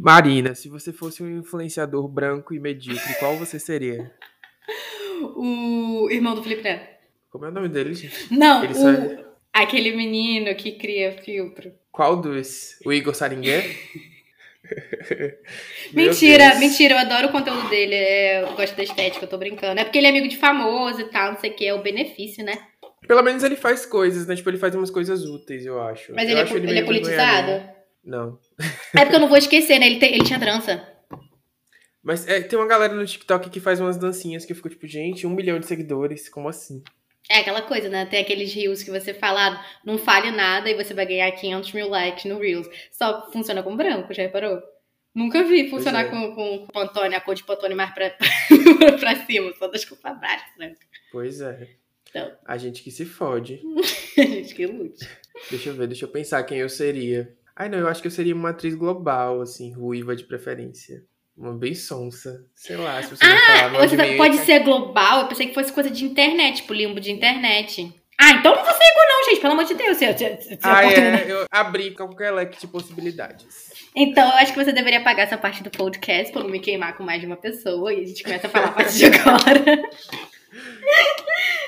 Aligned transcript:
Marina, 0.00 0.54
se 0.54 0.68
você 0.68 0.92
fosse 0.92 1.22
um 1.22 1.38
influenciador 1.38 2.06
branco 2.08 2.54
e 2.54 2.60
medíocre, 2.60 3.14
qual 3.18 3.36
você 3.36 3.58
seria? 3.58 4.10
O 5.34 6.08
irmão 6.10 6.34
do 6.36 6.42
Felipe 6.44 6.62
Neto. 6.62 6.86
Como 7.30 7.44
é 7.44 7.48
o 7.48 7.52
nome 7.52 7.68
dele, 7.68 7.92
gente? 7.92 8.32
Não, 8.32 8.62
Ele 8.62 8.72
o... 8.74 8.88
é- 8.88 9.24
aquele 9.52 9.96
menino 9.96 10.54
que 10.54 10.72
cria 10.78 11.10
filtro. 11.24 11.72
Qual 11.90 12.16
dos? 12.20 12.78
O 12.86 12.92
Igor 12.92 13.12
Saringuer? 13.14 13.64
Mentira, 15.92 16.48
Deus. 16.50 16.60
mentira, 16.60 16.94
eu 16.94 16.98
adoro 16.98 17.28
o 17.28 17.32
conteúdo 17.32 17.68
dele. 17.68 17.94
é, 17.94 18.42
Eu 18.42 18.54
gosto 18.54 18.76
da 18.76 18.82
estética, 18.84 19.24
eu 19.24 19.28
tô 19.28 19.38
brincando. 19.38 19.80
É 19.80 19.84
porque 19.84 19.98
ele 19.98 20.06
é 20.06 20.10
amigo 20.10 20.28
de 20.28 20.36
famoso 20.36 21.00
e 21.00 21.04
tal, 21.10 21.32
não 21.32 21.40
sei 21.40 21.50
o 21.50 21.54
que, 21.54 21.66
é 21.66 21.74
o 21.74 21.82
benefício, 21.82 22.44
né? 22.44 22.54
Pelo 23.06 23.22
menos 23.22 23.42
ele 23.42 23.56
faz 23.56 23.86
coisas, 23.86 24.26
né? 24.26 24.36
Tipo, 24.36 24.50
ele 24.50 24.58
faz 24.58 24.74
umas 24.74 24.90
coisas 24.90 25.24
úteis, 25.24 25.64
eu 25.66 25.80
acho. 25.82 26.12
Mas 26.14 26.24
Eu 26.24 26.30
ele 26.32 26.40
é, 26.40 26.42
acho 26.44 26.52
po- 26.52 26.58
ele 26.58 26.70
é 26.70 26.72
meio 26.74 26.86
politizado? 26.86 27.50
alheia. 27.50 27.74
Não. 28.08 28.38
É 28.96 29.02
porque 29.02 29.16
eu 29.16 29.20
não 29.20 29.28
vou 29.28 29.36
esquecer, 29.36 29.78
né? 29.78 29.86
Ele, 29.86 29.98
tem- 29.98 30.14
ele 30.14 30.24
tinha 30.24 30.40
trança. 30.40 30.82
Mas 32.02 32.26
é, 32.26 32.40
tem 32.40 32.58
uma 32.58 32.66
galera 32.66 32.94
no 32.94 33.04
TikTok 33.04 33.50
que 33.50 33.60
faz 33.60 33.78
umas 33.80 33.98
dancinhas 33.98 34.46
que 34.46 34.52
eu 34.52 34.56
fico 34.56 34.70
tipo, 34.70 34.86
gente, 34.86 35.26
um 35.26 35.30
milhão 35.30 35.58
de 35.60 35.66
seguidores, 35.66 36.26
como 36.26 36.48
assim? 36.48 36.82
É 37.30 37.40
aquela 37.40 37.60
coisa, 37.60 37.90
né? 37.90 38.06
Tem 38.06 38.22
aqueles 38.22 38.54
reels 38.54 38.82
que 38.82 38.90
você 38.90 39.12
fala, 39.12 39.48
ah, 39.48 39.66
não 39.84 39.98
fale 39.98 40.30
nada 40.30 40.70
e 40.70 40.74
você 40.74 40.94
vai 40.94 41.04
ganhar 41.04 41.30
500 41.30 41.72
mil 41.74 41.88
likes 41.90 42.24
no 42.24 42.38
reels. 42.38 42.66
Só 42.90 43.30
funciona 43.30 43.62
com 43.62 43.76
branco, 43.76 44.14
já 44.14 44.22
reparou? 44.22 44.58
Nunca 45.14 45.44
vi 45.44 45.68
funcionar 45.68 46.06
é. 46.06 46.08
com, 46.08 46.34
com 46.34 46.66
Pantone, 46.72 47.14
a 47.14 47.20
cor 47.20 47.34
de 47.34 47.44
Pantone 47.44 47.74
mais 47.74 47.92
pra, 47.92 48.08
pra 48.98 49.26
cima, 49.26 49.52
só 49.58 49.68
das 49.68 49.84
cores 49.84 50.00
pra 50.00 50.14
baixo, 50.14 50.46
né? 50.58 50.74
Pois 51.12 51.42
é. 51.42 51.68
Então. 52.08 52.32
A 52.46 52.56
gente 52.56 52.82
que 52.82 52.90
se 52.90 53.04
fode. 53.04 53.60
Gente, 54.16 54.54
que 54.54 54.66
lute. 54.66 55.06
Deixa 55.50 55.68
eu 55.68 55.74
ver, 55.74 55.86
deixa 55.86 56.06
eu 56.06 56.08
pensar 56.08 56.42
quem 56.44 56.58
eu 56.58 56.68
seria. 56.70 57.36
Ai, 57.58 57.68
não, 57.68 57.78
eu 57.78 57.88
acho 57.88 58.00
que 58.00 58.06
eu 58.06 58.12
seria 58.12 58.34
uma 58.34 58.50
atriz 58.50 58.74
global, 58.74 59.40
assim, 59.40 59.72
ruiva 59.74 60.14
de 60.14 60.22
preferência. 60.24 61.02
Uma 61.36 61.52
bem 61.56 61.74
sonsa. 61.74 62.44
Sei 62.54 62.76
lá, 62.76 63.02
se 63.02 63.16
você 63.16 63.24
não 63.26 63.36
falar 63.38 63.88
Você 63.88 63.96
tá- 63.96 64.04
pode 64.16 64.36
eu- 64.38 64.44
ser 64.44 64.60
global, 64.60 65.20
eu 65.22 65.26
pensei 65.28 65.46
que 65.48 65.54
fosse 65.54 65.72
coisa 65.72 65.90
de 65.90 66.04
internet, 66.04 66.56
tipo 66.58 66.72
limbo 66.72 67.00
de 67.00 67.10
internet. 67.10 67.92
Ah, 68.20 68.32
então 68.32 68.54
não 68.54 68.64
vou 68.64 68.74
ser 68.74 68.84
igual 68.84 69.06
não, 69.08 69.24
gente, 69.30 69.40
pelo 69.40 69.52
amor 69.52 69.64
de 69.64 69.74
Deus. 69.74 69.96
Se, 69.96 70.06
se, 70.12 70.36
se, 70.42 70.48
se 70.48 70.58
a 70.62 70.76
Ah, 70.78 70.84
é, 70.92 71.24
eu 71.30 71.44
abri 71.52 71.92
qualquer 71.94 72.32
leque 72.32 72.60
de 72.60 72.66
possibilidades. 72.66 73.72
Então, 73.94 74.24
eu 74.28 74.36
acho 74.38 74.52
que 74.52 74.64
você 74.64 74.72
deveria 74.72 75.02
pagar 75.02 75.22
essa 75.24 75.38
parte 75.38 75.62
do 75.62 75.70
podcast 75.70 76.32
pra 76.32 76.42
não 76.42 76.50
me 76.50 76.58
queimar 76.60 76.96
com 76.96 77.04
mais 77.04 77.20
de 77.20 77.26
uma 77.26 77.36
pessoa 77.36 77.92
e 77.92 78.02
a 78.02 78.06
gente 78.06 78.22
começa 78.24 78.46
a 78.48 78.50
falar 78.50 78.66
a 78.68 78.72
partir 78.72 78.98
de 78.98 79.06
agora. 79.06 79.82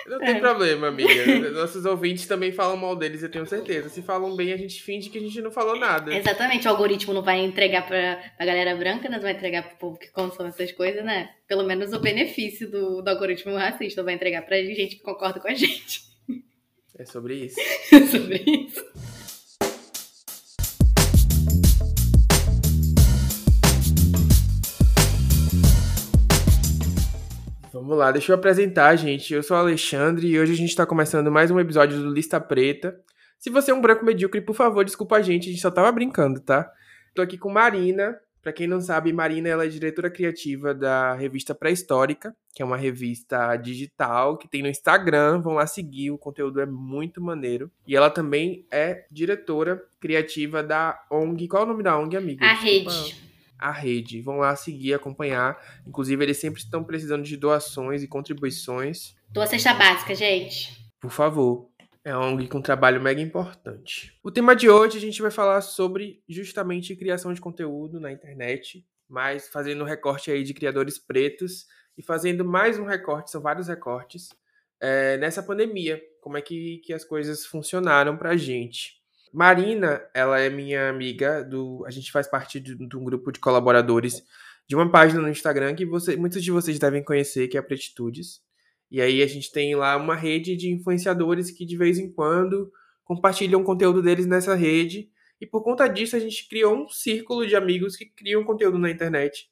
Não 0.06 0.19
tem 0.19 0.36
É. 0.36 0.41
problema, 0.41 0.89
amiga. 0.89 1.50
Nossos 1.50 1.84
ouvintes 1.84 2.27
também 2.27 2.50
falam 2.50 2.77
mal 2.77 2.97
deles, 2.97 3.22
eu 3.22 3.31
tenho 3.31 3.47
certeza. 3.47 3.89
Se 3.89 4.03
falam 4.03 4.34
bem, 4.34 4.53
a 4.53 4.56
gente 4.56 4.83
finge 4.83 5.09
que 5.11 5.19
a 5.19 5.20
gente 5.20 5.41
não 5.41 5.50
falou 5.50 5.78
nada. 5.78 6.14
Exatamente, 6.14 6.67
o 6.67 6.70
algoritmo 6.70 7.14
não 7.14 7.22
vai 7.22 7.39
entregar 7.41 7.87
pra, 7.87 8.17
pra 8.37 8.47
galera 8.47 8.75
branca, 8.77 9.09
né? 9.09 9.17
Não 9.17 9.22
vai 9.22 9.33
entregar 9.33 9.62
pro 9.62 9.77
povo 9.77 9.98
que 9.98 10.09
consome 10.11 10.48
essas 10.48 10.72
coisas, 10.72 11.05
né? 11.05 11.31
Pelo 11.47 11.64
menos 11.64 11.92
o 11.92 12.00
benefício 12.00 12.69
do, 12.70 13.03
do 13.03 13.09
algoritmo 13.09 13.55
racista 13.55 14.03
vai 14.03 14.14
entregar 14.14 14.42
pra 14.42 14.56
gente 14.62 14.97
que 14.97 15.03
concorda 15.03 15.39
com 15.41 15.48
a 15.48 15.55
gente 15.55 16.03
É 16.98 17.05
sobre 17.05 17.34
isso. 17.34 17.56
sobre 18.11 18.42
isso. 18.47 18.84
Vamos 27.91 28.05
lá, 28.05 28.13
deixa 28.13 28.31
eu 28.31 28.37
apresentar, 28.37 28.95
gente. 28.95 29.35
Eu 29.35 29.43
sou 29.43 29.57
o 29.57 29.61
Alexandre 29.61 30.25
e 30.25 30.39
hoje 30.39 30.53
a 30.53 30.57
gente 30.57 30.77
tá 30.77 30.87
começando 30.87 31.29
mais 31.29 31.51
um 31.51 31.59
episódio 31.59 32.01
do 32.01 32.13
Lista 32.13 32.41
Preta. 32.41 32.97
Se 33.37 33.51
você 33.51 33.73
é 33.73 33.75
um 33.75 33.81
branco 33.81 34.05
medíocre, 34.05 34.41
por 34.41 34.55
favor, 34.55 34.85
desculpa 34.85 35.17
a 35.17 35.23
gente, 35.23 35.49
a 35.49 35.51
gente 35.51 35.61
só 35.61 35.73
tava 35.73 35.91
brincando, 35.91 36.39
tá? 36.39 36.71
Tô 37.13 37.21
aqui 37.21 37.37
com 37.37 37.51
Marina. 37.51 38.17
Pra 38.41 38.53
quem 38.53 38.69
não 38.69 38.81
sabe, 38.81 39.13
Marina 39.13 39.49
ela 39.49 39.65
é 39.65 39.69
diretora 39.69 40.09
criativa 40.09 40.73
da 40.73 41.15
revista 41.15 41.53
Pré-Histórica, 41.53 42.33
que 42.55 42.63
é 42.63 42.65
uma 42.65 42.77
revista 42.77 43.57
digital 43.57 44.39
que 44.39 44.47
tem 44.47 44.63
no 44.63 44.69
Instagram. 44.69 45.41
Vão 45.41 45.55
lá 45.55 45.67
seguir, 45.67 46.12
o 46.12 46.17
conteúdo 46.17 46.61
é 46.61 46.67
muito 46.67 47.21
maneiro. 47.21 47.73
E 47.89 47.97
ela 47.97 48.09
também 48.09 48.65
é 48.71 49.05
diretora 49.11 49.83
criativa 49.99 50.62
da 50.62 50.97
ONG. 51.11 51.49
Qual 51.49 51.65
é 51.65 51.67
o 51.67 51.69
nome 51.69 51.83
da 51.83 51.99
ONG, 51.99 52.17
amiga? 52.17 52.47
A 52.47 52.55
Desculpa. 52.55 52.93
rede. 52.93 53.30
A 53.60 53.71
rede. 53.71 54.22
Vão 54.22 54.38
lá 54.38 54.56
seguir, 54.56 54.94
acompanhar. 54.94 55.59
Inclusive, 55.87 56.25
eles 56.25 56.38
sempre 56.38 56.60
estão 56.60 56.82
precisando 56.82 57.22
de 57.22 57.37
doações 57.37 58.03
e 58.03 58.09
contribuições. 58.09 59.15
Tua 59.32 59.47
cesta 59.47 59.75
básica, 59.75 60.15
gente. 60.15 60.91
Por 61.00 61.10
favor. 61.10 61.69
É 62.03 62.16
uma 62.16 62.28
ONG 62.28 62.49
com 62.49 62.59
um 62.59 62.62
trabalho 62.62 63.00
mega 63.00 63.20
importante. 63.20 64.19
O 64.22 64.31
tema 64.31 64.56
de 64.56 64.70
hoje 64.70 64.97
a 64.97 65.00
gente 65.00 65.20
vai 65.20 65.31
falar 65.31 65.60
sobre 65.60 66.22
justamente 66.26 66.97
criação 66.97 67.34
de 67.34 67.43
conteúdo 67.43 68.00
na 68.00 68.10
internet, 68.10 68.87
mas 69.06 69.49
fazendo 69.49 69.84
um 69.84 69.87
recorte 69.87 70.31
aí 70.31 70.43
de 70.43 70.54
criadores 70.54 70.99
pretos 70.99 71.66
e 71.99 72.03
fazendo 72.03 72.43
mais 72.43 72.78
um 72.78 72.87
recorte, 72.87 73.31
são 73.31 73.43
vários 73.43 73.69
recortes, 73.69 74.31
é, 74.81 75.19
nessa 75.19 75.43
pandemia. 75.43 76.00
Como 76.22 76.38
é 76.38 76.43
que, 76.43 76.78
que 76.78 76.94
as 76.94 77.04
coisas 77.04 77.44
funcionaram 77.44 78.16
pra 78.16 78.34
gente. 78.34 79.00
Marina, 79.33 80.03
ela 80.13 80.41
é 80.41 80.51
minha 80.51 80.89
amiga 80.89 81.45
do. 81.45 81.85
A 81.87 81.91
gente 81.91 82.11
faz 82.11 82.29
parte 82.29 82.59
de, 82.59 82.75
de 82.75 82.97
um 82.97 83.05
grupo 83.05 83.31
de 83.31 83.39
colaboradores 83.39 84.23
de 84.67 84.77
uma 84.77 84.91
página 84.91 85.21
no 85.21 85.29
Instagram 85.29 85.75
que 85.75 85.85
você, 85.85 86.17
muitos 86.17 86.43
de 86.43 86.51
vocês 86.51 86.79
devem 86.79 87.03
conhecer, 87.03 87.49
que 87.49 87.57
é 87.57 87.61
a 87.61 87.63
Pretitudes. 87.63 88.41
E 88.91 89.01
aí 89.01 89.23
a 89.23 89.27
gente 89.27 89.53
tem 89.53 89.75
lá 89.75 89.97
uma 89.97 90.17
rede 90.17 90.57
de 90.57 90.71
influenciadores 90.71 91.51
que 91.51 91.65
de 91.65 91.77
vez 91.77 91.99
em 91.99 92.11
quando 92.13 92.71
compartilham 93.05 93.65
conteúdo 93.65 94.03
deles 94.03 94.27
nessa 94.27 94.55
rede. 94.55 95.11
E 95.41 95.47
por 95.47 95.62
conta 95.62 95.89
disso 95.89 96.17
a 96.17 96.19
gente 96.19 96.49
criou 96.49 96.77
um 96.77 96.89
círculo 96.89 97.47
de 97.47 97.57
amigos 97.57 97.97
que 97.97 98.07
criam 98.07 98.45
conteúdo 98.45 98.79
na 98.79 98.91
internet. 98.91 99.49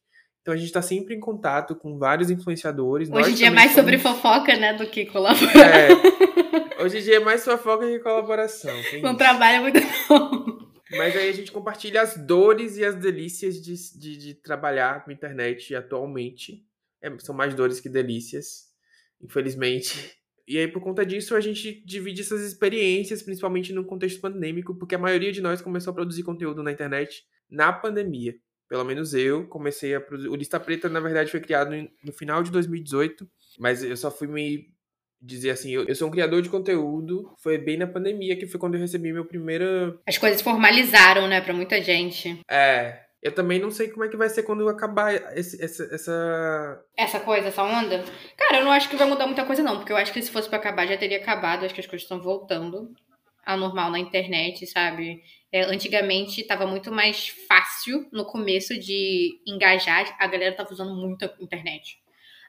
Então 0.49 0.55
a 0.55 0.59
gente 0.59 0.73
tá 0.73 0.81
sempre 0.81 1.15
em 1.15 1.21
contato 1.21 1.77
com 1.77 1.99
vários 1.99 2.31
influenciadores. 2.31 3.11
Hoje 3.11 3.33
em 3.33 3.35
dia 3.35 3.49
é 3.49 3.51
mais 3.51 3.73
sobre 3.73 3.99
somos- 3.99 4.19
fofoca, 4.19 4.57
né, 4.57 4.73
do 4.73 4.87
que 4.87 5.05
colaborar. 5.05 5.77
É. 5.79 6.83
Hoje 6.83 7.01
em 7.01 7.03
dia 7.03 7.17
é 7.17 7.21
mais 7.21 7.45
fofoca 7.45 7.87
que 7.87 7.99
colaboração. 7.99 8.75
Não 9.03 9.11
isso. 9.11 9.17
trabalha 9.19 9.61
muito 9.61 9.79
bom. 10.09 10.71
Mas 10.93 11.15
aí 11.15 11.29
a 11.29 11.33
gente 11.33 11.53
compartilha 11.53 12.01
as 12.01 12.17
dores 12.17 12.79
e 12.79 12.85
as 12.87 12.95
delícias 12.95 13.61
de, 13.61 13.75
de, 13.99 14.17
de 14.17 14.35
trabalhar 14.37 15.05
com 15.05 15.13
internet 15.13 15.75
atualmente. 15.75 16.65
É, 17.03 17.13
são 17.19 17.35
mais 17.35 17.53
dores 17.53 17.79
que 17.79 17.91
delícias, 17.91 18.69
infelizmente. 19.21 20.17
E 20.47 20.57
aí, 20.57 20.67
por 20.67 20.81
conta 20.81 21.05
disso, 21.05 21.37
a 21.37 21.41
gente 21.43 21.85
divide 21.85 22.23
essas 22.23 22.41
experiências, 22.41 23.23
principalmente 23.23 23.71
no 23.71 23.85
contexto 23.85 24.19
pandêmico, 24.19 24.75
porque 24.75 24.95
a 24.95 24.99
maioria 24.99 25.31
de 25.31 25.43
nós 25.43 25.61
começou 25.61 25.91
a 25.91 25.95
produzir 25.95 26.23
conteúdo 26.23 26.63
na 26.63 26.73
internet 26.73 27.25
na 27.51 27.71
pandemia. 27.71 28.35
Pelo 28.69 28.85
menos 28.85 29.15
eu 29.15 29.47
comecei 29.49 29.95
a 29.95 30.01
produzir. 30.01 30.29
O 30.29 30.35
Lista 30.37 30.61
Preta, 30.61 30.89
na 30.89 31.01
verdade, 31.01 31.31
foi 31.31 31.41
criado 31.41 31.71
no 32.05 32.13
final 32.13 32.43
de 32.43 32.51
2018, 32.51 33.27
mas 33.59 33.83
eu 33.83 33.97
só 33.97 34.11
fui 34.11 34.29
me 34.29 34.67
dizer 35.21 35.51
assim: 35.51 35.71
eu, 35.73 35.85
eu 35.85 35.95
sou 35.95 36.09
um 36.09 36.11
criador 36.11 36.43
de 36.43 36.49
conteúdo. 36.51 37.33
Foi 37.43 37.57
bem 37.59 37.77
na 37.79 37.87
pandemia 37.87 38.37
que 38.37 38.47
foi 38.47 38.61
quando 38.61 38.75
eu 38.75 38.81
recebi 38.81 39.13
meu 39.13 39.25
primeiro 39.25 39.99
As 40.07 40.19
coisas 40.19 40.43
formalizaram, 40.43 41.27
né, 41.27 41.41
pra 41.41 41.55
muita 41.55 41.81
gente. 41.83 42.41
é, 42.51 43.01
eu 43.23 43.33
também 43.33 43.59
não 43.59 43.71
sei 43.71 43.89
como 43.89 44.05
é 44.05 44.09
que 44.09 44.17
vai 44.17 44.29
ser 44.29 44.45
quando 44.45 44.69
acabar 44.69 45.13
esse- 45.37 45.61
essa, 45.65 45.83
essa. 45.93 46.85
Essa 46.97 47.19
coisa, 47.21 47.49
essa 47.49 47.65
onda? 47.65 48.05
Cara, 48.37 48.59
eu 48.59 48.65
não 48.65 48.71
acho 48.71 48.89
que 48.89 48.97
vai 48.97 49.09
mudar 49.09 49.27
muita 49.27 49.45
coisa, 49.45 49.63
não. 49.63 49.79
Porque 49.79 49.91
eu 49.93 49.97
acho 49.97 50.13
que 50.13 50.23
se 50.23 50.31
fosse 50.31 50.49
pra 50.49 50.59
acabar, 50.59 50.87
já 50.87 50.97
teria 50.97 51.19
acabado. 51.19 51.65
Acho 51.65 51.75
que 51.75 51.81
as 51.81 51.87
coisas 51.87 52.05
estão 52.05 52.21
voltando 52.21 52.93
ao 53.45 53.57
normal 53.59 53.91
na 53.91 53.99
internet, 53.99 54.67
sabe? 54.69 55.21
É, 55.51 55.63
antigamente 55.63 56.43
tava 56.45 56.67
muito 56.67 56.93
mais 56.93 57.29
fácil 57.49 58.07
no 58.13 58.25
começo 58.25 58.79
de 58.79 59.41
engajar. 59.47 60.17
A 60.19 60.27
galera 60.27 60.55
tava 60.55 60.73
usando 60.73 60.95
muito 60.95 61.25
a 61.25 61.35
internet. 61.41 61.99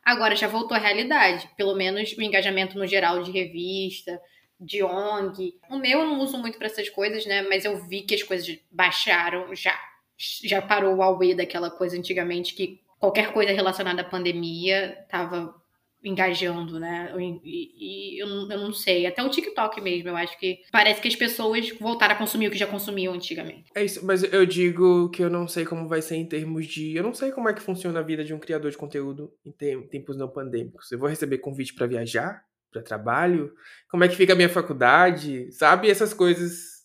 Agora 0.04 0.36
já 0.36 0.48
voltou 0.48 0.76
à 0.76 0.80
realidade. 0.80 1.50
Pelo 1.56 1.76
menos 1.76 2.12
o 2.18 2.22
engajamento 2.22 2.78
no 2.78 2.86
geral 2.86 3.24
de 3.24 3.32
revista, 3.32 4.20
de 4.60 4.84
ONG. 4.84 5.54
O 5.70 5.78
meu 5.78 6.00
eu 6.00 6.06
não 6.06 6.20
uso 6.20 6.38
muito 6.38 6.58
pra 6.58 6.68
essas 6.68 6.90
coisas, 6.90 7.26
né? 7.26 7.42
Mas 7.44 7.64
eu 7.64 7.88
vi 7.88 8.02
que 8.02 8.16
as 8.16 8.24
coisas 8.24 8.60
baixaram 8.72 9.56
já. 9.56 9.80
Já 10.18 10.62
parou 10.62 10.98
o 10.98 11.02
auê 11.02 11.34
daquela 11.34 11.72
coisa 11.72 11.98
antigamente 11.98 12.54
que 12.54 12.82
qualquer 13.00 13.32
coisa 13.32 13.54
relacionada 13.54 14.02
à 14.02 14.04
pandemia 14.04 15.06
tava 15.10 15.56
engajando, 16.04 16.80
né? 16.80 17.14
E, 17.44 18.16
e- 18.16 18.22
eu, 18.22 18.28
não- 18.28 18.52
eu 18.52 18.60
não 18.60 18.74
sei. 18.74 19.06
Até 19.06 19.22
o 19.24 19.30
TikTok 19.30 19.82
mesmo, 19.82 20.10
eu 20.10 20.16
acho 20.16 20.38
que 20.40 20.60
parece 20.72 21.02
que 21.02 21.08
as 21.08 21.16
pessoas 21.16 21.70
voltaram 21.80 22.16
a 22.16 22.18
consumir 22.18 22.48
o 22.48 22.52
que 22.52 22.58
já 22.58 22.68
consumiam 22.68 23.14
antigamente. 23.14 23.66
É 23.76 23.84
isso, 23.84 24.06
mas 24.06 24.24
eu 24.24 24.46
digo 24.46 25.10
que 25.10 25.22
eu 25.24 25.30
não 25.30 25.48
sei 25.48 25.66
como 25.66 25.88
vai 25.90 26.02
ser 26.02 26.16
em 26.16 26.26
termos 26.26 26.68
de. 26.68 26.96
Eu 26.96 27.04
não 27.04 27.14
sei 27.14 27.32
como 27.32 27.50
é 27.50 27.54
que 27.54 27.62
funciona 27.62 28.00
a 28.00 28.04
vida 28.04 28.24
de 28.24 28.34
um 28.34 28.40
criador 28.40 28.72
de 28.72 28.78
conteúdo 28.78 29.32
em 29.46 29.52
tem- 29.52 29.82
tempos 29.88 30.18
não 30.18 30.30
pandêmicos. 30.30 30.92
Eu 30.92 31.00
vou 31.00 31.10
receber 31.10 31.40
convite 31.40 31.74
pra 31.74 31.88
viajar, 31.88 32.44
pra 32.72 32.82
trabalho? 32.82 33.52
Como 33.90 34.04
é 34.04 34.08
que 34.08 34.16
fica 34.16 34.34
a 34.34 34.36
minha 34.36 34.50
faculdade? 34.50 35.52
Sabe? 35.52 35.90
Essas 35.90 36.14
coisas. 36.14 36.80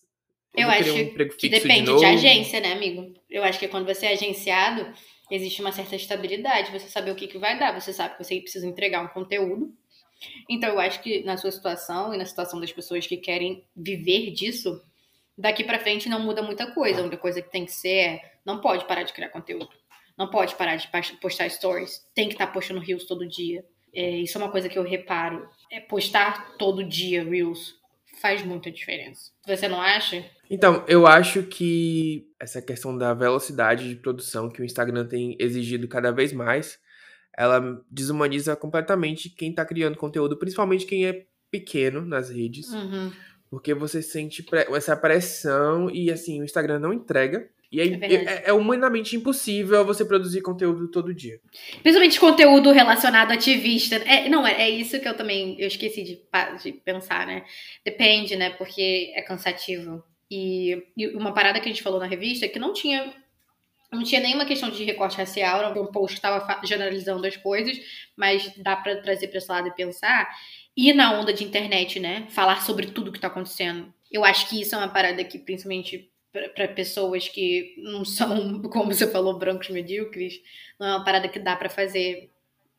Eu 0.53 0.67
vou 0.67 0.71
acho 0.71 0.93
um 0.93 1.27
Que 1.37 1.49
depende 1.49 1.81
de, 1.81 1.91
novo. 1.91 2.05
agência, 2.05 2.59
né, 2.61 2.71
amigo? 2.73 3.13
Eu 3.29 3.43
acho 3.43 3.59
que 3.59 3.67
quando 3.67 3.85
você 3.85 4.05
é 4.05 4.13
agenciado, 4.13 4.87
existe 5.29 5.61
uma 5.61 5.71
certa 5.71 5.95
estabilidade, 5.95 6.71
você 6.71 6.87
sabe 6.87 7.11
o 7.11 7.15
que, 7.15 7.27
que 7.27 7.37
vai 7.37 7.57
dar, 7.57 7.79
você 7.79 7.91
sabe 7.91 8.15
que 8.15 8.23
você 8.23 8.39
precisa 8.41 8.67
entregar 8.67 9.01
um 9.01 9.07
conteúdo. 9.07 9.73
Então, 10.49 10.69
eu 10.69 10.79
acho 10.79 11.01
que 11.01 11.23
na 11.23 11.37
sua 11.37 11.51
situação 11.51 12.13
e 12.13 12.17
na 12.17 12.25
situação 12.25 12.59
das 12.59 12.71
pessoas 12.71 13.05
que 13.05 13.17
querem 13.17 13.65
viver 13.75 14.31
disso, 14.31 14.81
daqui 15.37 15.63
pra 15.63 15.79
frente 15.79 16.07
não 16.07 16.19
muda 16.19 16.41
muita 16.41 16.71
coisa. 16.71 16.99
A 16.99 17.03
única 17.03 17.17
coisa 17.17 17.41
que 17.41 17.51
tem 17.51 17.65
que 17.65 17.71
ser 17.71 17.97
é 17.97 18.31
não 18.45 18.61
pode 18.61 18.85
parar 18.85 19.03
de 19.03 19.13
criar 19.13 19.29
conteúdo. 19.29 19.69
Não 20.17 20.29
pode 20.29 20.55
parar 20.55 20.77
de 20.77 20.89
postar 21.19 21.49
stories. 21.49 22.07
Tem 22.13 22.27
que 22.27 22.35
estar 22.35 22.47
tá 22.47 22.53
postando 22.53 22.79
reels 22.79 23.05
todo 23.05 23.27
dia. 23.27 23.65
É, 23.93 24.09
isso 24.17 24.37
é 24.37 24.41
uma 24.41 24.51
coisa 24.51 24.69
que 24.69 24.77
eu 24.77 24.83
reparo. 24.83 25.49
É 25.71 25.79
postar 25.79 26.55
todo 26.57 26.83
dia 26.83 27.23
reels 27.23 27.75
faz 28.25 28.43
muita 28.43 28.71
diferença. 28.71 29.29
Você 29.45 29.67
não 29.67 29.79
acha? 29.79 30.25
Então, 30.49 30.83
eu 30.87 31.05
acho 31.05 31.43
que 31.43 32.27
essa 32.39 32.59
questão 32.59 32.97
da 32.97 33.13
velocidade 33.13 33.87
de 33.87 33.95
produção 33.95 34.49
que 34.49 34.63
o 34.63 34.65
Instagram 34.65 35.05
tem 35.05 35.37
exigido 35.39 35.87
cada 35.87 36.11
vez 36.11 36.33
mais, 36.33 36.79
ela 37.37 37.79
desumaniza 37.87 38.55
completamente 38.55 39.29
quem 39.29 39.51
está 39.51 39.63
criando 39.63 39.95
conteúdo, 39.95 40.39
principalmente 40.39 40.87
quem 40.87 41.05
é 41.05 41.27
pequeno 41.51 42.03
nas 42.03 42.31
redes. 42.31 42.67
Uhum. 42.69 43.11
Porque 43.47 43.75
você 43.75 44.01
sente 44.01 44.43
essa 44.75 44.97
pressão 44.97 45.87
e 45.91 46.11
assim, 46.11 46.41
o 46.41 46.43
Instagram 46.43 46.79
não 46.79 46.91
entrega. 46.91 47.47
E 47.71 47.81
é, 47.81 47.87
é, 47.87 48.15
é, 48.15 48.43
é, 48.47 48.53
humanamente 48.53 49.15
impossível 49.15 49.83
você 49.85 50.05
produzir 50.05 50.41
conteúdo 50.41 50.89
todo 50.89 51.13
dia. 51.13 51.39
Principalmente 51.81 52.19
conteúdo 52.19 52.71
relacionado 52.71 53.31
a 53.31 53.33
ativista. 53.35 53.95
É, 53.95 54.29
não, 54.29 54.45
é, 54.45 54.63
é, 54.63 54.69
isso 54.69 54.99
que 54.99 55.07
eu 55.07 55.15
também 55.15 55.55
eu 55.59 55.67
esqueci 55.67 56.03
de, 56.03 56.21
de, 56.63 56.71
pensar, 56.73 57.25
né? 57.25 57.43
Depende, 57.83 58.35
né? 58.35 58.51
Porque 58.51 59.11
é 59.15 59.21
cansativo. 59.21 60.03
E, 60.29 60.83
e, 60.95 61.07
uma 61.15 61.33
parada 61.33 61.59
que 61.59 61.67
a 61.67 61.71
gente 61.71 61.83
falou 61.83 61.99
na 61.99 62.05
revista 62.05 62.45
é 62.45 62.49
que 62.49 62.59
não 62.59 62.73
tinha. 62.73 63.13
Não 63.91 64.03
tinha 64.03 64.19
nenhuma 64.19 64.45
questão 64.45 64.69
de 64.69 64.83
recorte 64.83 65.15
racial, 65.15 65.59
era 65.59 65.81
um 65.81 65.85
post 65.85 66.19
que 66.19 66.27
estava 66.27 66.59
generalizando 66.65 67.25
as 67.25 67.37
coisas, 67.37 67.77
mas 68.17 68.51
dá 68.57 68.75
para 68.75 69.01
trazer 69.01 69.27
para 69.27 69.37
esse 69.37 69.49
lado 69.49 69.67
e 69.67 69.75
pensar. 69.75 70.27
E 70.75 70.91
na 70.91 71.17
onda 71.17 71.31
de 71.31 71.45
internet, 71.45 71.99
né? 71.99 72.27
Falar 72.29 72.61
sobre 72.61 72.87
tudo 72.87 73.11
que 73.11 73.19
tá 73.19 73.27
acontecendo. 73.27 73.93
Eu 74.11 74.25
acho 74.25 74.49
que 74.49 74.59
isso 74.59 74.75
é 74.75 74.77
uma 74.77 74.89
parada 74.89 75.23
que, 75.23 75.39
principalmente 75.39 76.11
para 76.53 76.67
pessoas 76.67 77.27
que 77.29 77.75
não 77.77 78.03
são, 78.03 78.61
como 78.69 78.93
você 78.93 79.07
falou, 79.07 79.37
brancos 79.37 79.69
medíocres, 79.69 80.41
não 80.79 80.87
é 80.87 80.91
uma 80.91 81.03
parada 81.03 81.29
que 81.29 81.39
dá 81.39 81.55
para 81.55 81.69
fazer, 81.69 82.29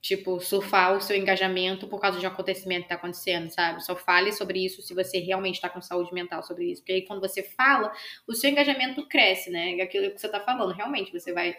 tipo, 0.00 0.38
surfar 0.40 0.96
o 0.96 1.00
seu 1.00 1.16
engajamento 1.16 1.86
por 1.86 2.00
causa 2.00 2.18
de 2.18 2.26
um 2.26 2.28
acontecimento 2.28 2.82
que 2.82 2.88
tá 2.90 2.94
acontecendo, 2.96 3.50
sabe? 3.50 3.84
Só 3.84 3.96
fale 3.96 4.32
sobre 4.32 4.64
isso 4.64 4.82
se 4.82 4.94
você 4.94 5.18
realmente 5.18 5.60
tá 5.60 5.68
com 5.68 5.80
saúde 5.80 6.12
mental 6.12 6.42
sobre 6.42 6.70
isso. 6.70 6.82
Porque 6.82 6.92
aí 6.92 7.02
quando 7.02 7.20
você 7.20 7.42
fala, 7.42 7.92
o 8.26 8.34
seu 8.34 8.50
engajamento 8.50 9.06
cresce, 9.08 9.50
né? 9.50 9.80
Aquilo 9.80 10.10
que 10.10 10.20
você 10.20 10.28
tá 10.28 10.40
falando, 10.40 10.72
realmente, 10.72 11.12
você 11.12 11.32
vai 11.32 11.56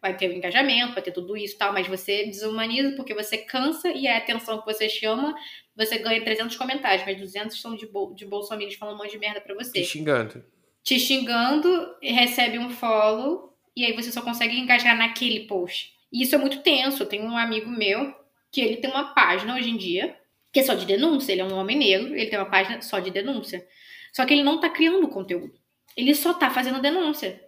vai 0.00 0.14
ter 0.14 0.28
o 0.28 0.32
engajamento, 0.34 0.92
vai 0.92 1.02
ter 1.02 1.10
tudo 1.10 1.34
isso 1.34 1.56
tal, 1.56 1.72
mas 1.72 1.86
você 1.86 2.26
desumaniza 2.26 2.94
porque 2.96 3.14
você 3.14 3.38
cansa 3.38 3.90
e 3.90 4.06
a 4.06 4.18
atenção 4.18 4.60
que 4.60 4.66
você 4.66 4.90
chama, 4.90 5.34
você 5.74 5.98
ganha 5.98 6.22
300 6.22 6.54
comentários, 6.56 7.06
mas 7.06 7.18
200 7.18 7.58
são 7.58 7.74
de, 7.74 7.86
bol 7.86 8.14
de 8.14 8.26
bolsominions 8.26 8.74
falando 8.74 8.96
um 8.96 8.98
monte 8.98 9.12
de 9.12 9.18
merda 9.18 9.40
pra 9.40 9.54
você. 9.54 9.80
Te 9.80 9.84
xingando 9.84 10.44
te 10.82 10.98
xingando, 10.98 11.94
recebe 12.02 12.58
um 12.58 12.70
follow 12.70 13.56
e 13.76 13.84
aí 13.84 13.92
você 13.92 14.10
só 14.10 14.22
consegue 14.22 14.58
engajar 14.58 14.96
naquele 14.96 15.40
post. 15.40 15.92
E 16.12 16.22
isso 16.22 16.34
é 16.34 16.38
muito 16.38 16.60
tenso. 16.60 17.02
Eu 17.02 17.08
tenho 17.08 17.24
um 17.24 17.36
amigo 17.36 17.70
meu 17.70 18.14
que 18.50 18.60
ele 18.60 18.76
tem 18.76 18.90
uma 18.90 19.14
página 19.14 19.54
hoje 19.54 19.70
em 19.70 19.76
dia 19.76 20.16
que 20.52 20.60
é 20.60 20.62
só 20.62 20.74
de 20.74 20.84
denúncia. 20.84 21.32
Ele 21.32 21.42
é 21.42 21.44
um 21.44 21.54
homem 21.54 21.76
negro, 21.76 22.14
ele 22.14 22.26
tem 22.26 22.38
uma 22.38 22.50
página 22.50 22.82
só 22.82 22.98
de 22.98 23.10
denúncia. 23.10 23.66
Só 24.12 24.24
que 24.24 24.34
ele 24.34 24.42
não 24.42 24.58
tá 24.58 24.68
criando 24.68 25.06
conteúdo. 25.08 25.54
Ele 25.96 26.14
só 26.14 26.34
tá 26.34 26.50
fazendo 26.50 26.80
denúncia. 26.80 27.40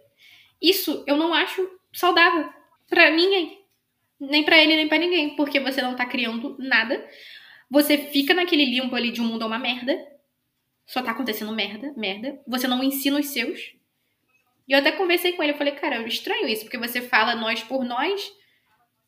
Isso 0.61 1.03
eu 1.05 1.17
não 1.17 1.33
acho 1.33 1.69
saudável 1.91 2.49
para 2.89 3.09
ninguém. 3.11 3.61
Nem 4.19 4.43
para 4.43 4.57
ele, 4.57 4.75
nem 4.75 4.87
para 4.87 4.97
ninguém. 4.97 5.35
Porque 5.35 5.59
você 5.59 5.81
não 5.81 5.95
tá 5.95 6.05
criando 6.05 6.55
nada. 6.57 7.05
Você 7.69 7.97
fica 7.97 8.33
naquele 8.33 8.65
limbo 8.65 8.95
ali 8.95 9.11
de 9.11 9.21
um 9.21 9.25
mundo 9.25 9.43
é 9.43 9.47
uma 9.47 9.59
merda 9.59 10.12
só 10.85 11.01
tá 11.01 11.11
acontecendo 11.11 11.53
merda, 11.53 11.93
merda. 11.95 12.39
Você 12.47 12.67
não 12.67 12.83
ensina 12.83 13.19
os 13.19 13.27
seus. 13.27 13.59
E 14.67 14.73
eu 14.73 14.79
até 14.79 14.91
conversei 14.91 15.33
com 15.33 15.43
ele, 15.43 15.53
eu 15.53 15.57
falei, 15.57 15.73
cara, 15.73 15.97
eu 15.97 16.07
estranho 16.07 16.47
isso, 16.47 16.63
porque 16.63 16.77
você 16.77 17.01
fala 17.01 17.35
nós 17.35 17.61
por 17.63 17.83
nós, 17.83 18.31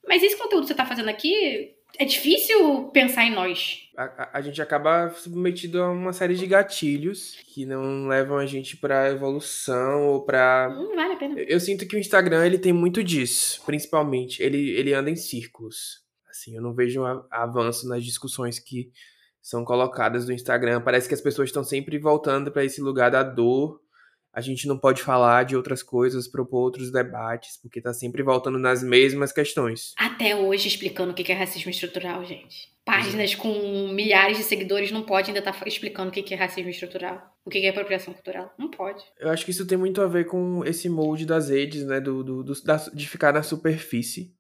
mas 0.06 0.22
esse 0.22 0.38
conteúdo 0.38 0.64
que 0.64 0.68
você 0.68 0.76
tá 0.76 0.86
fazendo 0.86 1.10
aqui, 1.10 1.76
é 1.98 2.06
difícil 2.06 2.90
pensar 2.90 3.24
em 3.24 3.34
nós. 3.34 3.90
A, 3.98 4.04
a, 4.04 4.30
a, 4.34 4.42
gente 4.42 4.62
acaba 4.62 5.10
submetido 5.12 5.82
a 5.82 5.90
uma 5.90 6.12
série 6.12 6.36
de 6.36 6.46
gatilhos 6.46 7.38
que 7.48 7.66
não 7.66 8.08
levam 8.08 8.38
a 8.38 8.46
gente 8.46 8.76
pra 8.78 9.10
evolução 9.10 10.08
ou 10.08 10.26
pra. 10.26 10.70
Não 10.70 10.96
vale 10.96 11.14
a 11.14 11.18
pena. 11.18 11.40
Eu, 11.40 11.46
eu 11.46 11.60
sinto 11.60 11.88
que 11.88 11.96
o 11.96 12.00
Instagram 12.00 12.46
ele 12.46 12.58
tem 12.58 12.74
muito 12.74 13.04
disso, 13.04 13.62
principalmente. 13.66 14.44
Ele, 14.44 14.72
ele 14.72 14.94
anda 14.94 15.10
em 15.10 15.16
círculos. 15.16 16.04
Assim, 16.30 16.56
eu 16.56 16.62
não 16.62 16.74
vejo 16.74 17.02
um 17.02 17.24
avanço 17.32 17.88
nas 17.88 18.04
discussões 18.04 18.60
que 18.60 18.92
são 19.46 19.64
colocadas 19.64 20.28
no 20.28 20.34
Instagram. 20.34 20.82
Parece 20.82 21.08
que 21.08 21.14
as 21.14 21.22
pessoas 21.22 21.50
estão 21.50 21.64
sempre 21.64 22.00
voltando 22.00 22.52
para 22.52 22.66
esse 22.66 22.82
lugar 22.82 23.12
da 23.12 23.22
dor. 23.22 23.80
A 24.34 24.42
gente 24.42 24.68
não 24.68 24.76
pode 24.76 25.04
falar 25.04 25.44
de 25.44 25.56
outras 25.56 25.84
coisas, 25.84 26.28
propor 26.28 26.64
outros 26.64 26.92
debates, 26.92 27.56
porque 27.62 27.80
tá 27.80 27.94
sempre 27.94 28.24
voltando 28.24 28.58
nas 28.58 28.82
mesmas 28.82 29.32
questões. 29.32 29.94
Até 30.00 30.36
hoje 30.36 30.68
explicando 30.68 31.12
o 31.12 31.14
que 31.14 31.32
é 31.32 31.36
racismo 31.36 31.70
estrutural, 31.70 32.26
gente. 32.26 32.74
Páginas 32.84 33.36
com 33.36 33.88
milhares 33.94 34.38
de 34.38 34.44
seguidores 34.44 34.92
não 34.92 35.04
pode 35.04 35.28
ainda 35.28 35.40
estar 35.40 35.54
tá 35.54 35.68
explicando 35.68 36.10
o 36.10 36.12
que 36.12 36.34
é 36.34 36.38
racismo 36.38 36.72
estrutural. 36.72 37.22
O 37.46 37.50
que 37.52 37.60
é 37.60 37.70
apropriação 37.70 38.16
cultural. 38.16 38.52
Não 38.58 38.72
pode. 38.72 39.04
Eu 39.20 39.30
acho 39.30 39.46
que 39.46 39.52
isso 39.52 39.68
tem 39.68 39.78
muito 39.78 40.02
a 40.02 40.08
ver 40.08 40.26
com 40.26 40.66
esse 40.66 40.90
molde 40.90 41.24
das 41.24 41.50
redes, 41.50 41.86
né? 41.86 42.02
Do, 42.02 42.24
do, 42.24 42.44
do 42.44 42.64
da, 42.64 42.78
de 42.78 43.08
ficar 43.08 43.32
na 43.32 43.44
superfície. 43.44 44.34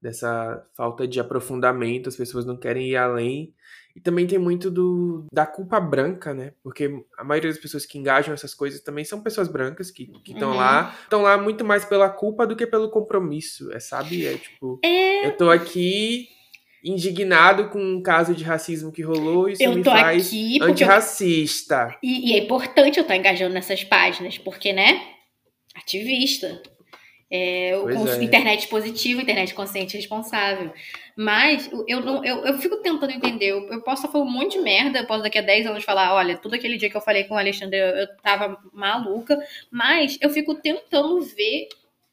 Dessa 0.00 0.66
falta 0.74 1.06
de 1.06 1.20
aprofundamento, 1.20 2.08
as 2.08 2.16
pessoas 2.16 2.46
não 2.46 2.56
querem 2.56 2.88
ir 2.88 2.96
além. 2.96 3.54
E 3.96 4.00
também 4.00 4.26
tem 4.26 4.38
muito 4.38 4.70
do, 4.70 5.24
da 5.32 5.46
culpa 5.46 5.80
branca, 5.80 6.34
né? 6.34 6.52
Porque 6.62 7.02
a 7.16 7.24
maioria 7.24 7.50
das 7.50 7.58
pessoas 7.58 7.86
que 7.86 7.96
engajam 7.96 8.34
essas 8.34 8.52
coisas 8.52 8.82
também 8.82 9.06
são 9.06 9.22
pessoas 9.22 9.48
brancas 9.48 9.90
que 9.90 10.12
estão 10.28 10.50
uhum. 10.50 10.56
lá. 10.56 10.94
Estão 11.02 11.22
lá 11.22 11.38
muito 11.38 11.64
mais 11.64 11.82
pela 11.82 12.10
culpa 12.10 12.46
do 12.46 12.54
que 12.54 12.66
pelo 12.66 12.90
compromisso. 12.90 13.72
É, 13.72 13.80
sabe? 13.80 14.26
É 14.26 14.36
tipo, 14.36 14.78
é... 14.84 15.26
eu 15.26 15.34
tô 15.34 15.48
aqui 15.48 16.28
indignado 16.84 17.70
com 17.70 17.80
um 17.80 18.02
caso 18.02 18.34
de 18.34 18.44
racismo 18.44 18.92
que 18.92 19.00
rolou, 19.00 19.48
isso 19.48 19.62
eu 19.62 19.74
me 19.74 19.82
faz 19.82 20.30
antirracista. 20.60 21.88
Eu... 21.94 21.98
E, 22.02 22.32
e 22.32 22.32
é 22.34 22.38
importante 22.44 22.98
eu 22.98 23.02
estar 23.02 23.16
engajando 23.16 23.54
nessas 23.54 23.82
páginas, 23.82 24.36
porque, 24.36 24.74
né? 24.74 25.00
Ativista. 25.74 26.60
É, 27.30 27.70
é. 27.70 28.22
Internet 28.22 28.68
positiva, 28.68 29.22
internet 29.22 29.54
consciente 29.54 29.96
e 29.96 30.00
responsável. 30.00 30.70
Mas 31.16 31.70
eu, 31.88 32.00
não, 32.00 32.22
eu, 32.22 32.44
eu 32.44 32.58
fico 32.58 32.76
tentando 32.82 33.10
entender. 33.10 33.46
Eu, 33.46 33.66
eu 33.68 33.82
posso 33.82 34.06
falar 34.06 34.22
um 34.22 34.30
monte 34.30 34.58
de 34.58 34.62
merda, 34.62 34.98
eu 34.98 35.06
posso 35.06 35.22
daqui 35.22 35.38
a 35.38 35.42
10 35.42 35.66
anos 35.66 35.82
falar: 35.82 36.14
olha, 36.14 36.36
todo 36.36 36.52
aquele 36.52 36.76
dia 36.76 36.90
que 36.90 36.96
eu 36.96 37.00
falei 37.00 37.24
com 37.24 37.34
o 37.34 37.38
Alexandre 37.38 37.78
eu, 37.78 37.86
eu 37.86 38.16
tava 38.18 38.58
maluca. 38.70 39.38
Mas 39.70 40.18
eu 40.20 40.28
fico 40.28 40.54
tentando 40.56 41.18
ver 41.22 41.68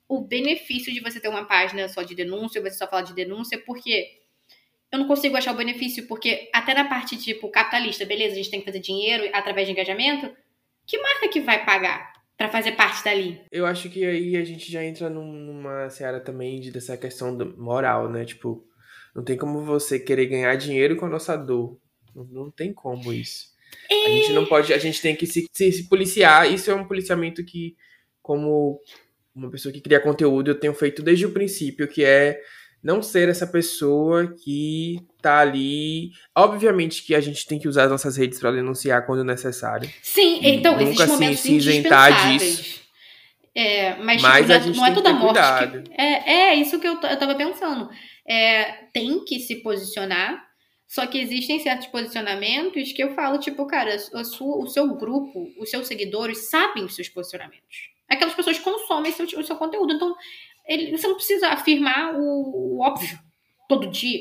o 0.07 0.21
benefício 0.21 0.93
de 0.93 1.01
você 1.01 1.19
ter 1.19 1.27
uma 1.27 1.43
página 1.43 1.89
só 1.89 2.01
de 2.01 2.15
denúncia, 2.15 2.61
você 2.61 2.77
só 2.77 2.87
falar 2.87 3.01
de 3.01 3.13
denúncia, 3.13 3.61
porque 3.65 4.19
eu 4.89 4.99
não 4.99 5.07
consigo 5.07 5.35
achar 5.35 5.53
o 5.53 5.57
benefício, 5.57 6.07
porque 6.07 6.49
até 6.53 6.73
na 6.73 6.85
parte 6.85 7.17
tipo 7.17 7.49
capitalista, 7.49 8.05
beleza, 8.05 8.33
a 8.33 8.37
gente 8.37 8.51
tem 8.51 8.59
que 8.61 8.65
fazer 8.65 8.79
dinheiro 8.79 9.29
através 9.33 9.67
de 9.67 9.73
engajamento, 9.73 10.31
que 10.87 10.97
marca 10.97 11.27
que 11.27 11.41
vai 11.41 11.65
pagar? 11.65 12.13
para 12.37 12.49
fazer 12.49 12.73
parte 12.73 13.03
dali. 13.03 13.39
Eu 13.51 13.65
acho 13.65 13.89
que 13.89 14.03
aí 14.03 14.35
a 14.35 14.43
gente 14.43 14.69
já 14.71 14.83
entra 14.83 15.09
numa 15.09 15.89
seara 15.89 16.19
também 16.19 16.59
de, 16.59 16.71
dessa 16.71 16.97
questão 16.97 17.37
moral, 17.55 18.09
né? 18.09 18.25
Tipo, 18.25 18.65
não 19.15 19.23
tem 19.23 19.37
como 19.37 19.63
você 19.63 19.99
querer 19.99 20.25
ganhar 20.25 20.55
dinheiro 20.55 20.95
com 20.95 21.05
a 21.05 21.09
nossa 21.09 21.35
dor. 21.35 21.77
Não, 22.15 22.23
não 22.25 22.51
tem 22.51 22.73
como 22.73 23.13
isso. 23.13 23.53
A 23.89 24.09
gente 24.09 24.33
não 24.33 24.45
pode, 24.45 24.73
a 24.73 24.77
gente 24.77 25.01
tem 25.01 25.15
que 25.15 25.25
se, 25.25 25.47
se, 25.51 25.71
se, 25.71 25.89
policiar. 25.89 26.51
Isso 26.51 26.69
é 26.71 26.75
um 26.75 26.87
policiamento 26.87 27.43
que, 27.43 27.75
como 28.21 28.79
uma 29.35 29.49
pessoa 29.49 29.73
que 29.73 29.81
cria 29.81 29.99
conteúdo, 29.99 30.51
eu 30.51 30.59
tenho 30.59 30.73
feito 30.73 31.01
desde 31.01 31.25
o 31.25 31.31
princípio, 31.31 31.87
que 31.87 32.03
é 32.03 32.39
não 32.83 33.01
ser 33.01 33.29
essa 33.29 33.47
pessoa 33.47 34.27
que 34.43 34.97
tá 35.21 35.39
ali. 35.39 36.11
Obviamente 36.35 37.03
que 37.03 37.15
a 37.15 37.21
gente 37.21 37.47
tem 37.47 37.57
que 37.57 37.67
usar 37.67 37.85
as 37.85 37.91
nossas 37.91 38.17
redes 38.17 38.39
para 38.39 38.51
denunciar 38.51 39.05
quando 39.05 39.23
necessário. 39.23 39.89
Sim, 40.01 40.39
então 40.43 40.77
Nunca 40.77 41.07
se, 41.07 41.37
se 41.37 41.53
isentar 41.53 42.29
disso. 42.29 42.83
É, 43.55 43.95
mas, 43.97 44.21
mas 44.21 44.47
tipo, 44.47 44.75
não 44.75 44.85
é, 44.85 44.89
é 44.89 44.93
toda 44.93 45.13
morte. 45.13 45.39
Que, 45.39 46.01
é, 46.01 46.31
é 46.31 46.55
isso 46.55 46.79
que 46.79 46.87
eu, 46.87 46.93
eu 46.93 47.17
tava 47.17 47.35
pensando. 47.35 47.89
É, 48.27 48.85
tem 48.93 49.23
que 49.25 49.39
se 49.39 49.57
posicionar, 49.57 50.47
só 50.87 51.07
que 51.07 51.17
existem 51.17 51.59
certos 51.59 51.87
posicionamentos 51.87 52.91
que 52.91 53.03
eu 53.03 53.15
falo, 53.15 53.39
tipo, 53.39 53.65
cara, 53.65 53.97
sua, 53.97 54.57
o 54.57 54.67
seu 54.67 54.95
grupo, 54.95 55.51
os 55.57 55.69
seus 55.69 55.87
seguidores 55.87 56.49
sabem 56.49 56.83
os 56.83 56.95
seus 56.95 57.09
posicionamentos. 57.09 57.89
Aquelas 58.07 58.35
pessoas 58.35 58.59
consomem 58.59 59.11
seu, 59.11 59.25
o 59.25 59.43
seu 59.43 59.55
conteúdo. 59.55 59.93
Então, 59.93 60.15
ele, 60.67 60.95
você 60.95 61.07
não 61.07 61.15
precisa 61.15 61.49
afirmar 61.49 62.15
o, 62.15 62.75
o 62.75 62.81
óbvio 62.81 63.17
todo 63.67 63.89
dia, 63.89 64.19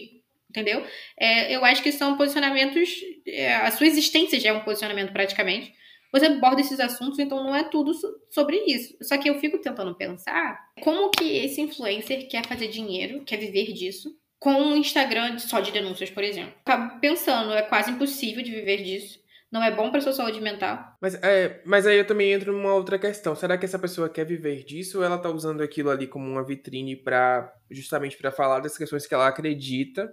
entendeu? 0.48 0.84
É, 1.18 1.54
eu 1.54 1.64
acho 1.64 1.82
que 1.82 1.92
são 1.92 2.16
posicionamentos. 2.16 2.88
É, 3.26 3.54
a 3.56 3.70
sua 3.70 3.86
existência 3.86 4.40
já 4.40 4.50
é 4.50 4.52
um 4.52 4.64
posicionamento 4.64 5.12
praticamente. 5.12 5.74
Você 6.12 6.26
aborda 6.26 6.60
esses 6.60 6.78
assuntos, 6.78 7.18
então 7.18 7.42
não 7.42 7.56
é 7.56 7.64
tudo 7.64 7.92
sobre 8.30 8.56
isso. 8.66 8.94
Só 9.00 9.16
que 9.16 9.30
eu 9.30 9.40
fico 9.40 9.58
tentando 9.58 9.94
pensar 9.94 10.60
como 10.82 11.10
que 11.10 11.38
esse 11.38 11.60
influencer 11.60 12.28
quer 12.28 12.46
fazer 12.46 12.68
dinheiro, 12.68 13.24
quer 13.24 13.38
viver 13.38 13.72
disso, 13.72 14.14
com 14.38 14.52
um 14.52 14.76
Instagram 14.76 15.38
só 15.38 15.60
de 15.60 15.70
denúncias, 15.70 16.10
por 16.10 16.22
exemplo. 16.22 16.52
Acabo 16.66 17.00
pensando, 17.00 17.52
é 17.52 17.62
quase 17.62 17.92
impossível 17.92 18.42
de 18.42 18.50
viver 18.50 18.82
disso. 18.82 19.22
não 19.52 19.62
é 19.62 19.70
bom 19.70 19.90
para 19.90 20.00
sua 20.00 20.14
saúde 20.14 20.40
mental. 20.40 20.96
Mas, 21.00 21.14
é, 21.22 21.60
mas 21.64 21.86
aí 21.86 21.98
eu 21.98 22.06
também 22.06 22.32
entro 22.32 22.52
numa 22.52 22.74
outra 22.74 22.98
questão. 22.98 23.36
Será 23.36 23.58
que 23.58 23.66
essa 23.66 23.78
pessoa 23.78 24.08
quer 24.08 24.24
viver 24.24 24.64
disso 24.64 24.98
ou 24.98 25.04
ela 25.04 25.18
tá 25.18 25.28
usando 25.28 25.62
aquilo 25.62 25.90
ali 25.90 26.06
como 26.06 26.26
uma 26.26 26.44
vitrine 26.44 26.96
para 26.96 27.52
justamente 27.70 28.16
para 28.16 28.32
falar 28.32 28.60
das 28.60 28.76
questões 28.78 29.06
que 29.06 29.14
ela 29.14 29.28
acredita, 29.28 30.12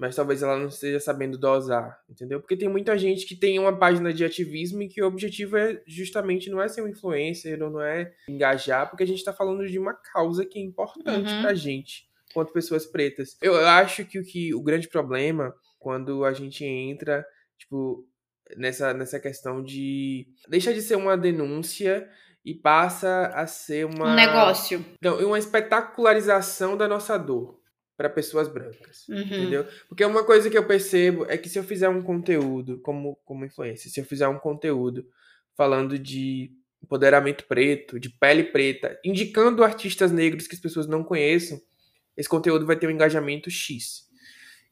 mas 0.00 0.16
talvez 0.16 0.42
ela 0.42 0.56
não 0.56 0.68
esteja 0.68 0.98
sabendo 0.98 1.36
dosar, 1.36 2.00
entendeu? 2.08 2.40
Porque 2.40 2.56
tem 2.56 2.70
muita 2.70 2.96
gente 2.96 3.26
que 3.26 3.36
tem 3.36 3.58
uma 3.58 3.76
página 3.76 4.14
de 4.14 4.24
ativismo 4.24 4.80
e 4.80 4.88
que 4.88 5.02
o 5.02 5.06
objetivo 5.06 5.58
é 5.58 5.82
justamente 5.86 6.48
não 6.48 6.58
é 6.58 6.68
ser 6.68 6.80
um 6.80 6.88
influencer 6.88 7.62
ou 7.62 7.68
não 7.68 7.82
é 7.82 8.10
engajar, 8.26 8.88
porque 8.88 9.04
a 9.04 9.06
gente 9.06 9.22
tá 9.22 9.30
falando 9.30 9.68
de 9.68 9.78
uma 9.78 9.92
causa 9.92 10.46
que 10.46 10.58
é 10.58 10.62
importante 10.62 11.30
uhum. 11.30 11.42
pra 11.42 11.52
gente, 11.52 12.08
quanto 12.32 12.50
pessoas 12.50 12.86
pretas. 12.86 13.36
Eu 13.42 13.54
acho 13.54 14.06
que 14.06 14.18
o 14.18 14.24
que 14.24 14.54
o 14.54 14.62
grande 14.62 14.88
problema 14.88 15.54
quando 15.78 16.24
a 16.24 16.32
gente 16.32 16.64
entra, 16.64 17.22
tipo, 17.58 18.08
nessa, 18.56 18.94
nessa 18.94 19.20
questão 19.20 19.62
de. 19.62 20.26
Deixa 20.48 20.72
de 20.72 20.80
ser 20.80 20.96
uma 20.96 21.14
denúncia 21.14 22.08
e 22.42 22.54
passa 22.54 23.26
a 23.34 23.46
ser 23.46 23.84
uma. 23.84 24.12
Um 24.12 24.16
negócio. 24.16 24.82
Não, 25.02 25.18
uma 25.26 25.38
espetacularização 25.38 26.74
da 26.74 26.88
nossa 26.88 27.18
dor 27.18 27.59
para 28.00 28.08
pessoas 28.08 28.48
brancas. 28.48 29.06
Uhum. 29.10 29.20
Entendeu? 29.20 29.66
Porque 29.86 30.02
uma 30.06 30.24
coisa 30.24 30.48
que 30.48 30.56
eu 30.56 30.66
percebo 30.66 31.26
é 31.28 31.36
que 31.36 31.50
se 31.50 31.58
eu 31.58 31.62
fizer 31.62 31.86
um 31.90 32.00
conteúdo 32.00 32.80
como, 32.80 33.14
como 33.26 33.44
influência, 33.44 33.90
se 33.90 34.00
eu 34.00 34.06
fizer 34.06 34.26
um 34.26 34.38
conteúdo 34.38 35.06
falando 35.54 35.98
de 35.98 36.50
empoderamento 36.82 37.44
preto, 37.44 38.00
de 38.00 38.08
pele 38.08 38.44
preta, 38.44 38.98
indicando 39.04 39.62
artistas 39.62 40.10
negros 40.10 40.46
que 40.46 40.54
as 40.54 40.60
pessoas 40.62 40.86
não 40.86 41.04
conheçam, 41.04 41.60
esse 42.16 42.26
conteúdo 42.26 42.64
vai 42.64 42.74
ter 42.74 42.86
um 42.86 42.90
engajamento 42.90 43.50
X. 43.50 44.08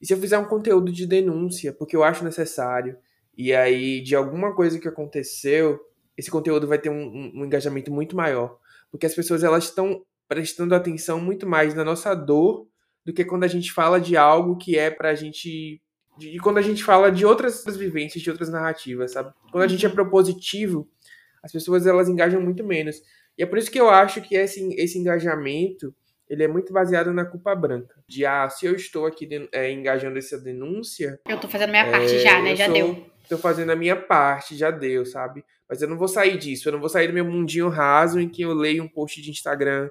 E 0.01 0.07
se 0.07 0.15
eu 0.15 0.19
fizer 0.19 0.39
um 0.39 0.47
conteúdo 0.47 0.91
de 0.91 1.07
denúncia, 1.07 1.71
porque 1.71 1.95
eu 1.95 2.03
acho 2.03 2.25
necessário, 2.25 2.97
e 3.37 3.53
aí, 3.53 4.01
de 4.01 4.17
alguma 4.17 4.55
coisa 4.55 4.79
que 4.79 4.89
aconteceu, 4.89 5.79
esse 6.17 6.31
conteúdo 6.31 6.67
vai 6.67 6.79
ter 6.79 6.89
um, 6.89 6.95
um, 6.95 7.33
um 7.35 7.45
engajamento 7.45 7.93
muito 7.93 8.17
maior. 8.17 8.59
Porque 8.91 9.05
as 9.05 9.15
pessoas 9.15 9.45
elas 9.45 9.65
estão 9.65 10.03
prestando 10.27 10.75
atenção 10.75 11.21
muito 11.21 11.47
mais 11.47 11.75
na 11.75 11.85
nossa 11.85 12.15
dor 12.15 12.67
do 13.09 13.15
que 13.15 13.25
quando 13.25 13.45
a 13.45 13.49
gente 13.49 13.73
fala 13.73 13.99
de 13.99 14.19
algo 14.19 14.59
que 14.59 14.77
é 14.77 14.91
pra 14.91 15.15
gente. 15.15 15.81
De, 16.19 16.39
quando 16.41 16.59
a 16.59 16.63
gente 16.63 16.85
fala 16.85 17.11
de 17.11 17.25
outras 17.25 17.65
vivências, 17.75 18.23
de 18.23 18.31
outras 18.31 18.51
narrativas, 18.51 19.13
sabe? 19.13 19.33
Quando 19.51 19.65
a 19.65 19.67
gente 19.67 19.87
é 19.87 19.89
propositivo, 19.89 20.87
as 21.43 21.51
pessoas 21.51 21.87
elas 21.87 22.07
engajam 22.07 22.39
muito 22.39 22.63
menos. 22.63 23.01
E 23.39 23.43
é 23.43 23.47
por 23.47 23.57
isso 23.57 23.71
que 23.71 23.81
eu 23.81 23.89
acho 23.89 24.21
que 24.21 24.35
esse, 24.35 24.75
esse 24.75 24.99
engajamento 24.99 25.95
ele 26.29 26.45
é 26.45 26.49
muito 26.49 26.71
baseado 26.71 27.11
na 27.15 27.25
culpa 27.25 27.55
branca. 27.55 27.95
De, 28.07 28.27
ah, 28.27 28.47
se 28.51 28.67
eu 28.67 28.75
estou 28.75 29.07
aqui 29.07 29.27
é, 29.53 29.73
engajando 29.73 30.19
essa 30.19 30.39
denúncia... 30.39 31.19
Eu 31.27 31.41
tô 31.41 31.49
fazendo 31.49 31.71
a 31.71 31.73
minha 31.73 31.87
é, 31.87 31.91
parte 31.91 32.19
já, 32.19 32.43
né? 32.43 32.55
Já 32.55 32.67
sou, 32.67 32.75
deu 32.75 33.07
tô 33.27 33.39
fazendo 33.39 33.71
a 33.71 33.77
minha 33.77 33.97
parte, 33.97 34.55
já 34.55 34.71
deu, 34.71 35.07
sabe? 35.07 35.43
Mas 35.67 35.81
eu 35.81 35.89
não 35.89 35.97
vou 35.97 36.09
sair 36.09 36.37
disso, 36.37 36.69
eu 36.69 36.73
não 36.73 36.81
vou 36.81 36.89
sair 36.89 37.07
do 37.07 37.15
meu 37.15 37.25
mundinho 37.25 37.71
raso 37.71 38.21
em 38.21 38.29
que 38.29 38.43
eu 38.43 38.53
leio 38.53 38.83
um 38.83 38.89
post 38.89 39.23
de 39.23 39.31
Instagram 39.31 39.89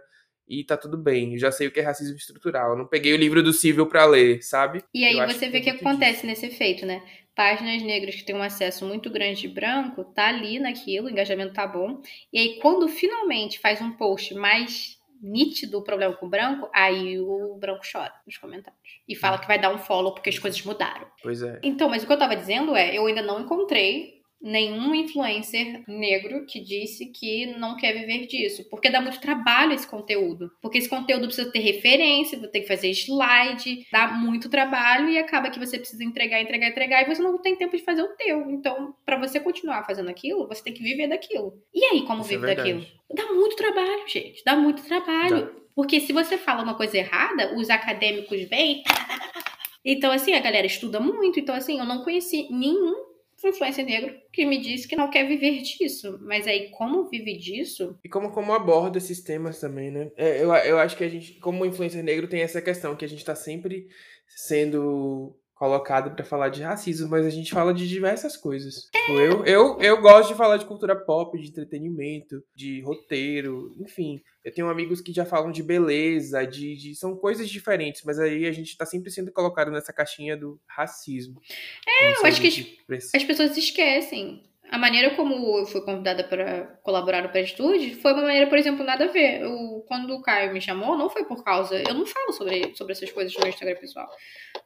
e 0.48 0.64
tá 0.64 0.78
tudo 0.78 0.98
bem. 0.98 1.34
Eu 1.34 1.40
já 1.40 1.52
sei 1.52 1.68
o 1.68 1.72
que 1.72 1.80
é 1.80 1.84
racismo 1.84 2.16
estrutural. 2.16 2.72
Eu 2.72 2.78
não 2.78 2.88
peguei 2.88 3.14
o 3.14 3.18
livro 3.18 3.44
do 3.44 3.52
Cível 3.52 3.86
para 3.86 4.06
ler, 4.06 4.42
sabe? 4.42 4.84
E 4.94 5.04
aí 5.04 5.16
você 5.26 5.50
vê 5.50 5.60
o 5.60 5.62
que, 5.62 5.74
que 5.74 5.86
acontece 5.86 6.14
disso. 6.22 6.28
nesse 6.28 6.46
efeito, 6.46 6.86
né? 6.86 7.04
Páginas 7.36 7.84
negras 7.84 8.16
que 8.16 8.24
têm 8.24 8.36
um 8.36 8.42
acesso 8.42 8.86
muito 8.86 9.10
grande 9.10 9.42
de 9.42 9.48
branco, 9.48 10.04
tá 10.04 10.30
ali 10.30 10.58
naquilo, 10.60 11.08
o 11.08 11.10
engajamento 11.10 11.54
tá 11.54 11.68
bom. 11.68 12.02
E 12.34 12.40
aí, 12.40 12.60
quando 12.60 12.88
finalmente 12.88 13.60
faz 13.60 13.80
um 13.80 13.92
post 13.92 14.34
mais 14.34 14.98
nítido 15.22 15.80
o 15.80 15.84
problema 15.84 16.16
com 16.16 16.26
o 16.26 16.30
branco, 16.30 16.70
aí 16.74 17.20
o 17.20 17.56
branco 17.60 17.82
chora 17.92 18.14
nos 18.26 18.38
comentários. 18.38 18.80
E 19.08 19.16
fala 19.16 19.38
que 19.38 19.48
vai 19.48 19.60
dar 19.60 19.74
um 19.74 19.78
follow 19.78 20.14
porque 20.14 20.30
as 20.30 20.40
coisas 20.40 20.62
mudaram. 20.64 21.08
Pois 21.22 21.42
é. 21.42 21.60
Então, 21.64 21.90
mas 21.90 22.04
o 22.04 22.08
que 22.08 22.14
eu 22.14 22.20
tava 22.20 22.36
dizendo 22.36 22.76
é, 22.76 22.96
eu 22.96 23.06
ainda 23.06 23.22
não 23.22 23.42
encontrei 23.42 24.17
nenhum 24.42 24.94
influencer 24.94 25.84
negro 25.88 26.46
que 26.46 26.60
disse 26.60 27.08
que 27.08 27.48
não 27.58 27.76
quer 27.76 27.94
viver 27.94 28.28
disso. 28.28 28.68
Porque 28.70 28.90
dá 28.90 29.02
muito 29.02 29.20
trabalho 29.20 29.74
esse 29.74 29.88
conteúdo. 29.88 30.52
Porque 30.62 30.78
esse 30.78 30.90
conteúdo 30.90 31.26
precisa 31.28 31.52
ter 31.52 31.60
referência, 31.60 32.40
tem 32.48 32.62
que 32.62 32.68
fazer 32.68 32.90
slide, 32.92 33.86
dá 33.92 34.08
muito 34.08 34.50
trabalho 34.50 35.10
e 35.10 35.18
acaba 35.18 35.50
que 35.50 35.60
você 35.60 35.78
precisa 35.78 36.04
entregar, 36.04 36.42
entregar, 36.42 36.68
entregar 36.68 37.02
e 37.02 37.16
você 37.16 37.22
não 37.22 37.38
tem 37.42 37.56
tempo 37.56 37.76
de 37.76 37.84
fazer 37.84 38.04
o 38.04 38.16
teu. 38.16 38.50
Então, 38.52 38.96
para 39.06 39.18
você 39.18 39.40
continuar 39.40 39.84
fazendo 39.86 40.10
aquilo, 40.10 40.48
você 40.48 40.64
tem 40.64 40.74
que 40.74 40.84
viver 40.84 41.08
daquilo. 41.08 41.54
E 41.74 41.84
aí, 41.86 42.06
como 42.06 42.22
Isso 42.22 42.34
é 42.34 42.38
vive 42.38 42.52
é 42.52 42.56
daquilo? 42.56 42.86
Dá 43.14 43.26
muito 43.34 43.56
trabalho, 43.56 44.08
gente. 44.08 44.44
Dá 44.44 44.56
muito 44.56 44.84
trabalho. 44.84 45.46
Dá. 45.46 45.52
Porque 45.76 46.00
se 46.00 46.12
você 46.12 46.38
fala 46.38 46.64
uma 46.64 46.76
coisa 46.76 46.98
errada, 46.98 47.56
os 47.56 47.70
acadêmicos 47.70 48.44
vêm. 48.44 48.84
Então, 49.90 50.12
assim, 50.12 50.34
a 50.34 50.42
galera 50.42 50.68
estuda 50.68 51.00
muito. 51.00 51.40
Então, 51.40 51.56
assim, 51.56 51.80
eu 51.80 51.86
não 51.86 52.04
conheci 52.04 52.50
nenhum 52.52 53.07
influência 53.46 53.84
negro 53.84 54.16
que 54.32 54.46
me 54.46 54.60
diz 54.60 54.86
que 54.86 54.96
não 54.96 55.10
quer 55.10 55.28
viver 55.28 55.62
disso. 55.62 56.18
Mas 56.22 56.48
aí, 56.48 56.70
como 56.72 57.08
vive 57.08 57.38
disso? 57.38 57.98
E 58.04 58.10
como, 58.10 58.32
como 58.32 58.54
aborda 58.54 58.98
esses 58.98 59.22
temas 59.22 59.60
também, 59.60 59.92
né? 59.92 60.12
É, 60.16 60.42
eu, 60.42 60.54
eu 60.54 60.80
acho 60.80 60.98
que 60.98 61.04
a 61.04 61.10
gente, 61.10 61.34
como 61.40 61.66
influencer 61.66 62.04
negro, 62.04 62.28
tem 62.28 62.42
essa 62.42 62.62
questão 62.62 62.96
que 62.96 63.06
a 63.06 63.10
gente 63.10 63.24
tá 63.24 63.36
sempre 63.36 63.88
sendo 64.28 65.36
colocado 65.58 66.16
para 66.16 66.24
falar 66.24 66.50
de 66.50 66.62
racismo, 66.62 67.10
mas 67.10 67.26
a 67.26 67.30
gente 67.30 67.52
fala 67.52 67.74
de 67.74 67.88
diversas 67.88 68.38
coisas. 68.38 68.90
Tipo, 68.92 69.20
eu, 69.20 69.46
eu, 69.46 69.82
eu 69.82 70.02
gosto 70.02 70.30
de 70.30 70.36
falar 70.36 70.58
de 70.58 70.66
cultura 70.66 70.96
pop, 70.96 71.38
de 71.40 71.50
entretenimento, 71.50 72.44
de 72.56 72.82
roteiro, 72.82 73.76
enfim. 73.80 74.22
Eu 74.46 74.54
tenho 74.54 74.70
amigos 74.70 75.02
que 75.02 75.12
já 75.12 75.26
falam 75.26 75.52
de 75.52 75.64
beleza, 75.64 76.46
de, 76.46 76.76
de 76.78 76.96
são 76.96 77.16
coisas 77.18 77.50
diferentes, 77.50 78.04
mas 78.06 78.20
aí 78.20 78.46
a 78.46 78.52
gente 78.52 78.78
tá 78.78 78.86
sempre 78.86 79.10
sendo 79.10 79.32
colocado 79.32 79.72
nessa 79.72 79.92
caixinha 79.92 80.38
do 80.38 80.60
racismo. 80.68 81.42
É, 81.88 82.18
eu 82.20 82.26
acho 82.26 82.40
que 82.40 82.78
as, 82.90 83.16
as 83.16 83.24
pessoas 83.24 83.58
esquecem 83.58 84.44
a 84.70 84.78
maneira 84.78 85.16
como 85.16 85.58
eu 85.58 85.66
fui 85.66 85.82
convidada 85.82 86.24
para 86.24 86.80
colaborar 86.84 87.22
no 87.22 87.30
Preditude 87.30 87.96
foi 87.96 88.14
uma 88.14 88.24
maneira, 88.24 88.48
por 88.48 88.58
exemplo, 88.58 88.84
nada 88.84 89.06
a 89.06 89.08
ver. 89.08 89.42
Eu, 89.42 89.84
quando 89.88 90.14
o 90.14 90.22
Caio 90.22 90.54
me 90.54 90.60
chamou, 90.60 90.98
não 90.98 91.10
foi 91.10 91.24
por 91.24 91.44
causa. 91.44 91.82
Eu 91.88 91.94
não 91.94 92.06
falo 92.06 92.34
sobre, 92.34 92.76
sobre 92.76 92.94
essas 92.94 93.12
coisas 93.12 93.34
no 93.34 93.40
meu 93.40 93.50
Instagram 93.50 93.76
pessoal. 93.80 94.08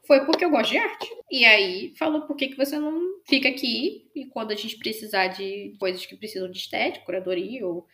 Foi 0.05 0.25
porque 0.25 0.43
eu 0.43 0.49
gosto 0.49 0.71
de 0.71 0.77
arte. 0.77 1.09
E 1.29 1.45
aí 1.45 1.93
falou 1.97 2.21
por 2.21 2.35
que, 2.35 2.49
que 2.49 2.57
você 2.57 2.79
não 2.79 2.99
fica 3.27 3.49
aqui 3.49 4.09
e 4.15 4.25
quando 4.25 4.51
a 4.51 4.55
gente 4.55 4.77
precisar 4.77 5.27
de 5.27 5.75
coisas 5.79 6.05
que 6.05 6.15
precisam 6.15 6.49
de 6.49 6.57
estética, 6.57 7.05
curadoria 7.05 7.65
ou, 7.65 7.85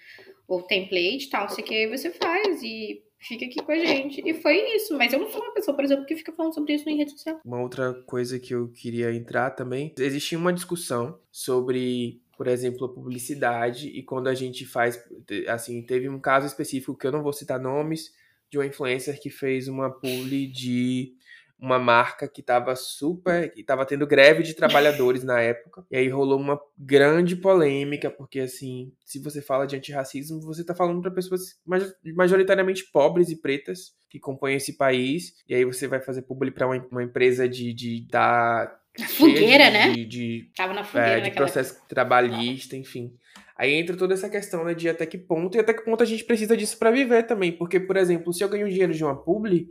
ou 0.47 0.61
template 0.63 1.25
e 1.25 1.29
tal, 1.29 1.49
sei 1.49 1.63
que, 1.63 1.87
você 1.87 2.09
faz. 2.11 2.63
E 2.63 3.03
fica 3.19 3.45
aqui 3.45 3.61
com 3.61 3.71
a 3.71 3.77
gente. 3.77 4.21
E 4.25 4.33
foi 4.33 4.57
isso. 4.75 4.97
Mas 4.97 5.13
eu 5.13 5.19
não 5.19 5.29
sou 5.29 5.41
uma 5.41 5.53
pessoa, 5.53 5.75
por 5.75 5.83
exemplo, 5.83 6.05
que 6.05 6.15
fica 6.15 6.31
falando 6.31 6.53
sobre 6.53 6.73
isso 6.73 6.89
em 6.89 6.97
rede 6.97 7.11
social. 7.11 7.39
Uma 7.43 7.61
outra 7.61 7.93
coisa 8.05 8.39
que 8.39 8.53
eu 8.53 8.69
queria 8.69 9.13
entrar 9.13 9.51
também, 9.51 9.93
existia 9.97 10.37
uma 10.37 10.53
discussão 10.53 11.19
sobre, 11.31 12.21
por 12.37 12.47
exemplo, 12.47 12.85
a 12.85 12.93
publicidade 12.93 13.87
e 13.89 14.03
quando 14.03 14.27
a 14.27 14.33
gente 14.33 14.65
faz, 14.65 15.01
assim, 15.47 15.81
teve 15.81 16.09
um 16.09 16.19
caso 16.19 16.47
específico 16.47 16.97
que 16.97 17.07
eu 17.07 17.11
não 17.11 17.23
vou 17.23 17.33
citar 17.33 17.59
nomes, 17.59 18.13
de 18.49 18.57
uma 18.57 18.65
influencer 18.65 19.19
que 19.21 19.29
fez 19.29 19.67
uma 19.67 19.89
publi 19.89 20.47
de 20.47 21.13
uma 21.59 21.79
marca 21.79 22.27
que 22.27 22.41
estava 22.41 22.75
super, 22.75 23.51
que 23.51 23.61
estava 23.61 23.85
tendo 23.85 24.05
greve 24.05 24.43
de 24.43 24.53
trabalhadores 24.53 25.23
na 25.23 25.41
época. 25.41 25.85
E 25.89 25.97
aí 25.97 26.07
rolou 26.07 26.39
uma 26.39 26.59
grande 26.77 27.35
polêmica, 27.35 28.11
porque 28.11 28.41
assim, 28.41 28.91
se 29.03 29.19
você 29.19 29.41
fala 29.41 29.65
de 29.65 29.75
antirracismo, 29.75 30.41
você 30.41 30.61
está 30.61 30.75
falando 30.75 31.01
para 31.01 31.11
pessoas 31.11 31.59
majoritariamente 32.15 32.89
pobres 32.91 33.29
e 33.29 33.41
pretas 33.41 33.95
que 34.09 34.19
compõem 34.19 34.55
esse 34.55 34.77
país. 34.77 35.33
E 35.49 35.55
aí 35.55 35.65
você 35.65 35.87
vai 35.87 35.99
fazer 35.99 36.21
publi 36.21 36.51
para 36.51 36.67
uma, 36.67 36.87
uma, 36.91 37.03
empresa 37.03 37.49
de, 37.49 37.73
de 37.73 38.07
dar 38.07 38.79
fogueira, 39.17 39.65
de, 39.65 39.71
né? 39.71 39.91
De, 39.91 40.05
de, 40.05 40.51
Tava 40.55 40.73
na 40.73 40.83
fogueira, 40.83 41.17
é, 41.17 41.21
de 41.21 41.31
processo 41.31 41.73
época. 41.73 41.87
trabalhista, 41.89 42.75
enfim. 42.75 43.13
Aí 43.57 43.73
entra 43.73 43.97
toda 43.97 44.13
essa 44.13 44.29
questão, 44.29 44.63
né, 44.63 44.75
de 44.75 44.87
até 44.87 45.03
que 45.07 45.17
ponto 45.17 45.57
e 45.57 45.59
até 45.59 45.73
que 45.73 45.83
ponto 45.83 46.03
a 46.03 46.05
gente 46.05 46.23
precisa 46.23 46.55
disso 46.55 46.77
para 46.77 46.91
viver 46.91 47.23
também, 47.23 47.51
porque 47.51 47.79
por 47.79 47.97
exemplo, 47.97 48.31
se 48.31 48.43
eu 48.43 48.49
ganho 48.49 48.69
dinheiro 48.69 48.93
de 48.93 49.03
uma 49.03 49.19
publi, 49.19 49.67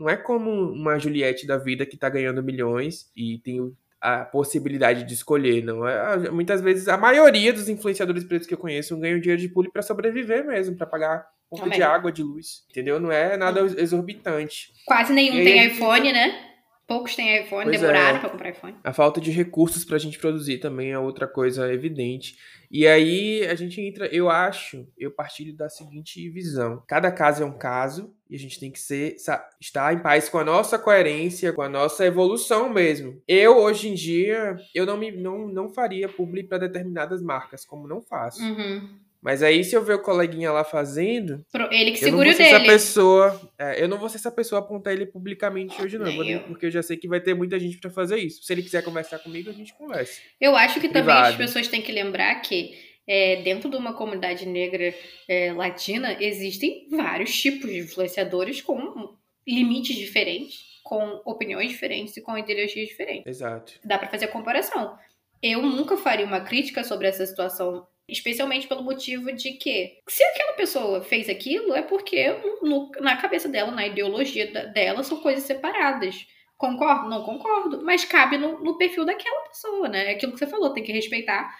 não 0.00 0.08
é 0.08 0.16
como 0.16 0.50
uma 0.50 0.98
Juliette 0.98 1.46
da 1.46 1.58
vida 1.58 1.84
que 1.84 1.96
tá 1.96 2.08
ganhando 2.08 2.42
milhões 2.42 3.10
e 3.14 3.38
tem 3.38 3.70
a 4.00 4.24
possibilidade 4.24 5.04
de 5.04 5.12
escolher, 5.12 5.62
não 5.62 5.86
é? 5.86 6.30
Muitas 6.30 6.62
vezes 6.62 6.88
a 6.88 6.96
maioria 6.96 7.52
dos 7.52 7.68
influenciadores 7.68 8.24
pretos 8.24 8.48
que 8.48 8.54
eu 8.54 8.58
conheço 8.58 8.96
ganham 8.96 9.20
dinheiro 9.20 9.42
de 9.42 9.48
pule 9.50 9.70
para 9.70 9.82
sobreviver 9.82 10.46
mesmo, 10.46 10.74
para 10.74 10.86
pagar 10.86 11.26
conta 11.50 11.68
de 11.68 11.82
água, 11.82 12.10
de 12.10 12.22
luz, 12.22 12.64
entendeu? 12.70 12.98
Não 12.98 13.12
é 13.12 13.36
nada 13.36 13.60
exorbitante. 13.60 14.72
Quase 14.86 15.12
nenhum 15.12 15.34
tem 15.34 15.66
iPhone, 15.66 16.12
né? 16.12 16.49
Poucos 16.90 17.14
têm 17.14 17.40
iPhone, 17.40 17.66
pois 17.66 17.80
demoraram 17.80 18.16
é. 18.16 18.18
para 18.18 18.30
comprar 18.30 18.50
iPhone. 18.50 18.74
A 18.82 18.92
falta 18.92 19.20
de 19.20 19.30
recursos 19.30 19.84
para 19.84 19.94
a 19.94 19.98
gente 20.00 20.18
produzir 20.18 20.58
também 20.58 20.90
é 20.90 20.98
outra 20.98 21.28
coisa 21.28 21.72
evidente. 21.72 22.36
E 22.68 22.84
aí 22.84 23.46
a 23.46 23.54
gente 23.54 23.80
entra, 23.80 24.08
eu 24.08 24.28
acho, 24.28 24.88
eu 24.98 25.12
partilho 25.12 25.54
da 25.54 25.68
seguinte 25.68 26.28
visão: 26.28 26.82
cada 26.88 27.12
caso 27.12 27.44
é 27.44 27.46
um 27.46 27.56
caso 27.56 28.12
e 28.28 28.34
a 28.34 28.38
gente 28.40 28.58
tem 28.58 28.72
que 28.72 28.80
ser 28.80 29.14
estar 29.60 29.94
em 29.94 30.00
paz 30.00 30.28
com 30.28 30.38
a 30.38 30.44
nossa 30.44 30.76
coerência, 30.80 31.52
com 31.52 31.62
a 31.62 31.68
nossa 31.68 32.04
evolução 32.04 32.68
mesmo. 32.68 33.22
Eu 33.28 33.58
hoje 33.58 33.88
em 33.88 33.94
dia 33.94 34.56
eu 34.74 34.84
não 34.84 34.96
me 34.96 35.12
não, 35.12 35.46
não 35.46 35.68
faria 35.68 36.08
publi 36.08 36.42
para 36.42 36.58
determinadas 36.58 37.22
marcas, 37.22 37.64
como 37.64 37.86
não 37.86 38.02
faço. 38.02 38.42
Uhum. 38.42 38.98
Mas 39.22 39.42
aí, 39.42 39.62
se 39.62 39.74
eu 39.74 39.84
ver 39.84 39.94
o 39.94 40.02
coleguinha 40.02 40.50
lá 40.50 40.64
fazendo. 40.64 41.44
Ele 41.70 41.92
que 41.92 41.98
segura 41.98 42.30
o 42.30 42.32
dele. 42.32 42.42
essa 42.42 42.60
pessoa. 42.60 43.40
é, 43.58 43.82
eu 43.82 43.86
não 43.86 43.98
vou 43.98 44.08
ser 44.08 44.16
essa 44.16 44.32
pessoa 44.32 44.60
apontar 44.60 44.92
ele 44.94 45.04
publicamente 45.04 45.80
hoje, 45.80 45.98
não. 45.98 46.24
Eu. 46.24 46.40
Porque 46.40 46.66
eu 46.66 46.70
já 46.70 46.82
sei 46.82 46.96
que 46.96 47.06
vai 47.06 47.20
ter 47.20 47.34
muita 47.34 47.58
gente 47.58 47.78
pra 47.78 47.90
fazer 47.90 48.18
isso. 48.18 48.42
Se 48.42 48.52
ele 48.52 48.62
quiser 48.62 48.82
conversar 48.82 49.18
comigo, 49.18 49.50
a 49.50 49.52
gente 49.52 49.74
conversa. 49.74 50.20
Eu 50.40 50.56
acho 50.56 50.80
que 50.80 50.88
também 50.88 51.12
as 51.14 51.28
Privado. 51.28 51.36
pessoas 51.36 51.68
têm 51.68 51.82
que 51.82 51.92
lembrar 51.92 52.34
que 52.36 52.74
é, 53.06 53.42
dentro 53.42 53.68
de 53.68 53.76
uma 53.76 53.92
comunidade 53.92 54.46
negra 54.46 54.94
é, 55.28 55.52
latina 55.52 56.16
existem 56.20 56.86
vários 56.90 57.38
tipos 57.38 57.70
de 57.70 57.80
influenciadores 57.80 58.62
com 58.62 59.16
limites 59.46 59.96
diferentes, 59.96 60.60
com 60.82 61.20
opiniões 61.24 61.70
diferentes 61.70 62.16
e 62.16 62.22
com 62.22 62.38
ideologias 62.38 62.88
diferentes. 62.88 63.26
Exato. 63.26 63.74
Dá 63.84 63.98
pra 63.98 64.08
fazer 64.08 64.26
a 64.26 64.28
comparação. 64.28 64.96
Eu 65.42 65.62
nunca 65.62 65.96
faria 65.96 66.24
uma 66.26 66.40
crítica 66.40 66.84
sobre 66.84 67.06
essa 67.08 67.24
situação, 67.26 67.86
especialmente 68.10 68.66
pelo 68.66 68.82
motivo 68.82 69.32
de 69.32 69.52
que 69.52 69.98
se 70.08 70.22
aquela 70.24 70.52
pessoa 70.54 71.02
fez 71.02 71.28
aquilo 71.28 71.74
é 71.74 71.82
porque 71.82 72.28
no- 72.62 72.90
na 73.00 73.16
cabeça 73.16 73.48
dela, 73.48 73.70
na 73.70 73.86
ideologia 73.86 74.50
da- 74.52 74.64
dela, 74.64 75.02
são 75.02 75.18
coisas 75.20 75.44
separadas. 75.44 76.26
Concordo? 76.58 77.08
Não 77.08 77.22
concordo. 77.24 77.82
Mas 77.82 78.04
cabe 78.04 78.36
no, 78.36 78.62
no 78.62 78.76
perfil 78.76 79.04
daquela 79.04 79.40
pessoa, 79.48 79.88
né? 79.88 80.06
É 80.06 80.14
aquilo 80.14 80.32
que 80.32 80.38
você 80.38 80.46
falou, 80.46 80.72
tem 80.74 80.82
que 80.84 80.92
respeitar 80.92 81.50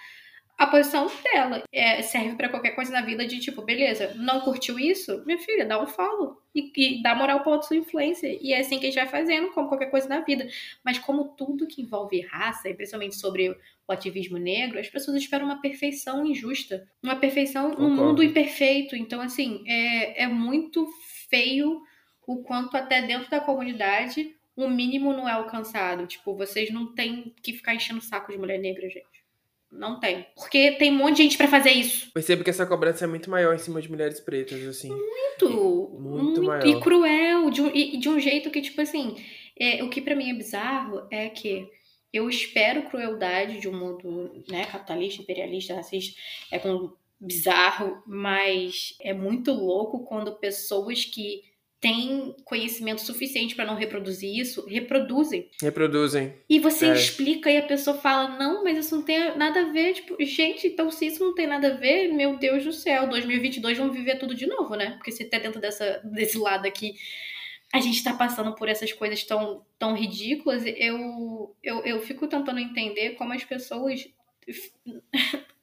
a 0.61 0.67
posição 0.67 1.11
dela. 1.25 1.63
É, 1.73 2.03
serve 2.03 2.37
pra 2.37 2.51
qualquer 2.51 2.73
coisa 2.73 2.93
na 2.93 3.01
vida 3.01 3.27
de 3.27 3.41
tipo, 3.41 3.63
beleza, 3.63 4.13
não 4.17 4.43
curtiu 4.43 4.79
isso? 4.79 5.25
Minha 5.25 5.39
filha, 5.39 5.65
dá 5.65 5.83
um 5.83 5.87
follow. 5.87 6.37
E, 6.55 6.71
e 6.77 7.03
dá 7.03 7.15
moral 7.15 7.41
pra 7.43 7.63
sua 7.63 7.77
influência. 7.77 8.29
E 8.43 8.53
é 8.53 8.61
assim 8.61 8.79
que 8.79 8.85
a 8.85 8.91
gente 8.91 9.01
vai 9.01 9.09
fazendo, 9.09 9.53
como 9.53 9.71
qualquer 9.71 9.91
coisa 9.91 10.07
na 10.07 10.21
vida. 10.21 10.47
Mas 10.85 10.99
como 10.99 11.29
tudo 11.29 11.67
que 11.67 11.81
envolve 11.81 12.21
raça, 12.21 12.69
e 12.69 12.75
principalmente 12.75 13.17
sobre 13.17 13.49
o 13.49 13.57
ativismo 13.93 14.37
negro, 14.37 14.79
as 14.79 14.87
pessoas 14.87 15.17
esperam 15.17 15.47
uma 15.47 15.63
perfeição 15.63 16.27
injusta. 16.27 16.87
Uma 17.03 17.17
perfeição 17.17 17.71
num 17.71 17.95
mundo 17.97 18.23
imperfeito. 18.23 18.95
Então, 18.95 19.23
assim, 19.23 19.65
é, 19.67 20.25
é 20.25 20.27
muito 20.27 20.87
feio 21.31 21.81
o 22.27 22.43
quanto 22.43 22.77
até 22.77 23.01
dentro 23.01 23.31
da 23.31 23.41
comunidade 23.41 24.37
o 24.55 24.69
mínimo 24.69 25.15
não 25.15 25.27
é 25.27 25.33
alcançado. 25.33 26.07
Tipo, 26.07 26.37
vocês 26.37 26.71
não 26.71 26.95
têm 26.95 27.35
que 27.43 27.55
ficar 27.55 27.75
enchendo 27.75 28.01
o 28.01 28.03
saco 28.03 28.31
de 28.31 28.37
mulher 28.37 28.59
negra, 28.59 28.91
gente. 28.91 29.20
Não 29.71 30.01
tem. 30.01 30.27
Porque 30.35 30.73
tem 30.73 30.91
um 30.91 30.97
monte 30.97 31.17
de 31.17 31.23
gente 31.23 31.37
pra 31.37 31.47
fazer 31.47 31.71
isso. 31.71 32.11
Percebo 32.13 32.43
que 32.43 32.51
essa 32.51 32.67
cobrança 32.67 33.05
é 33.05 33.09
muito 33.09 33.31
maior 33.31 33.55
em 33.55 33.59
cima 33.59 33.81
de 33.81 33.91
mulheres 33.91 34.19
pretas, 34.21 34.61
assim. 34.67 34.89
Muito, 34.89 35.49
Muito 35.49 36.25
muito 36.25 36.43
maior. 36.43 36.67
e 36.67 36.81
cruel, 36.81 37.51
de 37.51 37.63
um, 37.63 37.71
e, 37.73 37.97
de 37.97 38.09
um 38.09 38.19
jeito 38.19 38.51
que, 38.51 38.61
tipo 38.61 38.81
assim, 38.81 39.15
é, 39.59 39.83
o 39.85 39.89
que 39.89 40.01
pra 40.01 40.17
mim 40.17 40.31
é 40.31 40.35
bizarro 40.35 41.07
é 41.11 41.29
que 41.29 41.69
eu 42.13 42.29
espero 42.29 42.89
crueldade 42.89 43.61
de 43.61 43.69
um 43.69 43.79
mundo 43.79 44.43
né, 44.51 44.67
capitalista, 44.67 45.23
imperialista, 45.23 45.75
racista, 45.75 46.19
é 46.51 46.59
com 46.59 46.93
bizarro, 47.21 48.03
mas 48.07 48.97
é 49.01 49.13
muito 49.13 49.53
louco 49.53 50.05
quando 50.05 50.33
pessoas 50.37 51.05
que 51.05 51.43
têm 51.81 52.37
conhecimento 52.45 53.01
suficiente 53.01 53.55
pra 53.55 53.65
não 53.65 53.75
reproduzir 53.75 54.39
isso, 54.39 54.67
reproduzem. 54.67 55.49
Reproduzem. 55.63 56.35
E 56.49 56.59
você 56.59 56.87
É. 56.87 56.93
explica 56.95 57.51
e 57.51 57.57
a 57.57 57.63
pessoa 57.67 57.97
fala, 57.97 58.37
não, 58.39 58.63
mas 58.63 58.77
isso 58.77 58.97
não 58.97 59.03
tem 59.03 59.35
nada 59.37 59.63
a 59.63 59.73
ver. 59.73 59.95
Tipo, 59.95 60.17
gente, 60.23 60.67
então 60.67 60.91
se 60.91 61.07
isso 61.07 61.25
não 61.25 61.35
tem 61.35 61.47
nada 61.47 61.69
a 61.69 61.77
ver, 61.77 62.09
meu 62.13 62.37
Deus 62.37 62.65
do 62.65 62.73
céu, 62.73 63.09
2022 63.09 63.79
vamos 63.79 63.97
viver 63.97 64.19
tudo 64.19 64.35
de 64.35 64.47
novo, 64.47 64.75
né? 64.75 64.91
Porque 64.99 65.11
se 65.11 65.25
tá 65.25 65.39
dentro 65.39 65.59
dessa, 65.61 66.01
desse 66.05 66.37
lado 66.37 66.67
aqui, 66.67 66.95
a 67.73 67.81
gente 67.81 68.05
tá 68.05 68.13
passando 68.13 68.55
por 68.55 68.69
essas 68.69 68.93
coisas 68.93 69.25
tão, 69.25 69.65
tão 69.79 69.95
ridículas, 69.95 70.65
eu, 70.67 71.57
eu, 71.63 71.83
eu 71.85 72.01
fico 72.03 72.27
tentando 72.27 72.59
entender 72.61 73.11
como 73.11 73.33
as 73.33 73.45
pessoas 73.45 74.07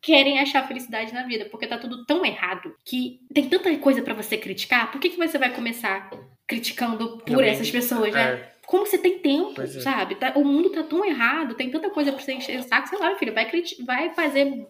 querem 0.08 0.40
achar 0.40 0.66
felicidade 0.66 1.14
na 1.14 1.24
vida, 1.24 1.44
porque 1.52 1.68
tá 1.68 1.78
tudo 1.78 2.06
tão 2.06 2.26
errado 2.26 2.74
que 2.86 3.20
tem 3.34 3.50
tanta 3.50 3.76
coisa 3.76 4.02
pra 4.02 4.14
você 4.14 4.38
criticar, 4.38 4.90
por 4.90 5.02
que, 5.02 5.10
que 5.10 5.18
você 5.18 5.38
vai 5.38 5.54
começar 5.54 6.10
criticando 6.48 7.18
por 7.18 7.26
Também. 7.26 7.50
essas 7.50 7.70
pessoas, 7.70 8.14
né? 8.14 8.22
É, 8.36 8.52
Como 8.66 8.86
você 8.86 8.98
tem 8.98 9.20
tempo, 9.20 9.62
é. 9.62 9.68
sabe? 9.68 10.16
Tá- 10.16 10.32
o 10.38 10.46
mundo 10.46 10.70
tá 10.70 10.82
tão 10.82 11.04
errado, 11.04 11.56
tem 11.56 11.70
tanta 11.70 11.90
coisa 11.90 12.14
pra 12.14 12.22
você 12.22 12.32
encher 12.32 12.58
o 12.58 12.64
saco, 12.64 12.88
sei 12.88 12.98
lá, 12.98 13.18
filho, 13.18 13.34
vai, 13.34 13.52
vai 13.86 14.14
fazer 14.14 14.66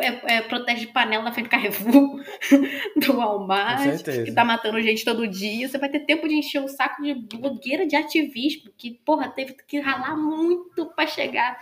é, 0.00 0.36
é, 0.38 0.42
protege 0.42 0.86
de 0.86 0.92
panela 0.92 1.22
na 1.22 1.30
frente 1.30 1.46
do 1.46 1.50
Carrefour, 1.50 2.24
do 2.98 3.12
Walmart, 3.16 4.02
que 4.24 4.32
tá 4.32 4.44
matando 4.44 4.82
gente 4.82 5.04
todo 5.04 5.28
dia. 5.28 5.68
Você 5.68 5.78
vai 5.78 5.88
ter 5.88 6.00
tempo 6.00 6.26
de 6.26 6.34
encher 6.34 6.64
o 6.64 6.68
saco 6.68 7.00
de 7.00 7.14
blogueira 7.14 7.86
de 7.86 7.94
ativismo, 7.94 8.72
que, 8.76 8.90
porra, 9.04 9.28
teve 9.28 9.54
que 9.68 9.78
ralar 9.78 10.16
muito 10.16 10.86
pra 10.96 11.06
chegar 11.06 11.60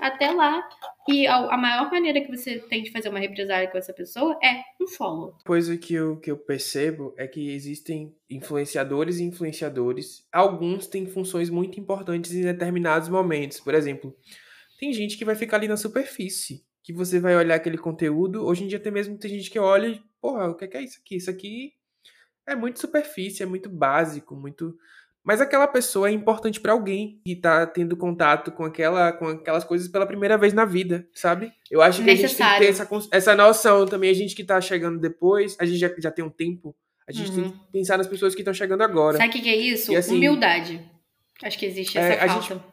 até 0.00 0.30
lá. 0.30 0.66
E 1.08 1.26
a, 1.26 1.56
maior 1.56 1.90
maneira 1.90 2.20
que 2.20 2.34
você 2.34 2.58
tem 2.58 2.82
de 2.82 2.90
fazer 2.90 3.08
uma 3.08 3.18
represália 3.18 3.70
com 3.70 3.76
essa 3.76 3.92
pessoa 3.92 4.38
é 4.42 4.62
um 4.80 4.86
follow. 4.86 5.36
coisa 5.46 5.76
que 5.76 5.94
eu, 5.94 6.18
que 6.18 6.30
eu 6.30 6.36
percebo 6.36 7.14
é 7.16 7.26
que 7.26 7.50
existem 7.50 8.14
influenciadores 8.28 9.18
e 9.18 9.24
influenciadores. 9.24 10.26
Alguns 10.32 10.86
têm 10.86 11.06
funções 11.06 11.50
muito 11.50 11.78
importantes 11.78 12.32
em 12.34 12.42
determinados 12.42 13.08
momentos. 13.08 13.60
Por 13.60 13.74
exemplo, 13.74 14.16
tem 14.78 14.92
gente 14.92 15.16
que 15.16 15.24
vai 15.24 15.34
ficar 15.34 15.58
ali 15.58 15.68
na 15.68 15.76
superfície. 15.76 16.64
Que 16.82 16.92
você 16.92 17.18
vai 17.18 17.34
olhar 17.34 17.54
aquele 17.54 17.78
conteúdo. 17.78 18.44
Hoje 18.44 18.64
em 18.64 18.68
dia, 18.68 18.78
até 18.78 18.90
mesmo 18.90 19.18
tem 19.18 19.30
gente 19.30 19.50
que 19.50 19.58
olha 19.58 19.86
e, 19.86 20.02
porra, 20.20 20.48
o 20.48 20.54
que 20.54 20.64
é 20.64 20.68
que 20.68 20.76
é 20.76 20.82
isso 20.82 20.98
aqui? 21.00 21.16
Isso 21.16 21.30
aqui 21.30 21.72
é 22.46 22.54
muito 22.54 22.78
superfície, 22.78 23.42
é 23.42 23.46
muito 23.46 23.68
básico, 23.68 24.36
muito. 24.36 24.76
Mas 25.24 25.40
aquela 25.40 25.66
pessoa 25.66 26.08
é 26.08 26.12
importante 26.12 26.60
pra 26.60 26.72
alguém 26.72 27.18
que 27.24 27.34
tá 27.34 27.66
tendo 27.66 27.96
contato 27.96 28.52
com, 28.52 28.64
aquela, 28.64 29.10
com 29.12 29.28
aquelas 29.28 29.64
coisas 29.64 29.88
pela 29.88 30.06
primeira 30.06 30.36
vez 30.36 30.52
na 30.52 30.66
vida, 30.66 31.08
sabe? 31.14 31.50
Eu 31.70 31.80
acho 31.80 32.04
que 32.04 32.10
a 32.10 32.14
gente 32.14 32.20
tem 32.36 32.36
que 32.36 32.42
Necessário. 32.42 32.66
ter 32.66 32.70
essa, 32.70 32.88
essa 33.10 33.34
noção 33.34 33.86
também. 33.86 34.10
A 34.10 34.14
gente 34.14 34.34
que 34.36 34.44
tá 34.44 34.60
chegando 34.60 34.98
depois, 35.00 35.56
a 35.58 35.64
gente 35.64 35.78
já, 35.78 35.90
já 35.98 36.10
tem 36.10 36.22
um 36.22 36.28
tempo, 36.28 36.76
a 37.08 37.12
gente 37.12 37.32
tem 37.32 37.44
Uhum. 37.44 37.50
que 37.52 37.72
pensar 37.72 37.96
nas 37.96 38.06
pessoas 38.06 38.34
que 38.34 38.42
estão 38.42 38.52
chegando 38.52 38.82
agora. 38.82 39.16
Sabe 39.16 39.30
o 39.30 39.32
que, 39.42 39.48
é 39.48 39.56
isso? 39.56 39.92
E 39.92 39.96
assim- 39.96 40.16
Humildade. 40.16 40.80
Acho 41.42 41.58
que 41.58 41.64
existe 41.66 41.96
É, 41.98 42.16
essa 42.16 42.24
a 42.24 42.28
falta. 42.42 42.64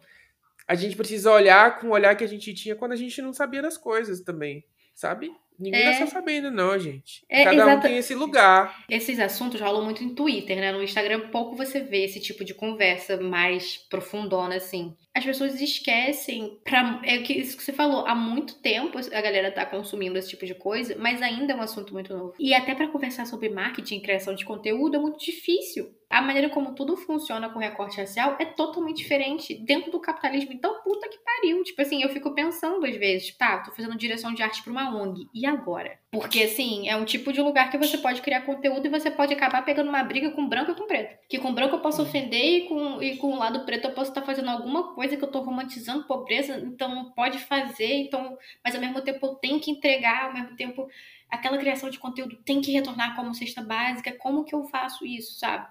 A 0.68 0.76
gente 0.76 0.96
precisa 0.98 1.32
olhar 1.32 1.80
com 1.80 1.88
o 1.88 1.92
olhar 1.92 2.16
que 2.16 2.24
a 2.24 2.28
gente 2.28 2.54
tinha 2.54 2.76
quando 2.76 2.92
a 2.92 2.96
gente 2.98 3.22
não 3.22 3.34
sabia 3.34 3.62
das 3.62 3.78
coisas 3.78 4.20
também, 4.22 4.64
sabe? 4.94 5.32
Ninguém 5.62 5.82
É. 5.82 5.86
nasceu 5.92 6.08
sabendo, 6.08 6.50
não, 6.50 6.78
gente. 6.80 7.24
É, 7.30 7.44
Cada 7.44 7.56
um 7.66 7.70
exata- 7.70 7.88
tem 7.88 7.98
esse 7.98 8.16
lugar. 8.16 8.84
Esses 8.90 9.20
assuntos 9.20 9.62
rolam 9.62 9.86
muito 9.86 10.04
em 10.04 10.16
Twitter, 10.16 10.58
né? 10.58 10.72
No 10.72 10.82
Instagram 10.84 11.30
pouco 11.30 11.56
você 11.56 11.80
vê 11.80 12.04
esse 12.06 12.20
tipo 12.20 12.44
de 12.44 12.54
conversa 12.54 13.16
mais 13.18 13.78
profundona, 13.78 14.56
assim. 14.56 14.96
As 15.14 15.26
pessoas 15.26 15.60
esquecem, 15.60 16.60
pra, 16.64 17.02
é 17.04 17.18
que 17.18 17.34
isso 17.34 17.58
que 17.58 17.64
você 17.64 17.74
falou, 17.74 18.06
há 18.08 18.16
muito 18.16 18.62
tempo 18.62 18.98
a 18.98 19.22
galera 19.22 19.52
tá 19.52 19.66
consumindo 19.66 20.18
esse 20.18 20.30
tipo 20.30 20.46
de 20.46 20.56
coisa, 20.56 20.96
mas 20.98 21.22
ainda 21.22 21.52
é 21.52 21.56
um 21.56 21.62
assunto 21.62 21.94
muito 21.94 22.16
novo. 22.16 22.34
E 22.40 22.54
até 22.54 22.74
pra 22.74 22.88
conversar 22.88 23.26
sobre 23.26 23.50
marketing 23.50 23.98
e 23.98 24.02
criação 24.02 24.34
de 24.34 24.46
conteúdo 24.46 24.96
é 24.96 25.00
muito 25.00 25.20
difícil. 25.20 25.94
A 26.12 26.22
maneira 26.22 26.50
como 26.50 26.76
tudo 26.76 26.98
funciona 26.98 27.50
com 27.50 27.58
recorte 27.58 27.98
racial 27.98 28.36
é 28.38 28.44
totalmente 28.44 28.98
diferente 28.98 29.56
dentro 29.56 29.92
do 29.92 30.00
capitalismo. 30.00 30.52
Então, 30.52 30.82
puta 30.84 31.08
que 31.08 31.18
pariu. 31.20 31.64
Tipo 31.64 31.82
assim, 31.82 32.04
eu 32.04 32.10
fico 32.10 32.36
pensando 32.36 32.86
às 32.86 32.96
vezes, 32.98 33.36
tá, 33.38 33.60
tô 33.60 33.72
fazendo 33.72 33.98
direção 33.98 34.34
de 34.34 34.44
arte 34.44 34.62
pra 34.62 34.74
uma 34.74 34.94
ONG. 34.94 35.28
E 35.34 35.46
agora? 35.46 35.98
Porque, 36.12 36.44
assim, 36.44 36.90
é 36.90 36.98
um 36.98 37.06
tipo 37.06 37.32
de 37.32 37.42
lugar 37.42 37.72
que 37.72 37.78
você 37.78 37.98
pode 37.98 38.22
criar 38.22 38.42
conteúdo 38.42 38.86
e 38.86 38.90
você 38.90 39.10
pode 39.10 39.34
acabar 39.34 39.64
pegando 39.64 39.88
uma 39.88 40.04
briga 40.04 40.32
com 40.32 40.50
branco 40.50 40.72
e 40.72 40.76
com 40.76 40.86
preto. 40.86 41.16
Que 41.30 41.40
com 41.40 41.54
branco 41.54 41.76
eu 41.76 41.80
posso 41.80 42.02
ofender 42.02 42.44
e 42.44 42.62
com, 42.68 43.02
e 43.02 43.16
com 43.16 43.28
o 43.28 43.40
lado 43.40 43.62
preto 43.62 43.88
eu 43.88 43.94
posso 43.94 44.12
estar 44.12 44.22
fazendo 44.22 44.50
alguma 44.50 44.94
coisa 44.94 45.01
que 45.10 45.24
eu 45.24 45.32
tô 45.32 45.42
romantizando 45.42 46.06
pobreza, 46.06 46.58
então 46.60 47.12
pode 47.12 47.40
fazer, 47.40 47.94
então, 47.94 48.38
mas 48.64 48.76
ao 48.76 48.82
mesmo 48.82 49.02
tempo 49.02 49.26
eu 49.26 49.36
tenho 49.36 49.60
que 49.60 49.72
entregar, 49.72 50.26
ao 50.26 50.34
mesmo 50.34 50.56
tempo 50.56 50.88
aquela 51.30 51.58
criação 51.58 51.90
de 51.90 52.00
conteúdo 52.00 52.36
tem 52.44 52.62
que 52.62 52.72
retornar 52.72 53.16
como 53.16 53.34
cesta 53.34 53.62
básica, 53.62 54.12
como 54.14 54.44
que 54.44 54.54
eu 54.54 54.64
faço 54.66 55.06
isso, 55.06 55.40
sabe? 55.40 55.68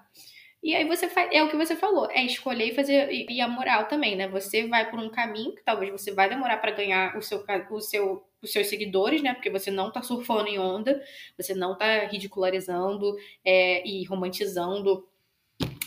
E 0.63 0.75
aí 0.75 0.87
você 0.87 1.09
faz, 1.09 1.29
é 1.31 1.43
o 1.43 1.49
que 1.49 1.57
você 1.57 1.75
falou, 1.75 2.09
é 2.11 2.23
escolher 2.23 2.65
e 2.65 2.75
fazer, 2.75 3.11
e, 3.11 3.25
e 3.29 3.41
a 3.41 3.47
moral 3.47 3.87
também, 3.87 4.15
né? 4.15 4.27
Você 4.27 4.67
vai 4.67 4.89
por 4.89 4.99
um 4.99 5.09
caminho 5.09 5.55
que 5.55 5.63
talvez 5.63 5.91
você 5.91 6.11
vai 6.11 6.29
demorar 6.29 6.57
pra 6.57 6.71
ganhar 6.71 7.17
o 7.17 7.21
seu, 7.21 7.43
o 7.71 7.81
seu, 7.81 8.23
os 8.41 8.51
seus 8.51 8.67
seguidores, 8.67 9.23
né? 9.23 9.33
Porque 9.33 9.49
você 9.49 9.71
não 9.71 9.91
tá 9.91 10.03
surfando 10.03 10.47
em 10.47 10.59
onda, 10.59 11.03
você 11.35 11.55
não 11.55 11.75
tá 11.75 12.05
ridicularizando 12.05 13.17
é, 13.43 13.87
e 13.87 14.03
romantizando 14.05 15.07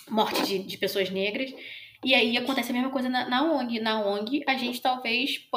morte 0.09 0.45
de, 0.45 0.59
de 0.59 0.77
pessoas 0.77 1.09
negras. 1.09 1.55
E 2.05 2.15
aí 2.15 2.37
acontece 2.37 2.71
a 2.71 2.75
mesma 2.75 2.91
coisa 2.91 3.09
na, 3.09 3.29
na 3.29 3.43
ONG. 3.43 3.81
Na 3.81 4.05
ONG, 4.07 4.45
a 4.47 4.55
gente 4.55 4.81
talvez, 4.81 5.49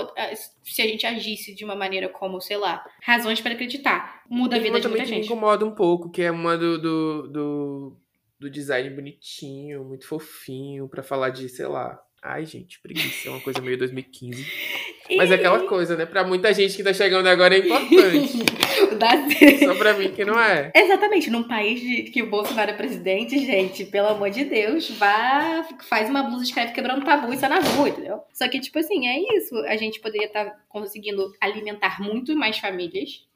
se 0.64 0.82
a 0.82 0.88
gente 0.88 1.06
agisse 1.06 1.54
de 1.54 1.66
uma 1.66 1.76
maneira 1.76 2.10
como, 2.10 2.40
sei 2.40 2.58
lá, 2.58 2.84
razões 3.04 3.42
para 3.42 3.54
acreditar, 3.54 4.24
muda 4.30 4.56
a 4.56 4.60
vida 4.60 4.80
de 4.80 4.88
muita 4.88 5.04
que 5.04 5.10
me 5.10 5.16
gente. 5.18 5.26
incomoda 5.26 5.66
um 5.66 5.76
pouco, 5.76 6.10
que 6.10 6.22
é 6.22 6.32
uma 6.32 6.58
do, 6.58 6.82
do, 6.82 7.28
do, 7.28 7.98
do 8.40 8.50
design 8.50 8.90
bonitinho, 8.90 9.84
muito 9.84 10.08
fofinho, 10.08 10.88
pra 10.88 11.04
falar 11.04 11.30
de, 11.30 11.50
sei 11.50 11.68
lá. 11.68 12.00
Ai, 12.24 12.46
gente, 12.46 12.80
preguiça, 12.82 13.28
é 13.28 13.32
uma 13.32 13.40
coisa 13.42 13.62
meio 13.62 13.78
2015. 13.78 14.46
Mas 15.16 15.32
é 15.32 15.36
aquela 15.36 15.66
coisa, 15.66 15.96
né? 15.96 16.06
Pra 16.06 16.24
muita 16.26 16.54
gente 16.54 16.76
que 16.76 16.84
tá 16.84 16.94
chegando 16.94 17.28
agora 17.28 17.56
é 17.56 17.60
importante. 17.60 18.38
Só 19.64 19.76
pra 19.76 19.94
mim 19.94 20.12
que 20.12 20.26
não 20.26 20.38
é. 20.38 20.72
Exatamente, 20.76 21.30
num 21.30 21.44
país 21.44 21.80
de, 21.80 22.04
que 22.12 22.22
o 22.22 22.30
Bolsonaro 22.30 22.72
é 22.72 22.74
presidente, 22.74 23.40
gente, 23.40 23.86
pelo 23.86 24.10
amor 24.10 24.30
de 24.30 24.44
Deus, 24.44 24.90
vá, 24.92 25.66
faz 25.88 26.10
uma 26.10 26.24
blusa, 26.24 26.44
escreve 26.44 26.74
quebrando 26.74 27.06
tabu 27.06 27.32
e 27.32 27.38
sai 27.38 27.50
na 27.50 27.60
rua, 27.60 27.90
entendeu? 27.90 28.20
Só 28.34 28.48
que, 28.50 28.60
tipo 28.60 28.78
assim, 28.80 29.08
é 29.08 29.38
isso. 29.38 29.56
A 29.60 29.78
gente 29.78 30.02
poderia 30.02 30.28
estar 30.28 30.66
conseguindo 30.68 31.32
alimentar 31.40 32.02
muito 32.02 32.36
mais 32.36 32.58
famílias 32.58 33.27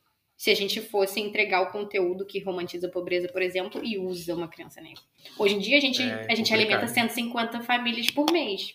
se 0.41 0.49
a 0.49 0.55
gente 0.55 0.81
fosse 0.81 1.19
entregar 1.19 1.61
o 1.61 1.71
conteúdo 1.71 2.25
que 2.25 2.39
romantiza 2.39 2.87
a 2.87 2.89
pobreza, 2.89 3.27
por 3.27 3.43
exemplo, 3.43 3.79
e 3.85 3.99
usa 3.99 4.33
uma 4.33 4.47
criança 4.47 4.81
negra. 4.81 4.99
Hoje 5.37 5.53
em 5.53 5.59
dia, 5.59 5.77
a 5.77 5.79
gente, 5.79 6.01
é, 6.01 6.25
a 6.27 6.33
gente 6.33 6.51
alimenta 6.51 6.87
150 6.87 7.61
famílias 7.61 8.09
por 8.09 8.25
mês. 8.31 8.73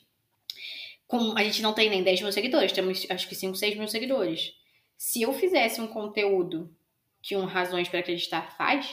Com, 1.08 1.36
a 1.36 1.42
gente 1.42 1.60
não 1.62 1.72
tem 1.72 1.90
nem 1.90 2.04
10 2.04 2.22
mil 2.22 2.30
seguidores, 2.30 2.70
temos 2.70 3.04
acho 3.10 3.28
que 3.28 3.34
5, 3.34 3.56
6 3.56 3.78
mil 3.78 3.88
seguidores. 3.88 4.52
Se 4.96 5.22
eu 5.22 5.32
fizesse 5.32 5.80
um 5.80 5.88
conteúdo 5.88 6.72
que 7.20 7.34
um 7.34 7.46
Razões 7.46 7.88
para 7.88 7.98
Acreditar 7.98 8.56
faz, 8.56 8.88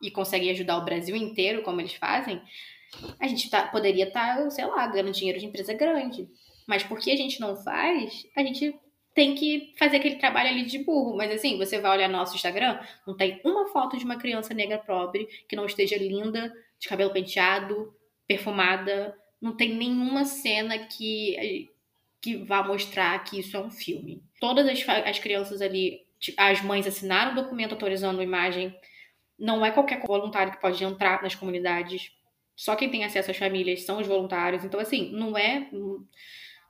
e 0.00 0.08
consegue 0.08 0.48
ajudar 0.50 0.78
o 0.78 0.84
Brasil 0.84 1.16
inteiro, 1.16 1.64
como 1.64 1.80
eles 1.80 1.94
fazem, 1.94 2.40
a 3.18 3.26
gente 3.26 3.50
tá, 3.50 3.66
poderia 3.66 4.06
estar, 4.06 4.36
tá, 4.36 4.50
sei 4.50 4.66
lá, 4.66 4.86
ganhando 4.86 5.10
dinheiro 5.10 5.40
de 5.40 5.46
empresa 5.46 5.74
grande. 5.74 6.28
Mas 6.64 6.84
porque 6.84 7.10
a 7.10 7.16
gente 7.16 7.40
não 7.40 7.56
faz, 7.56 8.24
a 8.36 8.42
gente 8.44 8.72
tem 9.14 9.34
que 9.36 9.72
fazer 9.78 9.98
aquele 9.98 10.16
trabalho 10.16 10.50
ali 10.50 10.64
de 10.64 10.78
burro. 10.80 11.16
Mas 11.16 11.30
assim, 11.30 11.56
você 11.56 11.78
vai 11.78 11.92
olhar 11.92 12.08
no 12.08 12.18
nosso 12.18 12.34
Instagram, 12.34 12.78
não 13.06 13.16
tem 13.16 13.40
uma 13.44 13.66
foto 13.68 13.96
de 13.96 14.04
uma 14.04 14.18
criança 14.18 14.52
negra 14.52 14.78
pobre 14.78 15.26
que 15.48 15.54
não 15.54 15.66
esteja 15.66 15.96
linda, 15.96 16.52
de 16.78 16.88
cabelo 16.88 17.12
penteado, 17.12 17.94
perfumada. 18.26 19.16
Não 19.40 19.56
tem 19.56 19.74
nenhuma 19.74 20.24
cena 20.24 20.78
que, 20.78 21.70
que 22.20 22.36
vá 22.38 22.62
mostrar 22.62 23.22
que 23.22 23.38
isso 23.38 23.56
é 23.56 23.60
um 23.60 23.70
filme. 23.70 24.20
Todas 24.40 24.66
as, 24.66 24.86
as 25.06 25.18
crianças 25.20 25.62
ali, 25.62 26.04
as 26.36 26.60
mães 26.62 26.86
assinaram 26.86 27.32
o 27.32 27.36
documento 27.36 27.72
autorizando 27.72 28.20
a 28.20 28.24
imagem. 28.24 28.76
Não 29.38 29.64
é 29.64 29.70
qualquer 29.70 30.00
voluntário 30.04 30.52
que 30.52 30.60
pode 30.60 30.82
entrar 30.82 31.22
nas 31.22 31.34
comunidades. 31.36 32.12
Só 32.56 32.74
quem 32.74 32.90
tem 32.90 33.04
acesso 33.04 33.30
às 33.30 33.36
famílias 33.36 33.82
são 33.82 34.00
os 34.00 34.06
voluntários. 34.06 34.64
Então, 34.64 34.80
assim, 34.80 35.12
não 35.12 35.36
é 35.36 35.68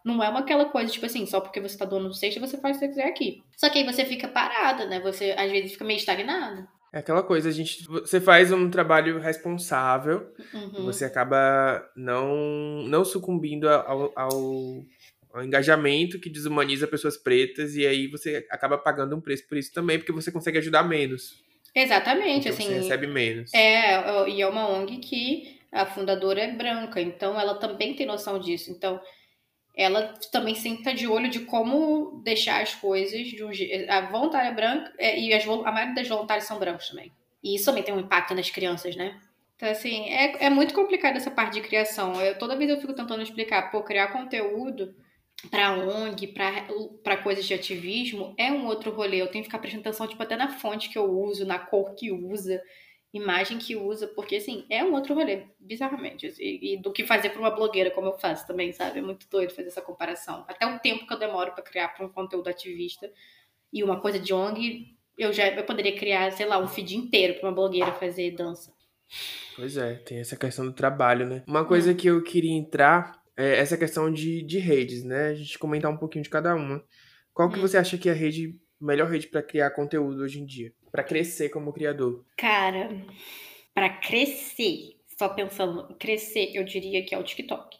não 0.05 0.23
é 0.23 0.29
uma 0.29 0.41
aquela 0.41 0.67
coisa, 0.67 0.93
tipo 0.93 1.07
assim, 1.07 1.25
só 1.25 1.41
porque 1.41 1.61
você 1.61 1.79
tá 1.79 1.87
dono 1.87 2.09
do 2.09 2.15
sexta, 2.15 2.39
você 2.39 2.59
faz 2.59 2.77
o 2.77 2.81
que 2.81 2.87
você 2.87 2.89
quiser 2.91 3.09
aqui. 3.09 3.43
Só 3.57 3.71
que 3.71 3.79
aí 3.79 3.85
você 3.85 4.05
fica 4.05 4.29
parada, 4.29 4.85
né? 4.87 5.01
Você 5.01 5.35
às 5.37 5.51
vezes 5.51 5.73
fica 5.73 5.85
meio 5.85 5.97
estagnado. 5.97 6.69
É 6.93 6.99
aquela 6.99 7.23
coisa, 7.23 7.49
a 7.49 7.53
gente. 7.53 7.85
Você 7.87 8.21
faz 8.21 8.53
um 8.53 8.71
trabalho 8.71 9.19
responsável, 9.19 10.33
uhum. 10.53 10.85
você 10.85 11.05
acaba 11.05 11.85
não, 11.97 12.85
não 12.87 13.05
sucumbindo 13.05 13.69
ao, 13.69 14.13
ao, 14.15 14.85
ao, 15.33 15.43
engajamento 15.43 16.21
que 16.21 16.31
desumaniza 16.31 16.87
pessoas 16.87 17.17
pretas, 17.17 17.75
e 17.75 17.85
aí 17.85 18.07
você 18.07 18.47
acaba 18.49 18.79
pagando 18.79 19.17
um 19.17 19.21
preço 19.21 19.49
por 19.49 19.59
isso 19.59 19.73
também, 19.73 19.99
porque 19.99 20.13
você 20.13 20.31
consegue 20.31 20.59
ajudar 20.59 20.85
menos. 20.85 21.43
Exatamente, 21.75 22.49
então 22.49 22.53
assim. 22.53 22.69
Você 22.69 22.75
recebe 22.75 23.07
menos. 23.09 23.53
É, 23.53 24.29
e 24.29 24.41
é 24.41 24.47
uma 24.47 24.69
ONG 24.69 24.99
que 24.99 25.59
a 25.73 25.85
fundadora 25.85 26.43
é 26.43 26.53
branca, 26.53 27.01
então 27.01 27.41
ela 27.41 27.55
também 27.57 27.97
tem 27.97 28.07
noção 28.07 28.39
disso. 28.39 28.71
Então, 28.71 29.01
ela 29.77 30.15
também 30.31 30.55
sempre 30.55 30.79
está 30.81 30.93
de 30.93 31.07
olho 31.09 31.29
de 31.29 31.41
como 31.41 32.21
deixar 32.23 32.63
as 32.63 32.75
coisas 32.75 33.27
de 33.27 33.43
um. 33.43 33.51
A 33.89 34.03
voluntária 34.03 34.53
branca 34.53 34.93
é, 34.99 35.19
e 35.19 35.35
as, 35.35 35.45
a 35.47 35.73
maioria 35.73 35.95
das 35.95 36.09
voluntárias 36.09 36.47
são 36.47 36.59
brancos 36.59 36.89
também. 36.89 37.13
E 37.43 37.57
isso 37.57 37.65
também 37.65 37.83
tem 37.83 37.93
um 37.93 38.01
impacto 38.01 38.35
nas 38.35 38.51
crianças, 38.51 38.95
né? 38.95 39.21
Então, 39.57 39.69
assim, 39.69 40.09
é, 40.09 40.47
é 40.47 40.51
muito 40.51 40.75
complicado 40.75 41.17
essa 41.17 41.31
parte 41.31 41.55
de 41.55 41.67
criação. 41.67 42.21
Eu, 42.21 42.39
toda 42.39 42.57
vez 42.57 42.71
eu 42.71 42.81
fico 42.81 42.95
tentando 42.95 43.23
explicar, 43.23 43.71
pô, 43.71 43.83
criar 43.83 44.09
conteúdo 44.09 44.95
para 45.51 45.77
ONG, 45.77 46.35
para 47.03 47.17
coisas 47.19 47.45
de 47.45 47.55
ativismo, 47.55 48.35
é 48.39 48.51
um 48.51 48.67
outro 48.67 48.93
rolê. 48.93 49.21
Eu 49.21 49.27
tenho 49.27 49.43
que 49.43 49.49
ficar 49.49 49.59
prestando 49.59 49.83
atenção, 49.83 50.07
tipo, 50.07 50.23
até 50.23 50.37
na 50.37 50.49
fonte 50.49 50.89
que 50.89 50.99
eu 50.99 51.05
uso, 51.05 51.45
na 51.45 51.59
cor 51.59 51.95
que 51.95 52.11
usa 52.11 52.63
imagem 53.15 53.59
que 53.59 53.77
usa, 53.77 54.09
porque 54.09 54.37
assim, 54.37 54.67
é 54.69 54.83
um 54.83 54.93
outro 54.93 55.15
rolê, 55.15 55.45
bizarramente. 55.59 56.27
Assim, 56.27 56.43
e, 56.43 56.77
do 56.77 56.93
que 56.93 57.07
fazer 57.07 57.31
para 57.31 57.39
uma 57.39 57.51
blogueira, 57.51 57.91
como 57.91 58.09
eu 58.09 58.19
faço 58.19 58.47
também, 58.47 58.73
sabe? 58.73 58.99
É 58.99 59.03
muito 59.03 59.29
doido 59.31 59.55
fazer 59.55 59.69
essa 59.69 59.81
comparação. 59.81 60.45
Até 60.49 60.67
o 60.67 60.79
tempo 60.81 61.07
que 61.07 61.13
eu 61.13 61.19
demoro 61.19 61.53
para 61.53 61.63
criar 61.63 61.89
para 61.89 62.05
um 62.05 62.09
conteúdo 62.09 62.49
ativista 62.49 63.11
e 63.73 63.85
uma 63.85 64.01
coisa 64.01 64.19
de 64.19 64.35
ONG, 64.35 64.97
eu 65.17 65.33
já 65.33 65.49
eu 65.49 65.65
poderia 65.65 65.97
criar, 65.97 66.33
sei 66.33 66.45
lá, 66.45 66.59
um 66.59 66.67
feed 66.67 66.97
inteiro 66.97 67.35
para 67.35 67.49
uma 67.49 67.55
blogueira 67.55 67.93
fazer 67.93 68.33
dança. 68.33 68.73
Pois 69.55 69.77
é, 69.77 69.95
tem 69.95 70.19
essa 70.19 70.37
questão 70.37 70.67
do 70.67 70.73
trabalho, 70.73 71.25
né? 71.25 71.45
Uma 71.47 71.65
coisa 71.65 71.93
hum. 71.93 71.95
que 71.95 72.09
eu 72.09 72.21
queria 72.23 72.53
entrar 72.53 73.23
é 73.37 73.59
essa 73.59 73.77
questão 73.77 74.13
de, 74.13 74.43
de 74.43 74.59
redes, 74.59 75.05
né? 75.05 75.29
A 75.29 75.35
gente 75.35 75.57
comentar 75.57 75.91
um 75.91 75.97
pouquinho 75.97 76.25
de 76.25 76.31
cada 76.31 76.55
uma. 76.57 76.83
Qual 77.33 77.49
que 77.49 77.59
hum. 77.59 77.63
você 77.63 77.77
acha 77.77 77.97
que 77.97 78.09
é 78.09 78.13
a 78.13 78.15
rede, 78.15 78.59
melhor 78.81 79.09
rede 79.09 79.29
para 79.29 79.43
criar 79.43 79.71
conteúdo 79.71 80.23
hoje 80.23 80.41
em 80.41 80.45
dia? 80.45 80.73
Para 80.95 81.03
crescer 81.03 81.49
como 81.49 81.73
criador? 81.73 82.25
Cara, 82.37 82.89
para 83.75 83.89
crescer, 83.89 84.97
só 85.19 85.29
pensando 85.29 85.93
crescer, 85.97 86.53
eu 86.55 86.63
diria 86.63 87.05
que 87.05 87.13
é 87.13 87.19
o 87.19 87.25
TikTok. 87.25 87.77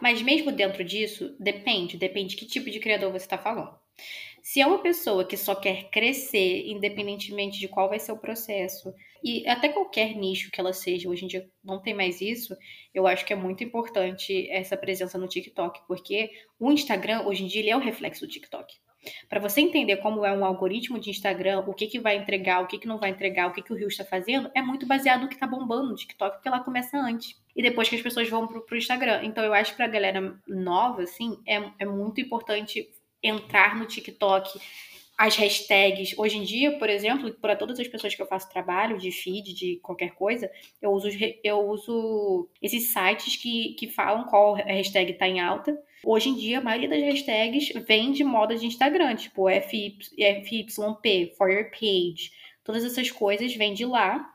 Mas 0.00 0.20
mesmo 0.20 0.50
dentro 0.50 0.82
disso, 0.82 1.36
depende, 1.38 1.96
depende 1.96 2.34
que 2.34 2.44
tipo 2.44 2.68
de 2.68 2.80
criador 2.80 3.12
você 3.12 3.26
está 3.26 3.38
falando. 3.38 3.78
Se 4.42 4.60
é 4.60 4.66
uma 4.66 4.82
pessoa 4.82 5.24
que 5.24 5.36
só 5.36 5.54
quer 5.54 5.88
crescer, 5.88 6.66
independentemente 6.66 7.60
de 7.60 7.68
qual 7.68 7.88
vai 7.88 8.00
ser 8.00 8.10
o 8.10 8.18
processo, 8.18 8.92
e 9.22 9.48
até 9.48 9.68
qualquer 9.68 10.16
nicho 10.16 10.50
que 10.50 10.60
ela 10.60 10.72
seja, 10.72 11.08
hoje 11.08 11.24
em 11.24 11.28
dia 11.28 11.48
não 11.62 11.80
tem 11.80 11.94
mais 11.94 12.20
isso, 12.20 12.56
eu 12.92 13.06
acho 13.06 13.24
que 13.24 13.32
é 13.32 13.36
muito 13.36 13.62
importante 13.62 14.50
essa 14.50 14.76
presença 14.76 15.16
no 15.16 15.28
TikTok, 15.28 15.82
porque 15.86 16.28
o 16.58 16.72
Instagram, 16.72 17.22
hoje 17.24 17.44
em 17.44 17.46
dia, 17.46 17.60
ele 17.60 17.70
é 17.70 17.76
o 17.76 17.80
reflexo 17.80 18.26
do 18.26 18.32
TikTok. 18.32 18.74
Para 19.28 19.40
você 19.40 19.60
entender 19.60 19.96
como 19.98 20.24
é 20.24 20.32
um 20.32 20.44
algoritmo 20.44 20.98
de 20.98 21.10
Instagram, 21.10 21.64
o 21.66 21.74
que, 21.74 21.86
que 21.86 21.98
vai 21.98 22.16
entregar, 22.16 22.60
o 22.60 22.66
que, 22.66 22.78
que 22.78 22.86
não 22.86 22.98
vai 22.98 23.10
entregar, 23.10 23.48
o 23.48 23.52
que, 23.52 23.62
que 23.62 23.72
o 23.72 23.76
Rio 23.76 23.88
está 23.88 24.04
fazendo, 24.04 24.50
é 24.54 24.62
muito 24.62 24.86
baseado 24.86 25.22
no 25.22 25.28
que 25.28 25.34
está 25.34 25.46
bombando 25.46 25.90
no 25.90 25.96
TikTok, 25.96 26.36
porque 26.36 26.48
ela 26.48 26.60
começa 26.60 26.96
antes. 26.96 27.40
E 27.54 27.62
depois 27.62 27.88
que 27.88 27.96
as 27.96 28.02
pessoas 28.02 28.28
vão 28.28 28.46
pro, 28.46 28.62
pro 28.62 28.76
Instagram. 28.76 29.20
Então 29.24 29.44
eu 29.44 29.52
acho 29.52 29.72
que 29.72 29.76
pra 29.76 29.86
galera 29.86 30.38
nova, 30.46 31.02
assim, 31.02 31.38
é, 31.46 31.62
é 31.80 31.84
muito 31.84 32.20
importante 32.20 32.88
entrar 33.22 33.76
no 33.76 33.86
TikTok, 33.86 34.58
as 35.16 35.36
hashtags. 35.36 36.18
Hoje 36.18 36.38
em 36.38 36.42
dia, 36.42 36.78
por 36.78 36.90
exemplo, 36.90 37.32
para 37.34 37.54
todas 37.54 37.78
as 37.78 37.86
pessoas 37.86 38.14
que 38.14 38.22
eu 38.22 38.26
faço 38.26 38.50
trabalho 38.50 38.98
de 38.98 39.12
feed, 39.12 39.54
de 39.54 39.76
qualquer 39.82 40.14
coisa, 40.14 40.50
eu 40.80 40.90
uso, 40.90 41.08
eu 41.44 41.60
uso 41.68 42.48
esses 42.60 42.92
sites 42.92 43.36
que, 43.36 43.74
que 43.74 43.88
falam 43.88 44.24
qual 44.24 44.54
hashtag 44.54 45.12
está 45.12 45.28
em 45.28 45.40
alta. 45.40 45.78
Hoje 46.04 46.30
em 46.30 46.34
dia, 46.34 46.58
a 46.58 46.62
maioria 46.62 46.88
das 46.88 47.00
hashtags 47.00 47.68
vem 47.86 48.12
de 48.12 48.24
moda 48.24 48.56
de 48.56 48.66
Instagram, 48.66 49.14
tipo 49.14 49.48
FY, 49.48 49.98
FYP, 50.18 51.34
For 51.36 51.48
Your 51.48 51.70
Page. 51.70 52.32
Todas 52.64 52.84
essas 52.84 53.10
coisas 53.10 53.54
vêm 53.54 53.72
de 53.72 53.84
lá. 53.84 54.31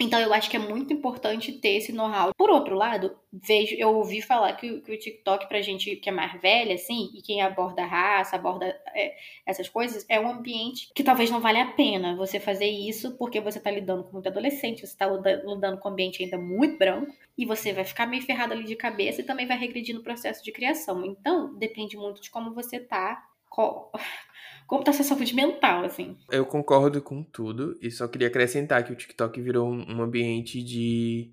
Então 0.00 0.18
eu 0.18 0.32
acho 0.32 0.48
que 0.48 0.56
é 0.56 0.58
muito 0.58 0.94
importante 0.94 1.52
ter 1.52 1.76
esse 1.76 1.92
know-how. 1.92 2.32
Por 2.34 2.48
outro 2.48 2.74
lado, 2.74 3.14
vejo, 3.30 3.74
eu 3.76 3.94
ouvi 3.94 4.22
falar 4.22 4.54
que, 4.54 4.80
que, 4.80 4.92
o 4.92 4.98
TikTok, 4.98 5.46
pra 5.46 5.60
gente 5.60 5.94
que 5.96 6.08
é 6.08 6.12
mais 6.12 6.40
velha, 6.40 6.74
assim, 6.74 7.10
e 7.14 7.20
quem 7.20 7.42
aborda 7.42 7.84
raça, 7.84 8.34
aborda 8.34 8.66
é, 8.94 9.14
essas 9.44 9.68
coisas, 9.68 10.06
é 10.08 10.18
um 10.18 10.30
ambiente 10.30 10.90
que 10.94 11.04
talvez 11.04 11.30
não 11.30 11.40
valha 11.40 11.64
a 11.64 11.72
pena 11.72 12.16
você 12.16 12.40
fazer 12.40 12.66
isso, 12.66 13.16
porque 13.18 13.40
você 13.40 13.60
tá 13.60 13.70
lidando 13.70 14.04
com 14.04 14.12
muito 14.12 14.28
adolescente, 14.28 14.86
você 14.86 14.96
tá 14.96 15.06
lidando 15.06 15.78
com 15.78 15.88
um 15.88 15.92
ambiente 15.92 16.24
ainda 16.24 16.38
muito 16.38 16.78
branco, 16.78 17.12
e 17.36 17.44
você 17.44 17.72
vai 17.72 17.84
ficar 17.84 18.06
meio 18.06 18.22
ferrado 18.22 18.54
ali 18.54 18.64
de 18.64 18.76
cabeça 18.76 19.20
e 19.20 19.24
também 19.24 19.46
vai 19.46 19.58
regredir 19.58 19.94
no 19.94 20.02
processo 20.02 20.42
de 20.42 20.50
criação. 20.50 21.04
Então, 21.04 21.54
depende 21.54 21.96
muito 21.96 22.20
de 22.20 22.30
como 22.30 22.54
você 22.54 22.80
tá 22.80 23.29
como 23.50 24.84
tá 24.84 24.92
a 24.92 24.94
sua 24.94 25.04
saúde 25.04 25.34
mental, 25.34 25.84
assim. 25.84 26.16
Eu 26.30 26.46
concordo 26.46 27.02
com 27.02 27.22
tudo 27.22 27.76
e 27.82 27.90
só 27.90 28.06
queria 28.06 28.28
acrescentar 28.28 28.84
que 28.84 28.92
o 28.92 28.96
TikTok 28.96 29.40
virou 29.40 29.68
um 29.68 30.00
ambiente 30.00 30.62
de 30.62 31.32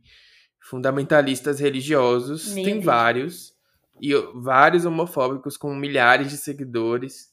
fundamentalistas 0.59 1.59
religiosos. 1.59 2.53
Meu 2.53 2.65
Tem 2.65 2.73
Deus. 2.75 2.85
vários. 2.85 3.57
E 4.01 4.13
vários 4.35 4.85
homofóbicos 4.85 5.57
com 5.57 5.73
milhares 5.75 6.29
de 6.29 6.37
seguidores. 6.37 7.29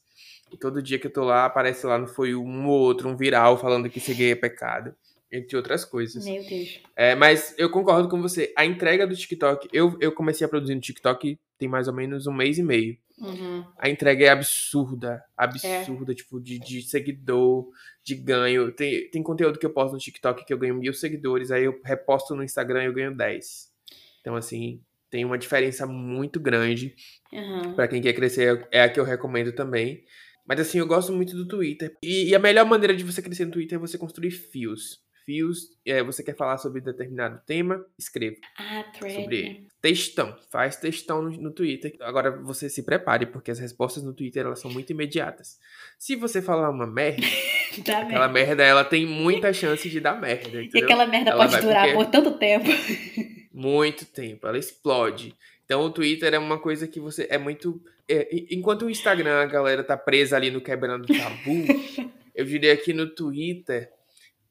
E 0.51 0.57
todo 0.57 0.81
dia 0.81 0.97
que 0.97 1.07
eu 1.07 1.13
tô 1.13 1.23
lá, 1.23 1.45
aparece 1.45 1.85
lá 1.85 1.97
no 1.97 2.07
Foi 2.07 2.33
um 2.35 2.67
ou 2.67 2.79
outro, 2.79 3.09
um 3.09 3.17
viral 3.17 3.57
falando 3.57 3.89
que 3.89 3.99
ser 3.99 4.13
gay 4.15 4.31
é 4.31 4.35
pecado. 4.35 4.95
Entre 5.31 5.57
outras 5.57 5.83
coisas. 5.83 6.23
Meu 6.23 6.43
Deus. 6.47 6.81
É, 6.95 7.13
mas 7.13 7.53
eu 7.57 7.69
concordo 7.69 8.07
com 8.07 8.21
você. 8.21 8.53
A 8.55 8.65
entrega 8.65 9.05
do 9.05 9.15
TikTok, 9.15 9.67
eu, 9.73 9.97
eu 9.99 10.11
comecei 10.11 10.45
a 10.45 10.49
produzir 10.49 10.75
no 10.75 10.81
TikTok 10.81 11.37
tem 11.57 11.67
mais 11.67 11.87
ou 11.87 11.93
menos 11.93 12.27
um 12.27 12.33
mês 12.33 12.57
e 12.57 12.63
meio. 12.63 12.97
Uhum. 13.19 13.63
A 13.77 13.89
entrega 13.89 14.25
é 14.25 14.29
absurda, 14.29 15.23
absurda, 15.37 16.11
é. 16.11 16.15
tipo, 16.15 16.39
de, 16.39 16.59
de 16.59 16.81
seguidor, 16.81 17.69
de 18.03 18.15
ganho. 18.15 18.71
Tem, 18.71 19.09
tem 19.09 19.23
conteúdo 19.23 19.57
que 19.57 19.65
eu 19.65 19.73
posto 19.73 19.93
no 19.93 19.99
TikTok 19.99 20.45
que 20.45 20.53
eu 20.53 20.57
ganho 20.57 20.75
mil 20.75 20.93
seguidores, 20.93 21.51
aí 21.51 21.63
eu 21.63 21.79
reposto 21.83 22.35
no 22.35 22.43
Instagram 22.43 22.83
e 22.83 22.85
eu 22.87 22.93
ganho 22.93 23.15
10. 23.15 23.71
Então, 24.19 24.35
assim, 24.35 24.81
tem 25.09 25.23
uma 25.23 25.37
diferença 25.37 25.85
muito 25.85 26.39
grande. 26.39 26.95
Uhum. 27.31 27.73
para 27.73 27.87
quem 27.87 28.01
quer 28.01 28.13
crescer, 28.13 28.67
é 28.71 28.83
a 28.83 28.89
que 28.89 28.99
eu 28.99 29.03
recomendo 29.03 29.51
também. 29.53 30.03
Mas, 30.45 30.59
assim, 30.59 30.77
eu 30.77 30.87
gosto 30.87 31.11
muito 31.11 31.35
do 31.35 31.47
Twitter. 31.47 31.95
E, 32.03 32.29
e 32.29 32.35
a 32.35 32.39
melhor 32.39 32.65
maneira 32.65 32.95
de 32.95 33.03
você 33.03 33.21
crescer 33.21 33.45
no 33.45 33.51
Twitter 33.51 33.77
é 33.77 33.79
você 33.79 33.97
construir 33.97 34.31
fios 34.31 35.04
fios, 35.25 35.69
é, 35.85 36.03
você 36.03 36.23
quer 36.23 36.35
falar 36.35 36.57
sobre 36.57 36.79
determinado 36.79 37.41
tema, 37.45 37.83
escreva. 37.97 38.37
Ah. 38.57 38.85
Sobre 38.99 39.67
textão, 39.81 40.35
faz 40.51 40.77
textão 40.77 41.21
no, 41.21 41.31
no, 41.31 41.51
Twitter. 41.51 41.95
Agora 42.01 42.31
você 42.31 42.69
se 42.69 42.83
prepare, 42.83 43.25
porque 43.25 43.51
as 43.51 43.59
respostas 43.59 44.03
no 44.03 44.13
Twitter 44.13 44.45
elas 44.45 44.59
são 44.59 44.71
muito 44.71 44.91
imediatas. 44.91 45.59
Se 45.97 46.15
você 46.15 46.41
falar 46.41 46.69
uma 46.69 46.87
merda, 46.87 47.25
aquela 47.77 48.05
merda. 48.05 48.29
merda. 48.29 48.63
ela 48.63 48.83
tem 48.83 49.05
muita 49.05 49.51
chance 49.51 49.89
de 49.89 49.99
dar 49.99 50.19
merda. 50.19 50.61
Entendeu? 50.61 50.81
E 50.81 50.83
aquela 50.83 51.05
merda 51.07 51.31
ela 51.31 51.47
pode 51.47 51.61
durar 51.61 51.93
por 51.93 52.05
tanto 52.05 52.31
tempo. 52.37 52.69
Muito 53.57 54.05
tempo, 54.05 54.45
ela 54.45 54.57
explode. 54.57 55.33
Então 55.63 55.81
o 55.85 55.89
Twitter 55.89 56.33
é 56.33 56.37
uma 56.37 56.59
coisa 56.59 56.85
que 56.89 56.99
você 56.99 57.25
é 57.29 57.37
muito. 57.37 57.81
É, 58.05 58.27
enquanto 58.51 58.81
o 58.83 58.89
Instagram 58.89 59.41
a 59.41 59.45
galera 59.45 59.81
tá 59.81 59.95
presa 59.95 60.35
ali 60.35 60.51
no 60.51 60.59
quebrando 60.59 61.07
tabu. 61.07 61.63
Eu 62.35 62.43
diria 62.43 62.75
que 62.75 62.91
no 62.91 63.07
Twitter 63.07 63.89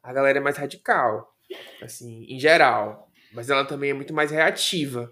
a 0.04 0.12
galera 0.12 0.38
é 0.38 0.40
mais 0.40 0.58
radical, 0.58 1.34
assim, 1.82 2.26
em 2.28 2.38
geral. 2.38 3.08
Mas 3.32 3.48
ela 3.48 3.64
também 3.64 3.90
é 3.90 3.94
muito 3.94 4.12
mais 4.12 4.30
reativa. 4.30 5.10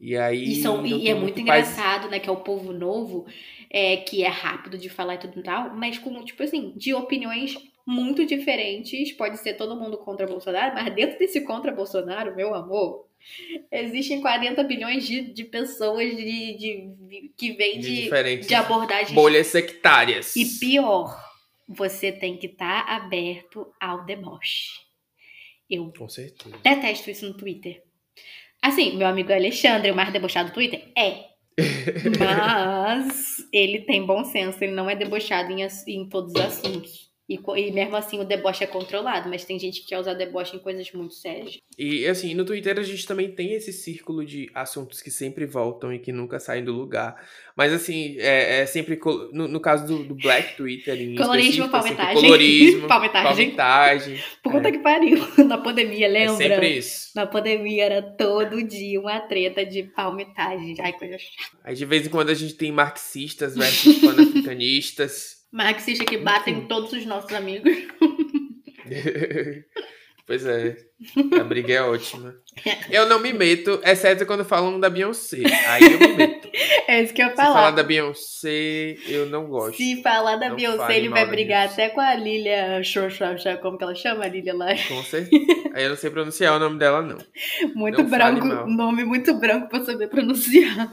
E 0.00 0.16
aí. 0.16 0.52
E, 0.52 0.62
são, 0.62 0.84
e 0.84 1.08
é 1.08 1.14
muito 1.14 1.38
engraçado, 1.38 2.08
né? 2.08 2.18
Que 2.18 2.28
é 2.28 2.32
o 2.32 2.40
povo 2.40 2.72
novo, 2.72 3.26
é, 3.70 3.98
que 3.98 4.24
é 4.24 4.28
rápido 4.28 4.78
de 4.78 4.88
falar 4.88 5.14
e 5.14 5.18
tudo 5.18 5.38
e 5.38 5.42
tal, 5.42 5.74
mas 5.74 5.98
com, 5.98 6.24
tipo 6.24 6.42
assim, 6.42 6.72
de 6.76 6.94
opiniões 6.94 7.56
muito 7.86 8.24
diferentes. 8.24 9.12
Pode 9.12 9.38
ser 9.38 9.54
todo 9.54 9.76
mundo 9.76 9.98
contra 9.98 10.26
Bolsonaro, 10.26 10.74
mas 10.74 10.94
dentro 10.94 11.18
desse 11.18 11.42
contra 11.42 11.70
Bolsonaro, 11.70 12.34
meu 12.34 12.54
amor, 12.54 13.06
existem 13.70 14.20
40 14.20 14.62
bilhões 14.64 15.06
de, 15.06 15.32
de 15.32 15.44
pessoas 15.44 16.16
de, 16.16 16.56
de, 16.56 17.32
que 17.36 17.52
vêm 17.52 17.78
de, 17.78 18.10
de, 18.10 18.46
de 18.46 18.54
abordagens. 18.54 19.12
Bolhas 19.12 19.46
sectárias. 19.46 20.34
E 20.34 20.44
pior, 20.58 21.25
você 21.68 22.12
tem 22.12 22.36
que 22.36 22.46
estar 22.46 22.86
tá 22.86 22.96
aberto 22.96 23.72
ao 23.80 24.04
deboche. 24.04 24.80
Eu 25.68 25.92
Com 25.92 26.08
certeza. 26.08 26.56
detesto 26.62 27.10
isso 27.10 27.26
no 27.26 27.36
Twitter. 27.36 27.82
Assim, 28.62 28.96
meu 28.96 29.06
amigo 29.06 29.32
Alexandre, 29.32 29.90
o 29.90 29.96
mais 29.96 30.12
debochado 30.12 30.50
do 30.50 30.54
Twitter? 30.54 30.90
É. 30.96 31.24
Mas 32.18 33.48
ele 33.52 33.80
tem 33.80 34.04
bom 34.04 34.24
senso, 34.24 34.62
ele 34.62 34.74
não 34.74 34.88
é 34.88 34.94
debochado 34.94 35.50
em, 35.52 35.66
em 35.88 36.08
todos 36.08 36.32
os 36.34 36.40
assuntos. 36.40 37.10
E, 37.28 37.40
e, 37.56 37.72
mesmo 37.72 37.96
assim 37.96 38.20
o 38.20 38.24
deboche 38.24 38.62
é 38.62 38.68
controlado, 38.68 39.28
mas 39.28 39.44
tem 39.44 39.58
gente 39.58 39.80
que 39.80 39.88
quer 39.88 39.98
usar 39.98 40.14
deboche 40.14 40.54
em 40.54 40.60
coisas 40.60 40.92
muito 40.92 41.14
sérias. 41.14 41.58
E 41.76 42.06
assim, 42.06 42.34
no 42.34 42.44
Twitter 42.44 42.78
a 42.78 42.82
gente 42.84 43.04
também 43.04 43.32
tem 43.32 43.52
esse 43.52 43.72
círculo 43.72 44.24
de 44.24 44.48
assuntos 44.54 45.02
que 45.02 45.10
sempre 45.10 45.44
voltam 45.44 45.92
e 45.92 45.98
que 45.98 46.12
nunca 46.12 46.38
saem 46.38 46.64
do 46.64 46.72
lugar. 46.72 47.16
Mas 47.56 47.72
assim, 47.72 48.16
é, 48.18 48.60
é 48.60 48.66
sempre. 48.66 49.00
No, 49.32 49.48
no, 49.48 49.58
caso 49.58 49.86
do, 49.86 50.04
do 50.04 50.14
Black 50.14 50.56
Twitter. 50.56 51.00
Em 51.00 51.16
colorismo, 51.16 51.64
é 51.64 51.68
palmetagem. 51.68 52.14
Colorismo, 52.14 52.86
palmetagem. 52.88 53.26
palmetagem. 53.26 54.20
Puta 54.44 54.68
é. 54.68 54.72
que 54.72 54.78
pariu. 54.78 55.18
Na 55.46 55.58
pandemia, 55.58 56.06
lembra? 56.06 56.34
É 56.34 56.36
sempre 56.36 56.78
isso. 56.78 57.10
Na 57.16 57.26
pandemia 57.26 57.84
era 57.84 58.02
todo 58.02 58.62
dia 58.62 59.00
uma 59.00 59.18
treta 59.20 59.66
de 59.66 59.82
palmetagem. 59.82 60.76
Ai, 60.78 60.92
coisa 60.92 61.18
chata. 61.18 61.58
Aí 61.64 61.74
de 61.74 61.84
vez 61.84 62.06
em 62.06 62.10
quando 62.10 62.30
a 62.30 62.34
gente 62.34 62.54
tem 62.54 62.70
marxistas 62.70 63.56
versus 63.56 63.98
panafricanistas. 63.98 65.45
Marxista 65.52 66.04
que 66.04 66.18
batem 66.18 66.58
em 66.58 66.66
todos 66.66 66.92
os 66.92 67.06
nossos 67.06 67.32
amigos. 67.32 67.72
pois 70.26 70.44
é. 70.44 70.76
A 71.38 71.44
briga 71.44 71.74
é 71.74 71.82
ótima. 71.82 72.34
Eu 72.90 73.06
não 73.06 73.18
me 73.20 73.32
meto, 73.32 73.80
exceto 73.84 74.26
quando 74.26 74.44
falam 74.44 74.80
da 74.80 74.88
Beyoncé. 74.88 75.42
Aí 75.68 75.82
eu 75.84 75.98
me 75.98 76.16
meto. 76.16 76.46
É 76.88 77.02
isso 77.02 77.12
que 77.12 77.20
eu 77.20 77.34
falar. 77.34 77.48
Se 77.48 77.54
falar 77.54 77.70
da 77.72 77.82
Beyoncé, 77.82 78.96
eu 79.08 79.26
não 79.26 79.48
gosto. 79.48 79.76
Se 79.76 80.00
falar 80.02 80.36
da 80.36 80.50
não 80.50 80.56
Beyoncé, 80.56 80.96
ele 80.96 81.08
vai 81.08 81.26
brigar 81.26 81.66
até 81.66 81.88
com 81.88 82.00
a 82.00 82.14
Lilia 82.14 82.80
Xoxoxa, 82.82 83.56
como 83.56 83.76
que 83.76 83.82
ela 83.82 83.94
chama 83.94 84.24
a 84.24 84.28
Lilia 84.28 84.54
lá? 84.54 84.68
Com 84.86 85.02
certeza. 85.02 85.44
Aí 85.74 85.82
eu 85.82 85.90
não 85.90 85.96
sei 85.96 86.10
pronunciar 86.10 86.54
o 86.54 86.60
nome 86.60 86.78
dela, 86.78 87.02
não. 87.02 87.18
Muito 87.74 88.02
não 88.02 88.08
branco, 88.08 88.46
nome 88.70 89.04
muito 89.04 89.34
branco 89.34 89.68
pra 89.68 89.84
saber 89.84 90.08
pronunciar. 90.08 90.92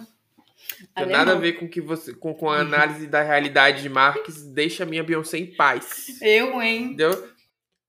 Tem 0.95 1.05
nada 1.07 1.33
a 1.33 1.35
ver 1.35 1.53
com 1.53 1.67
que 1.67 1.81
você 1.81 2.13
com, 2.13 2.33
com 2.33 2.49
a 2.49 2.59
análise 2.59 3.07
da 3.07 3.21
realidade 3.21 3.81
de 3.81 3.89
Marx, 3.89 4.43
deixa 4.43 4.83
a 4.83 4.85
minha 4.85 5.03
Beyoncé 5.03 5.37
em 5.37 5.47
paz. 5.47 6.21
Eu, 6.21 6.61
hein? 6.61 6.83
Entendeu? 6.85 7.33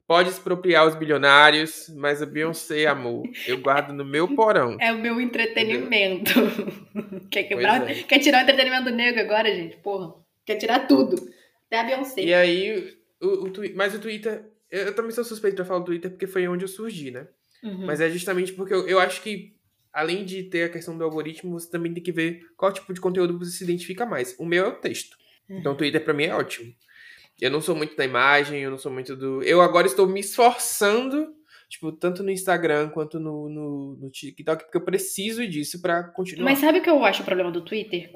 Pode 0.07 0.29
expropriar 0.29 0.87
os 0.87 0.95
bilionários, 0.95 1.91
mas 1.97 2.21
a 2.21 2.27
Beyoncé, 2.27 2.85
amor, 2.85 3.27
eu 3.47 3.59
guardo 3.59 3.93
no 3.95 4.05
meu 4.05 4.29
porão. 4.35 4.77
É 4.79 4.93
o 4.93 4.99
meu 4.99 5.19
entretenimento. 5.19 6.31
quer, 7.31 7.45
quebrar, 7.45 7.91
é. 7.91 8.03
quer 8.03 8.19
tirar 8.19 8.39
o 8.39 8.43
entretenimento 8.43 8.91
negro 8.91 9.21
agora, 9.23 9.55
gente? 9.55 9.77
Porra. 9.79 10.15
Quer 10.45 10.57
tirar 10.57 10.87
tudo. 10.87 11.17
Até 11.67 11.81
a 11.81 11.85
Beyoncé. 11.85 12.21
E 12.23 12.35
aí, 12.35 12.95
o, 13.21 13.47
o, 13.47 13.53
mas 13.75 13.95
o 13.95 13.99
Twitter. 13.99 14.45
Eu 14.71 14.95
também 14.95 15.13
sou 15.13 15.25
suspeito 15.25 15.57
pra 15.57 15.65
falar 15.65 15.81
do 15.81 15.87
Twitter 15.87 16.11
porque 16.11 16.27
foi 16.27 16.47
onde 16.49 16.65
eu 16.65 16.69
surgi, 16.69 17.11
né? 17.11 17.27
Uhum. 17.63 17.87
Mas 17.87 18.01
é 18.01 18.11
justamente 18.11 18.53
porque 18.53 18.75
eu, 18.75 18.87
eu 18.87 19.01
acho 19.01 19.23
que 19.23 19.54
além 19.95 20.25
de 20.25 20.43
ter 20.43 20.65
a 20.65 20.69
questão 20.69 20.99
do 20.99 21.05
algoritmo, 21.05 21.53
você 21.53 21.71
também 21.71 21.95
tem 21.95 22.03
que 22.03 22.11
ver 22.11 22.41
qual 22.57 22.73
tipo 22.73 22.93
de 22.93 23.01
conteúdo 23.01 23.39
você 23.39 23.53
se 23.53 23.65
identifica 23.65 24.05
mais. 24.05 24.35
O 24.39 24.45
meu 24.45 24.67
é 24.67 24.69
o 24.69 24.81
texto. 24.81 25.17
Uhum. 25.49 25.59
Então 25.59 25.73
o 25.73 25.77
Twitter 25.77 26.03
para 26.03 26.13
mim 26.13 26.25
é 26.25 26.35
ótimo. 26.35 26.75
Eu 27.41 27.51
não 27.51 27.61
sou 27.61 27.77
muito 27.77 27.97
da 27.97 28.05
imagem, 28.05 28.61
eu 28.61 28.71
não 28.71 28.79
sou 28.79 28.93
muito 28.93 29.15
do. 29.15 29.43
Eu 29.43 29.61
agora 29.61 29.87
estou 29.87 30.07
me 30.07 30.21
esforçando, 30.21 31.33
tipo, 31.69 31.93
tanto 31.93 32.23
no 32.23 32.31
Instagram 32.31 32.91
quanto 32.91 33.21
no, 33.21 33.49
no, 33.49 33.97
no 34.01 34.11
TikTok, 34.11 34.65
porque 34.65 34.77
eu 34.77 34.85
preciso 34.85 35.47
disso 35.47 35.81
para 35.81 36.05
continuar. 36.05 36.45
Mas 36.45 36.59
sabe 36.59 36.79
o 36.79 36.83
que 36.83 36.91
eu 36.91 37.05
acho 37.05 37.23
o 37.23 37.25
problema 37.25 37.53
do 37.53 37.65
Twitter? 37.65 38.11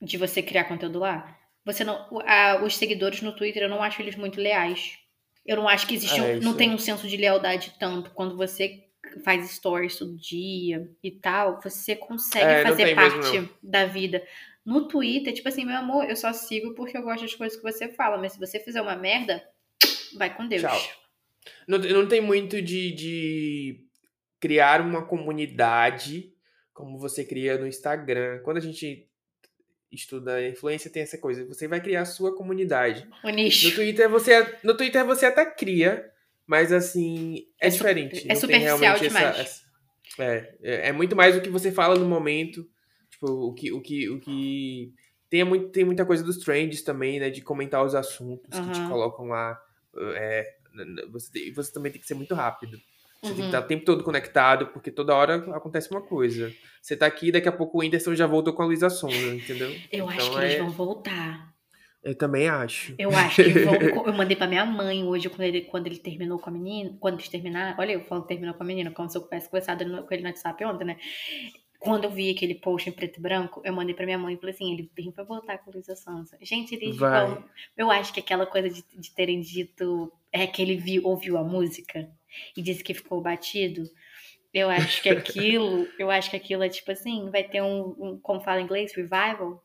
De 0.00 0.16
você 0.16 0.42
criar 0.42 0.64
conteúdo 0.64 1.00
lá? 1.00 1.36
Você 1.64 1.82
não. 1.82 2.08
A, 2.26 2.62
os 2.64 2.76
seguidores 2.76 3.22
no 3.22 3.34
Twitter, 3.34 3.62
eu 3.62 3.68
não 3.68 3.82
acho 3.82 4.02
eles 4.02 4.16
muito 4.16 4.40
leais. 4.40 4.98
Eu 5.46 5.56
não 5.56 5.68
acho 5.68 5.86
que 5.86 5.94
existe. 5.94 6.20
Ah, 6.20 6.24
um, 6.24 6.40
não 6.40 6.56
tem 6.56 6.70
um 6.70 6.78
senso 6.78 7.08
de 7.08 7.16
lealdade 7.16 7.74
tanto 7.78 8.10
quando 8.10 8.36
você 8.36 8.83
faz 9.22 9.50
stories 9.50 9.96
todo 9.96 10.16
dia 10.16 10.90
e 11.02 11.10
tal, 11.10 11.60
você 11.62 11.94
consegue 11.94 12.44
é, 12.44 12.62
fazer 12.62 12.94
parte 12.94 13.50
da 13.62 13.86
vida. 13.86 14.22
No 14.64 14.88
Twitter, 14.88 15.34
tipo 15.34 15.48
assim, 15.48 15.64
meu 15.64 15.76
amor, 15.76 16.08
eu 16.08 16.16
só 16.16 16.32
sigo 16.32 16.74
porque 16.74 16.96
eu 16.96 17.02
gosto 17.02 17.22
das 17.22 17.34
coisas 17.34 17.56
que 17.56 17.62
você 17.62 17.88
fala, 17.88 18.16
mas 18.16 18.32
se 18.32 18.38
você 18.38 18.58
fizer 18.58 18.80
uma 18.80 18.96
merda, 18.96 19.42
vai 20.16 20.34
com 20.34 20.48
Deus. 20.48 20.62
Tchau. 20.62 20.80
Não, 21.68 21.78
não 21.78 22.08
tem 22.08 22.20
muito 22.20 22.62
de, 22.62 22.92
de 22.92 23.86
criar 24.40 24.80
uma 24.80 25.04
comunidade 25.04 26.32
como 26.72 26.98
você 26.98 27.24
cria 27.24 27.58
no 27.58 27.66
Instagram. 27.66 28.40
Quando 28.42 28.56
a 28.56 28.60
gente 28.60 29.08
estuda 29.92 30.46
influência, 30.46 30.90
tem 30.90 31.02
essa 31.02 31.18
coisa. 31.18 31.46
Você 31.46 31.68
vai 31.68 31.80
criar 31.80 32.02
a 32.02 32.06
sua 32.06 32.34
comunidade. 32.34 33.08
O 33.22 33.30
nicho. 33.30 33.68
No 33.68 33.74
Twitter 33.74 34.08
você, 34.08 34.58
no 34.62 34.76
Twitter 34.76 35.04
você 35.04 35.26
até 35.26 35.46
cria, 35.46 36.10
mas 36.46 36.72
assim, 36.72 37.46
é, 37.60 37.66
é 37.66 37.70
diferente. 37.70 38.26
É 38.30 38.34
superficial 38.34 38.98
demais. 38.98 39.38
Essa, 39.38 39.64
é, 40.18 40.54
é, 40.62 40.88
é 40.88 40.92
muito 40.92 41.16
mais 41.16 41.36
o 41.36 41.40
que 41.40 41.50
você 41.50 41.72
fala 41.72 41.96
no 41.96 42.06
momento. 42.06 42.66
Tipo, 43.10 43.26
o 43.26 43.54
que. 43.54 43.72
O 43.72 43.80
que, 43.80 44.08
o 44.10 44.20
que 44.20 44.92
tem, 45.30 45.44
muito, 45.44 45.68
tem 45.70 45.84
muita 45.84 46.04
coisa 46.04 46.22
dos 46.22 46.38
trends 46.38 46.82
também, 46.82 47.18
né? 47.18 47.30
De 47.30 47.40
comentar 47.40 47.84
os 47.84 47.94
assuntos 47.94 48.58
uhum. 48.58 48.66
que 48.66 48.72
te 48.72 48.88
colocam 48.88 49.26
lá. 49.26 49.58
É, 50.16 50.54
você, 51.10 51.52
você 51.52 51.72
também 51.72 51.92
tem 51.92 52.00
que 52.00 52.06
ser 52.06 52.14
muito 52.14 52.34
rápido. 52.34 52.78
Você 53.22 53.30
uhum. 53.30 53.36
tem 53.36 53.44
que 53.44 53.48
estar 53.48 53.60
o 53.60 53.66
tempo 53.66 53.84
todo 53.84 54.04
conectado, 54.04 54.66
porque 54.66 54.90
toda 54.90 55.14
hora 55.14 55.36
acontece 55.56 55.90
uma 55.90 56.02
coisa. 56.02 56.52
Você 56.82 56.94
tá 56.94 57.06
aqui, 57.06 57.32
daqui 57.32 57.48
a 57.48 57.52
pouco 57.52 57.78
o 57.78 57.80
Whindersson 57.80 58.14
já 58.14 58.26
voltou 58.26 58.52
com 58.52 58.62
a 58.62 58.66
Luísa 58.66 58.90
Sonza, 58.90 59.34
entendeu? 59.34 59.70
Eu 59.90 60.04
então, 60.04 60.08
acho 60.10 60.30
que 60.30 60.38
é... 60.38 60.44
eles 60.44 60.58
vão 60.58 60.70
voltar. 60.70 61.53
Eu 62.04 62.14
também 62.14 62.48
acho. 62.48 62.94
Eu 62.98 63.10
acho 63.16 63.42
que 63.42 63.50
vão, 63.60 63.74
eu 64.06 64.12
mandei 64.12 64.36
pra 64.36 64.46
minha 64.46 64.66
mãe 64.66 65.02
hoje, 65.02 65.30
quando 65.30 65.40
ele, 65.40 65.62
quando 65.62 65.86
ele 65.86 65.98
terminou 65.98 66.38
com 66.38 66.50
a 66.50 66.52
menina. 66.52 66.94
Quando 67.00 67.14
eles 67.14 67.28
terminaram. 67.30 67.74
Olha, 67.78 67.92
eu 67.92 68.00
que 68.02 68.28
terminou 68.28 68.54
com 68.54 68.62
a 68.62 68.66
menina, 68.66 68.90
como 68.90 69.08
se 69.08 69.16
eu 69.16 69.22
tivesse 69.22 69.48
conversado 69.48 69.84
com 69.84 70.14
ele 70.14 70.22
no 70.22 70.28
WhatsApp 70.28 70.62
ontem, 70.66 70.84
né? 70.84 70.98
Quando 71.78 72.04
eu 72.04 72.10
vi 72.10 72.30
aquele 72.30 72.54
post 72.54 72.88
em 72.88 72.92
preto 72.92 73.18
e 73.18 73.22
branco, 73.22 73.62
eu 73.64 73.72
mandei 73.72 73.94
pra 73.94 74.04
minha 74.04 74.18
mãe 74.18 74.34
e 74.34 74.36
falei 74.36 74.54
assim: 74.54 74.72
ele 74.72 74.90
vem 74.94 75.10
pra 75.10 75.24
voltar 75.24 75.56
com 75.58 75.70
a 75.70 75.72
Luísa 75.72 75.96
Sonsa. 75.96 76.36
Gente, 76.42 76.74
eles 76.74 76.96
vão. 76.96 77.42
Eu 77.74 77.90
acho 77.90 78.12
que 78.12 78.20
aquela 78.20 78.44
coisa 78.44 78.68
de, 78.68 78.84
de 78.96 79.10
terem 79.10 79.40
dito. 79.40 80.12
É 80.30 80.46
que 80.46 80.60
ele 80.60 80.76
viu, 80.76 81.06
ouviu 81.06 81.38
a 81.38 81.44
música 81.44 82.10
e 82.56 82.60
disse 82.60 82.82
que 82.82 82.92
ficou 82.92 83.20
batido. 83.20 83.84
Eu 84.52 84.68
acho 84.68 85.00
que 85.00 85.08
aquilo. 85.10 85.88
eu 85.98 86.10
acho 86.10 86.28
que 86.28 86.36
aquilo 86.36 86.62
é 86.62 86.68
tipo 86.68 86.90
assim: 86.90 87.30
vai 87.30 87.44
ter 87.44 87.62
um, 87.62 87.94
um 87.98 88.18
como 88.20 88.40
fala 88.40 88.60
em 88.60 88.64
inglês, 88.64 88.92
revival 88.94 89.63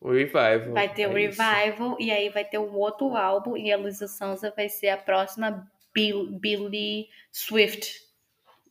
o 0.00 0.12
Revival. 0.12 0.72
Vai 0.72 0.92
ter 0.92 1.02
é 1.02 1.08
o 1.08 1.12
Revival 1.12 1.96
isso. 1.98 2.08
e 2.08 2.10
aí 2.10 2.28
vai 2.28 2.44
ter 2.44 2.58
um 2.58 2.74
outro 2.74 3.16
álbum 3.16 3.56
e 3.56 3.72
a 3.72 3.76
Luísa 3.76 4.06
Sonza 4.06 4.52
vai 4.54 4.68
ser 4.68 4.88
a 4.88 4.96
próxima 4.96 5.66
Bill, 5.92 6.26
Billy 6.30 7.08
Swift. 7.32 8.06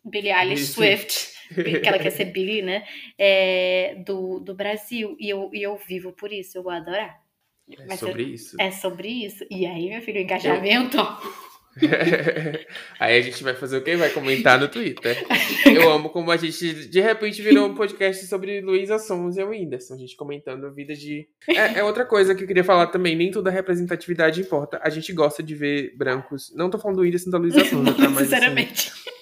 Billie 0.06 0.32
Eilish 0.32 0.68
Swift, 0.68 1.34
que 1.54 1.86
ela 1.86 2.00
quer 2.00 2.12
ser 2.12 2.26
Billy, 2.26 2.62
né? 2.62 2.88
É, 3.18 3.96
do, 4.06 4.40
do 4.40 4.56
Brasil. 4.56 5.18
E 5.20 5.30
eu, 5.30 5.50
e 5.54 5.62
eu 5.62 5.76
vivo 5.76 6.14
por 6.14 6.32
isso, 6.32 6.58
eu 6.58 6.64
vou 6.64 6.72
adorar. 6.72 7.22
É 7.70 7.86
Mas 7.86 8.00
sobre 8.00 8.24
eu, 8.24 8.30
isso. 8.30 8.56
É 8.58 8.72
sobre 8.72 9.10
isso. 9.10 9.46
E 9.52 9.66
aí, 9.66 9.90
meu 9.90 10.02
filho, 10.02 10.20
o 10.20 10.24
engajamento. 10.24 10.98
Eu... 10.98 11.47
Aí 13.00 13.18
a 13.18 13.22
gente 13.22 13.44
vai 13.44 13.54
fazer 13.54 13.78
o 13.78 13.84
quê? 13.84 13.96
Vai 13.96 14.10
comentar 14.10 14.60
no 14.60 14.68
Twitter. 14.68 15.18
Eu 15.66 15.92
amo 15.92 16.10
como 16.10 16.32
a 16.32 16.38
gente, 16.38 16.88
de 16.88 17.00
repente, 17.00 17.42
virou 17.42 17.68
um 17.68 17.76
podcast 17.76 18.26
sobre 18.26 18.62
Luísa 18.62 18.98
Sons 19.00 19.38
e 19.38 19.44
o 19.44 19.50
Whindersson. 19.50 19.96
A 19.96 19.98
gente 19.98 20.16
comentando 20.16 20.66
a 20.66 20.70
vida 20.70 20.94
de. 20.94 21.28
É, 21.48 21.80
é, 21.80 21.84
outra 21.84 22.06
coisa 22.06 22.34
que 22.34 22.44
eu 22.44 22.48
queria 22.48 22.64
falar 22.64 22.88
também. 22.88 23.16
Nem 23.16 23.32
toda 23.32 23.50
representatividade 23.50 24.42
importa. 24.42 24.80
A 24.84 24.90
gente 24.90 25.14
gosta 25.14 25.44
de 25.44 25.56
ver 25.56 25.96
brancos. 25.96 26.54
Não 26.56 26.70
tô 26.70 26.78
falando 26.78 26.98
do 26.98 27.04
Whindersson 27.04 27.30
da 27.30 27.38
Luísa 27.38 27.64
Sons, 27.66 27.96
tá? 27.96 28.10
Mas, 28.10 28.24
Sinceramente. 28.24 28.90
Assim, 28.90 29.18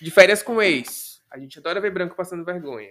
de 0.00 0.10
férias 0.10 0.42
com 0.42 0.60
ex. 0.60 1.16
A 1.36 1.38
gente 1.38 1.58
adora 1.58 1.80
ver 1.80 1.90
branco 1.90 2.16
passando 2.16 2.44
vergonha. 2.44 2.88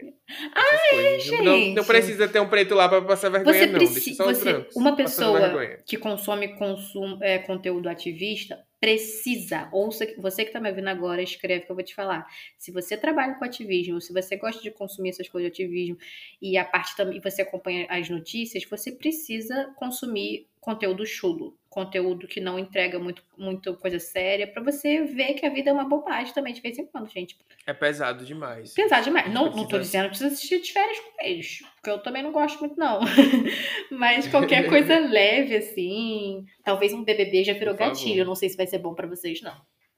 Ai, 0.54 1.20
gente. 1.20 1.42
Não, 1.42 1.58
não, 1.74 1.84
precisa 1.84 2.28
ter 2.28 2.40
um 2.40 2.48
preto 2.48 2.76
lá 2.76 2.88
para 2.88 3.02
passar 3.02 3.30
vergonha, 3.30 3.58
você 3.58 3.66
não. 3.66 3.80
Deixa 3.80 4.14
só 4.14 4.30
os 4.30 4.44
brancos. 4.44 4.76
Uma 4.76 4.96
pessoa 4.96 5.40
que 5.86 5.98
consome 5.98 6.50
consum, 6.50 7.18
é, 7.22 7.40
conteúdo 7.40 7.90
ativista 7.90 8.60
precisa, 8.86 9.68
ouça, 9.72 10.06
você 10.16 10.44
que 10.44 10.50
está 10.50 10.60
me 10.60 10.70
ouvindo 10.70 10.90
agora, 10.90 11.20
escreve 11.20 11.66
que 11.66 11.72
eu 11.72 11.76
vou 11.76 11.84
te 11.84 11.96
falar. 11.96 12.24
Se 12.56 12.72
você 12.72 12.96
trabalha 12.96 13.34
com 13.34 13.44
ativismo, 13.44 14.00
se 14.00 14.14
você 14.14 14.38
gosta 14.38 14.62
de 14.62 14.70
consumir 14.70 15.10
essas 15.10 15.28
coisas 15.28 15.52
de 15.52 15.64
ativismo 15.64 15.98
e 16.40 16.56
a 16.56 16.64
parte 16.64 16.96
também 16.96 17.20
você 17.20 17.42
acompanha 17.42 17.88
as 17.90 18.08
notícias, 18.08 18.64
você 18.64 18.92
precisa 18.92 19.74
consumir 19.76 20.48
conteúdo 20.62 21.04
chulo, 21.04 21.58
conteúdo 21.76 22.26
que 22.26 22.40
não 22.40 22.58
entrega 22.58 22.98
muito, 22.98 23.22
muito 23.38 23.76
coisa 23.76 24.00
séria, 24.00 24.48
para 24.48 24.64
você 24.64 25.04
ver 25.04 25.34
que 25.34 25.46
a 25.46 25.50
vida 25.50 25.70
é 25.70 25.74
uma 25.74 25.84
bobagem 25.84 26.34
também 26.34 26.54
de 26.54 26.62
vez 26.62 26.80
em 26.80 26.86
quando, 26.86 27.10
gente. 27.10 27.38
É 27.68 27.74
pesado 27.74 28.24
demais. 28.24 28.74
Pesado 28.74 29.04
demais. 29.04 29.32
Não, 29.32 29.54
não 29.54 29.68
tô 29.68 29.78
dizendo 29.78 30.04
que 30.04 30.10
precisa 30.12 30.34
assistir 30.34 30.62
de 30.62 30.72
férias 30.72 30.98
com 31.02 31.22
eles, 31.22 31.60
porque 31.76 31.90
eu 31.90 32.00
também 32.00 32.24
não 32.24 32.32
gosto 32.32 32.62
muito, 32.62 32.80
não. 32.80 33.02
Mas 33.92 34.26
qualquer 34.30 34.70
coisa 34.70 34.98
leve, 35.06 35.58
assim. 35.58 36.46
Talvez 36.64 36.94
um 36.94 37.04
BBB 37.04 37.44
já 37.44 37.54
virou 37.54 37.76
gatilho. 37.76 38.24
Não 38.24 38.36
sei 38.36 38.48
se 38.48 38.56
vai 38.56 38.68
ser 38.68 38.80
bom 38.80 38.96
para 38.96 39.08
vocês, 39.08 39.42
não. 39.42 39.56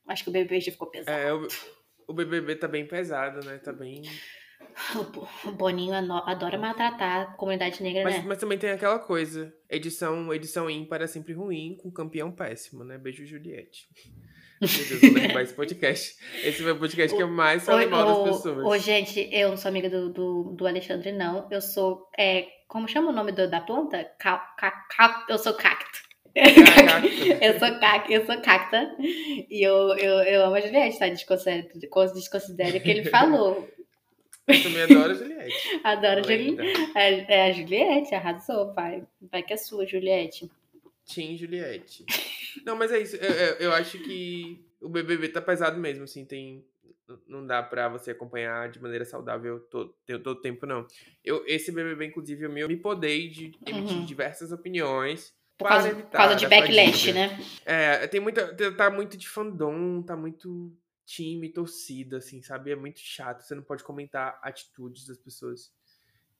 Acho 0.08 0.24
que 0.24 0.30
o 0.32 0.34
BBB 0.34 0.60
já 0.60 0.72
ficou 0.72 0.90
pesado. 0.90 1.16
É, 1.16 1.32
o, 1.32 1.48
o 2.08 2.14
BBB 2.14 2.56
tá 2.56 2.68
bem 2.68 2.88
pesado, 2.88 3.46
né? 3.46 3.60
Tá 3.60 3.72
bem. 3.72 4.02
O 5.44 5.52
Boninho 5.52 5.94
adora 5.94 6.58
maltratar 6.58 7.22
a 7.22 7.26
comunidade 7.34 7.82
negra, 7.82 8.04
mas, 8.04 8.16
né? 8.18 8.24
Mas 8.28 8.38
também 8.38 8.58
tem 8.58 8.70
aquela 8.70 9.00
coisa. 9.00 9.54
Edição, 9.70 10.34
edição 10.34 10.70
ímpar 10.70 11.02
é 11.02 11.08
sempre 11.08 11.34
ruim, 11.34 11.78
com 11.82 11.92
campeão 11.92 12.32
péssimo, 12.32 12.84
né? 12.84 12.98
Beijo, 12.98 13.26
Juliette. 13.26 13.88
Meu 14.62 14.70
Deus, 14.70 15.02
vou 15.02 15.14
derrubar 15.14 15.42
esse 15.42 15.54
podcast. 15.54 16.16
Esse 16.44 16.68
é 16.68 16.72
o 16.72 16.80
podcast 16.80 17.16
que 17.16 17.22
eu 17.22 17.28
mais 17.28 17.64
falo 17.64 17.90
mal 17.90 18.26
das 18.26 18.38
pessoas. 18.38 18.66
Ô, 18.66 18.78
gente, 18.78 19.30
eu 19.32 19.50
não 19.50 19.58
sou 19.58 19.70
amiga 19.70 19.90
do, 19.90 20.12
do, 20.12 20.44
do 20.56 20.68
Alexandre, 20.68 21.12
não. 21.12 21.48
Eu 21.52 21.62
sou. 21.62 22.08
É, 22.18 22.48
como 22.68 22.88
chama 22.88 23.10
o 23.10 23.14
nome 23.14 23.32
do, 23.32 23.50
da 23.50 23.62
planta? 23.62 24.04
Ca, 24.20 24.38
ca, 24.58 24.72
ca, 24.72 25.26
eu 25.30 25.38
sou 25.38 25.54
cacto. 25.54 26.08
eu 26.36 27.60
sou 27.60 27.80
cacta, 27.80 28.12
eu 28.12 28.26
sou 28.26 28.42
cacta. 28.42 28.96
E 29.00 29.66
eu, 29.66 29.96
eu, 29.98 30.20
eu 30.24 30.46
amo 30.46 30.56
a 30.56 30.62
Juliette, 30.62 31.00
tá? 31.00 31.08
Desconsidere, 31.08 31.70
desconsidere 32.14 32.78
o 32.78 32.82
que 32.82 32.90
ele 32.90 33.10
falou. 33.10 33.68
Eu 34.48 34.64
também 34.64 34.82
adoro 34.84 35.12
a 35.12 35.14
Juliette. 35.14 35.82
Adoro 35.84 36.20
a 36.20 36.24
Juliette. 36.24 36.92
É, 36.96 37.34
é, 37.34 37.50
a 37.50 37.52
Juliette, 37.52 38.16
arrasou, 38.16 38.74
pai. 38.74 39.04
Vai 39.22 39.44
que 39.44 39.54
é 39.54 39.58
sua, 39.58 39.86
Juliette. 39.86 40.50
Tim 41.06 41.36
Juliette. 41.36 42.06
Não, 42.66 42.76
mas 42.76 42.92
é 42.92 43.00
isso. 43.00 43.16
Eu, 43.18 43.32
eu, 43.32 43.56
eu, 43.56 43.74
acho 43.74 44.00
que 44.00 44.64
o 44.82 44.88
BBB 44.88 45.30
tá 45.30 45.42
pesado 45.42 45.78
mesmo, 45.78 46.06
assim. 46.06 46.24
Tem, 46.24 46.66
não 47.28 47.46
dá 47.46 47.62
pra 47.62 47.90
você 47.90 48.12
acompanhar 48.12 48.70
de 48.70 48.82
maneira 48.82 49.04
saudável 49.04 49.60
todo, 49.70 49.94
todo 50.24 50.42
tempo, 50.42 50.66
não. 50.66 50.88
Eu, 51.24 51.44
esse 51.46 51.72
BBB, 51.72 52.06
inclusive, 52.06 52.46
eu 52.46 52.50
me, 52.50 52.66
me 52.66 52.78
podei 52.78 53.30
de 53.30 53.52
emitir 53.66 53.98
uhum. 53.98 54.06
diversas 54.06 54.52
opiniões. 54.52 55.34
Por 55.58 55.68
causa, 55.68 55.94
por 55.94 56.12
causa 56.12 56.36
de 56.36 56.48
backlash, 56.48 57.14
né? 57.14 57.40
É, 57.66 58.08
tem 58.08 58.20
muita. 58.20 58.54
Tá 58.76 58.90
muito 58.90 59.18
de 59.18 59.28
fandom, 59.28 60.02
tá 60.04 60.16
muito 60.16 60.72
time, 61.08 61.50
torcida, 61.50 62.18
assim, 62.18 62.42
sabe? 62.42 62.72
É 62.72 62.76
muito 62.76 63.00
chato. 63.00 63.42
Você 63.42 63.56
não 63.56 63.64
pode 63.64 63.84
comentar 63.84 64.38
atitudes 64.44 65.08
das 65.08 65.18
pessoas. 65.18 65.72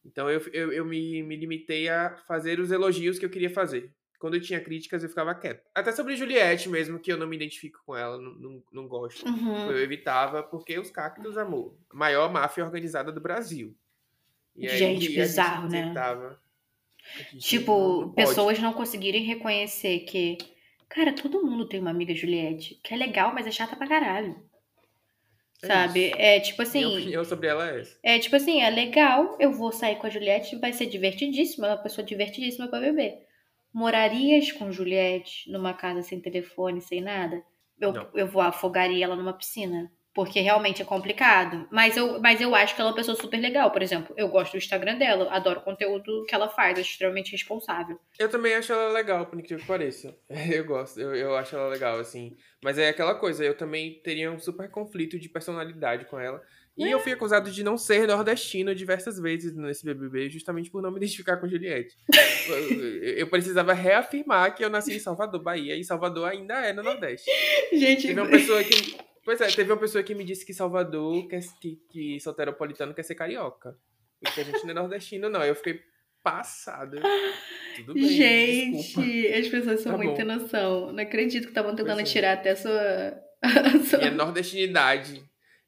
Então 0.06 0.30
eu, 0.30 0.42
eu, 0.54 0.72
eu 0.72 0.86
me, 0.86 1.24
me 1.24 1.36
limitei 1.36 1.90
a 1.90 2.18
fazer 2.28 2.60
os 2.60 2.70
elogios 2.70 3.18
que 3.18 3.26
eu 3.26 3.30
queria 3.30 3.50
fazer. 3.50 3.92
Quando 4.20 4.34
eu 4.34 4.42
tinha 4.42 4.60
críticas, 4.60 5.04
eu 5.04 5.10
ficava 5.10 5.34
quieto. 5.36 5.64
Até 5.76 5.92
sobre 5.92 6.16
Juliette 6.16 6.70
mesmo, 6.70 7.00
que 7.00 7.12
eu 7.12 7.18
não 7.18 7.28
me 7.28 7.36
identifico 7.36 7.82
com 7.86 7.96
ela, 7.96 8.18
não, 8.20 8.34
não, 8.34 8.64
não 8.72 8.88
gosto. 8.88 9.26
Uhum. 9.28 9.70
Eu 9.72 9.80
evitava, 9.80 10.42
porque 10.42 10.78
os 10.78 10.90
cactos, 10.90 11.38
amor. 11.38 11.78
Maior 11.94 12.32
máfia 12.32 12.66
organizada 12.66 13.12
do 13.12 13.22
Brasil. 13.22 13.76
E 14.56 14.68
aí, 14.68 14.78
gente, 14.78 15.10
bizarro, 15.10 15.70
né? 15.70 15.94
Tipo, 17.38 18.02
não 18.02 18.14
pessoas 18.14 18.60
não 18.60 18.74
conseguirem 18.74 19.24
reconhecer 19.24 20.00
que. 20.00 20.38
Cara, 20.90 21.14
todo 21.14 21.46
mundo 21.46 21.68
tem 21.68 21.80
uma 21.80 21.92
amiga 21.92 22.16
Juliette, 22.16 22.80
que 22.84 22.94
é 22.94 22.98
legal, 22.98 23.34
mas 23.34 23.46
é 23.46 23.52
chata 23.52 23.76
pra 23.76 23.88
caralho. 23.88 24.47
É 25.64 25.68
sabe? 25.68 26.08
Isso. 26.08 26.16
É 26.18 26.40
tipo 26.40 26.62
assim. 26.62 26.86
Minha 26.86 27.00
opinião 27.00 27.26
sobre 27.26 27.48
ela 27.48 27.70
é 27.70 27.82
essa. 27.82 28.00
É 28.04 28.20
tipo 28.20 28.36
assim, 28.36 28.62
é 28.62 28.70
legal, 28.70 29.38
eu 29.40 29.52
vou 29.52 29.72
sair 29.72 29.96
com 29.98 30.08
a 30.08 30.10
Juliette, 30.10 30.56
vai 30.58 30.74
ser 30.74 30.86
divertidíssima, 30.86 31.68
é 31.68 31.72
uma 31.72 31.78
pessoa 31.84 32.06
divertidíssima 32.06 32.68
pra 32.68 32.80
beber. 32.80 33.26
Morarias 33.74 34.52
com 34.52 34.72
Juliette 34.72 35.52
numa 35.52 35.74
casa 35.74 36.02
sem 36.02 36.20
telefone, 36.20 36.82
sem 36.82 37.02
nada? 37.02 37.44
Eu, 37.80 37.94
eu 38.14 38.28
vou 38.28 38.42
afogaria 38.42 39.06
ela 39.06 39.16
numa 39.16 39.34
piscina 39.34 39.92
porque 40.18 40.40
realmente 40.40 40.82
é 40.82 40.86
complicado. 40.86 41.68
Mas 41.72 41.96
eu, 41.96 42.20
mas 42.20 42.42
eu 42.42 42.56
acho 42.56 42.74
que 42.74 42.82
ela 42.82 42.90
é 42.90 42.92
uma 42.92 42.96
pessoa 42.96 43.16
super 43.16 43.40
legal. 43.40 43.70
Por 43.70 43.84
exemplo, 43.84 44.16
eu 44.18 44.28
gosto 44.28 44.54
do 44.54 44.58
Instagram 44.58 44.98
dela, 44.98 45.32
adoro 45.32 45.60
o 45.60 45.64
conteúdo 45.64 46.26
que 46.28 46.34
ela 46.34 46.50
faz, 46.50 46.80
acho 46.80 46.90
extremamente 46.90 47.32
responsável. 47.32 48.00
Eu 48.18 48.28
também 48.28 48.56
acho 48.56 48.74
ela 48.74 48.92
legal, 48.92 49.28
por 49.28 49.38
incrível 49.38 49.60
que 49.60 49.68
pareça. 49.68 50.18
Eu 50.58 50.66
gosto, 50.66 51.00
eu, 51.00 51.14
eu 51.14 51.36
acho 51.36 51.56
ela 51.56 51.68
legal, 51.68 52.00
assim. 52.00 52.36
Mas 52.64 52.80
é 52.80 52.90
aquela 52.90 53.14
coisa, 53.14 53.44
eu 53.44 53.56
também 53.56 54.02
teria 54.02 54.32
um 54.32 54.40
super 54.40 54.72
conflito 54.72 55.20
de 55.20 55.30
personalidade 55.30 56.06
com 56.06 56.20
ela. 56.20 56.42
E 56.78 56.86
é. 56.86 56.94
eu 56.94 57.00
fui 57.00 57.12
acusado 57.12 57.52
de 57.52 57.64
não 57.64 57.78
ser 57.78 58.08
nordestino 58.08 58.74
diversas 58.74 59.20
vezes 59.20 59.56
nesse 59.56 59.84
BBB, 59.84 60.30
justamente 60.30 60.70
por 60.70 60.82
não 60.82 60.92
me 60.92 60.98
identificar 60.98 61.38
com 61.38 61.48
Juliette. 61.48 61.96
eu 63.16 63.28
precisava 63.28 63.74
reafirmar 63.74 64.56
que 64.56 64.64
eu 64.64 64.70
nasci 64.70 64.96
em 64.96 65.00
Salvador, 65.00 65.42
Bahia, 65.42 65.76
e 65.76 65.84
Salvador 65.84 66.30
ainda 66.30 66.56
é 66.66 66.74
no 66.74 66.84
Nordeste. 66.84 67.30
Gente, 67.74 68.08
teve 68.08 68.20
uma 68.20 68.30
pessoa 68.30 68.64
que 68.64 69.07
Pois 69.28 69.42
é, 69.42 69.48
teve 69.48 69.70
uma 69.70 69.78
pessoa 69.78 70.02
que 70.02 70.16
me 70.16 70.24
disse 70.24 70.46
que 70.46 70.54
Salvador, 70.54 71.28
quer, 71.28 71.42
que, 71.60 71.76
que 71.90 72.18
soteropolitano 72.22 72.94
quer 72.94 73.04
ser 73.04 73.14
carioca. 73.14 73.78
Porque 74.24 74.40
a 74.40 74.44
gente 74.46 74.64
não 74.64 74.72
é 74.72 74.74
nordestino, 74.74 75.28
não. 75.28 75.44
Eu 75.44 75.54
fiquei 75.54 75.82
passada. 76.24 77.02
Tudo 77.76 77.94
bem. 77.94 78.08
Gente, 78.08 78.78
desculpa. 78.78 79.38
as 79.38 79.48
pessoas 79.50 79.82
são 79.82 79.92
tá 79.92 79.98
muito 79.98 80.24
noção. 80.24 80.94
Não 80.94 81.04
acredito 81.04 81.44
que 81.44 81.50
estavam 81.50 81.76
tentando 81.76 81.98
pois 81.98 82.10
é. 82.10 82.12
tirar 82.14 82.30
é. 82.30 82.34
até 82.36 82.52
a 82.52 82.56
sua. 82.56 83.28
A 83.44 83.80
sua... 83.84 84.00
Minha 84.00 84.12
nordestinidade. 84.12 85.22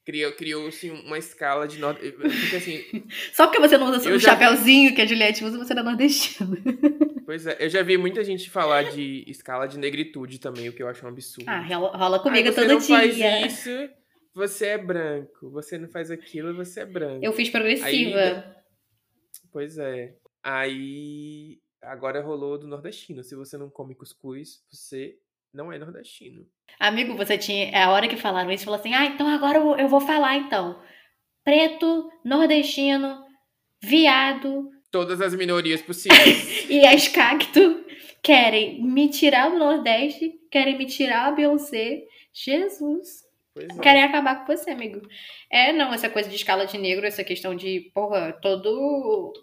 Criou, 0.09 0.31
criou 0.31 0.67
assim, 0.67 0.89
uma 0.89 1.19
escala 1.19 1.67
de 1.67 1.77
nord... 1.77 1.99
Porque 2.13 2.55
assim. 2.55 2.83
Só 3.31 3.45
porque 3.45 3.59
você 3.59 3.77
não 3.77 3.91
usa 3.91 4.11
o 4.11 4.19
chapéuzinho 4.19 4.95
que 4.95 5.01
a 5.01 5.05
Juliette 5.05 5.45
usa, 5.45 5.55
você 5.55 5.75
não 5.75 5.83
é 5.83 5.85
nordestino. 5.85 6.57
Pois 7.29 7.45
é, 7.45 7.57
eu 7.59 7.69
já 7.69 7.83
vi 7.83 7.95
muita 7.95 8.23
gente 8.23 8.49
falar 8.49 8.85
de 8.85 9.23
escala 9.27 9.67
de 9.67 9.77
negritude 9.77 10.39
também, 10.39 10.67
o 10.67 10.73
que 10.73 10.81
eu 10.81 10.87
acho 10.87 11.05
um 11.05 11.09
absurdo. 11.09 11.47
Ah, 11.47 11.61
rola 11.61 12.17
comigo 12.23 12.49
ah, 12.49 12.51
todo 12.51 12.65
dia. 12.65 12.79
Você 12.79 12.89
não 12.89 12.97
faz 12.97 13.51
isso, 13.51 13.89
você 14.33 14.65
é 14.65 14.77
branco. 14.79 15.51
Você 15.51 15.77
não 15.77 15.87
faz 15.89 16.09
aquilo, 16.09 16.55
você 16.55 16.79
é 16.79 16.85
branco. 16.87 17.23
Eu 17.23 17.31
fiz 17.31 17.51
progressiva. 17.51 18.19
Aí, 18.19 18.43
pois 19.51 19.77
é. 19.77 20.15
Aí 20.41 21.59
agora 21.83 22.19
rolou 22.19 22.57
do 22.57 22.67
nordestino. 22.67 23.23
Se 23.23 23.35
você 23.35 23.59
não 23.59 23.69
come 23.69 23.93
cuscuz, 23.93 24.63
você 24.71 25.15
não 25.53 25.71
é 25.71 25.77
nordestino. 25.77 26.45
Amigo, 26.79 27.15
você 27.15 27.37
tinha. 27.37 27.69
É 27.69 27.83
a 27.83 27.91
hora 27.91 28.07
que 28.07 28.17
falaram 28.17 28.51
isso, 28.51 28.65
falou 28.65 28.79
assim: 28.79 28.93
ah, 28.93 29.05
então 29.05 29.27
agora 29.27 29.59
eu 29.81 29.87
vou 29.87 30.01
falar 30.01 30.35
então. 30.35 30.81
Preto, 31.43 32.09
nordestino, 32.23 33.23
viado, 33.81 34.69
todas 34.91 35.21
as 35.21 35.33
minorias 35.33 35.81
possíveis. 35.81 36.65
e 36.69 36.85
as 36.85 37.07
cacto 37.07 37.85
querem 38.21 38.83
me 38.83 39.09
tirar 39.09 39.49
do 39.49 39.57
Nordeste, 39.57 40.33
querem 40.51 40.77
me 40.77 40.85
tirar 40.85 41.27
a 41.27 41.31
Beyoncé. 41.31 42.03
Jesus. 42.33 43.28
É. 43.57 43.81
Querem 43.81 44.03
acabar 44.03 44.45
com 44.45 44.55
você, 44.55 44.71
amigo. 44.71 45.01
É, 45.49 45.73
não, 45.73 45.93
essa 45.93 46.09
coisa 46.09 46.29
de 46.29 46.35
escala 46.35 46.65
de 46.65 46.77
negro, 46.77 47.05
essa 47.05 47.23
questão 47.23 47.55
de, 47.55 47.91
porra, 47.93 48.31
todo. 48.33 49.33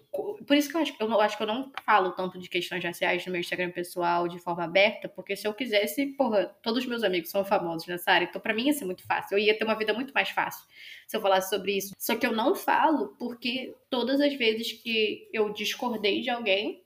Por 0.47 0.57
isso 0.57 0.71
que 0.71 0.77
eu 0.77 0.81
acho, 0.81 0.95
eu 0.99 1.21
acho 1.21 1.37
que 1.37 1.43
eu 1.43 1.47
não 1.47 1.73
falo 1.85 2.13
tanto 2.13 2.39
de 2.39 2.49
questões 2.49 2.83
raciais 2.83 3.27
no 3.27 3.33
meu 3.33 3.41
Instagram 3.41 3.71
pessoal 3.71 4.29
de 4.29 4.39
forma 4.39 4.65
aberta, 4.65 5.09
porque 5.09 5.37
se 5.37 5.47
eu 5.47 5.53
quisesse, 5.53 6.07
porra, 6.17 6.47
todos 6.63 6.85
os 6.85 6.89
meus 6.89 7.03
amigos 7.03 7.31
são 7.31 7.45
famosos 7.45 7.87
nessa 7.87 8.13
área, 8.13 8.27
então 8.27 8.41
pra 8.41 8.55
mim 8.55 8.67
ia 8.67 8.73
ser 8.73 8.85
muito 8.85 9.05
fácil. 9.07 9.37
Eu 9.37 9.43
ia 9.43 9.59
ter 9.59 9.65
uma 9.65 9.75
vida 9.75 9.93
muito 9.93 10.15
mais 10.15 10.31
fácil 10.31 10.67
se 11.07 11.17
eu 11.17 11.21
falasse 11.21 11.51
sobre 11.51 11.77
isso. 11.77 11.93
Só 11.99 12.17
que 12.17 12.27
eu 12.27 12.33
não 12.33 12.55
falo 12.55 13.17
porque 13.19 13.75
todas 13.91 14.21
as 14.21 14.35
vezes 14.35 14.73
que 14.73 15.29
eu 15.33 15.53
discordei 15.53 16.21
de 16.21 16.31
alguém, 16.31 16.83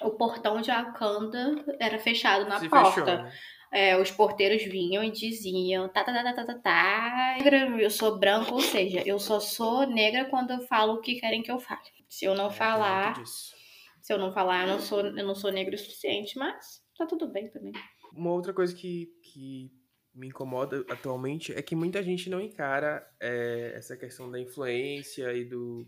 o 0.00 0.10
portão 0.10 0.60
de 0.60 0.70
Akanda 0.70 1.64
era 1.78 1.98
fechado 1.98 2.48
na 2.48 2.58
se 2.58 2.68
porta. 2.68 2.90
Fechou, 2.90 3.06
né? 3.06 3.32
É, 3.74 4.00
os 4.00 4.08
porteiros 4.08 4.62
vinham 4.62 5.02
e 5.02 5.10
diziam, 5.10 5.88
tá, 5.88 6.04
tá, 6.04 6.12
tá, 6.12 6.32
tá, 6.32 6.44
tá, 6.44 6.58
tá, 6.60 7.38
eu 7.80 7.90
sou 7.90 8.16
branco, 8.16 8.54
ou 8.54 8.60
seja, 8.60 9.02
eu 9.04 9.18
só 9.18 9.40
sou 9.40 9.84
negra 9.84 10.26
quando 10.26 10.52
eu 10.52 10.60
falo 10.60 10.94
o 10.94 11.00
que 11.00 11.18
querem 11.18 11.42
que 11.42 11.50
eu 11.50 11.58
fale. 11.58 11.80
Se 12.08 12.24
eu 12.24 12.36
não 12.36 12.46
é, 12.46 12.50
falar, 12.50 13.20
se 13.26 14.12
eu 14.12 14.16
não 14.16 14.32
falar, 14.32 14.62
eu 14.62 14.74
não 14.74 14.80
sou, 14.80 15.00
eu 15.00 15.26
não 15.26 15.34
sou 15.34 15.50
negra 15.50 15.74
o 15.74 15.78
suficiente, 15.78 16.38
mas 16.38 16.84
tá 16.96 17.04
tudo 17.04 17.26
bem 17.26 17.50
também. 17.50 17.72
Uma 18.14 18.30
outra 18.30 18.54
coisa 18.54 18.72
que, 18.72 19.08
que 19.24 19.72
me 20.14 20.28
incomoda 20.28 20.84
atualmente 20.88 21.52
é 21.52 21.60
que 21.60 21.74
muita 21.74 22.00
gente 22.00 22.30
não 22.30 22.40
encara 22.40 23.04
é, 23.18 23.72
essa 23.74 23.96
questão 23.96 24.30
da 24.30 24.38
influência 24.38 25.32
e 25.32 25.44
do, 25.44 25.84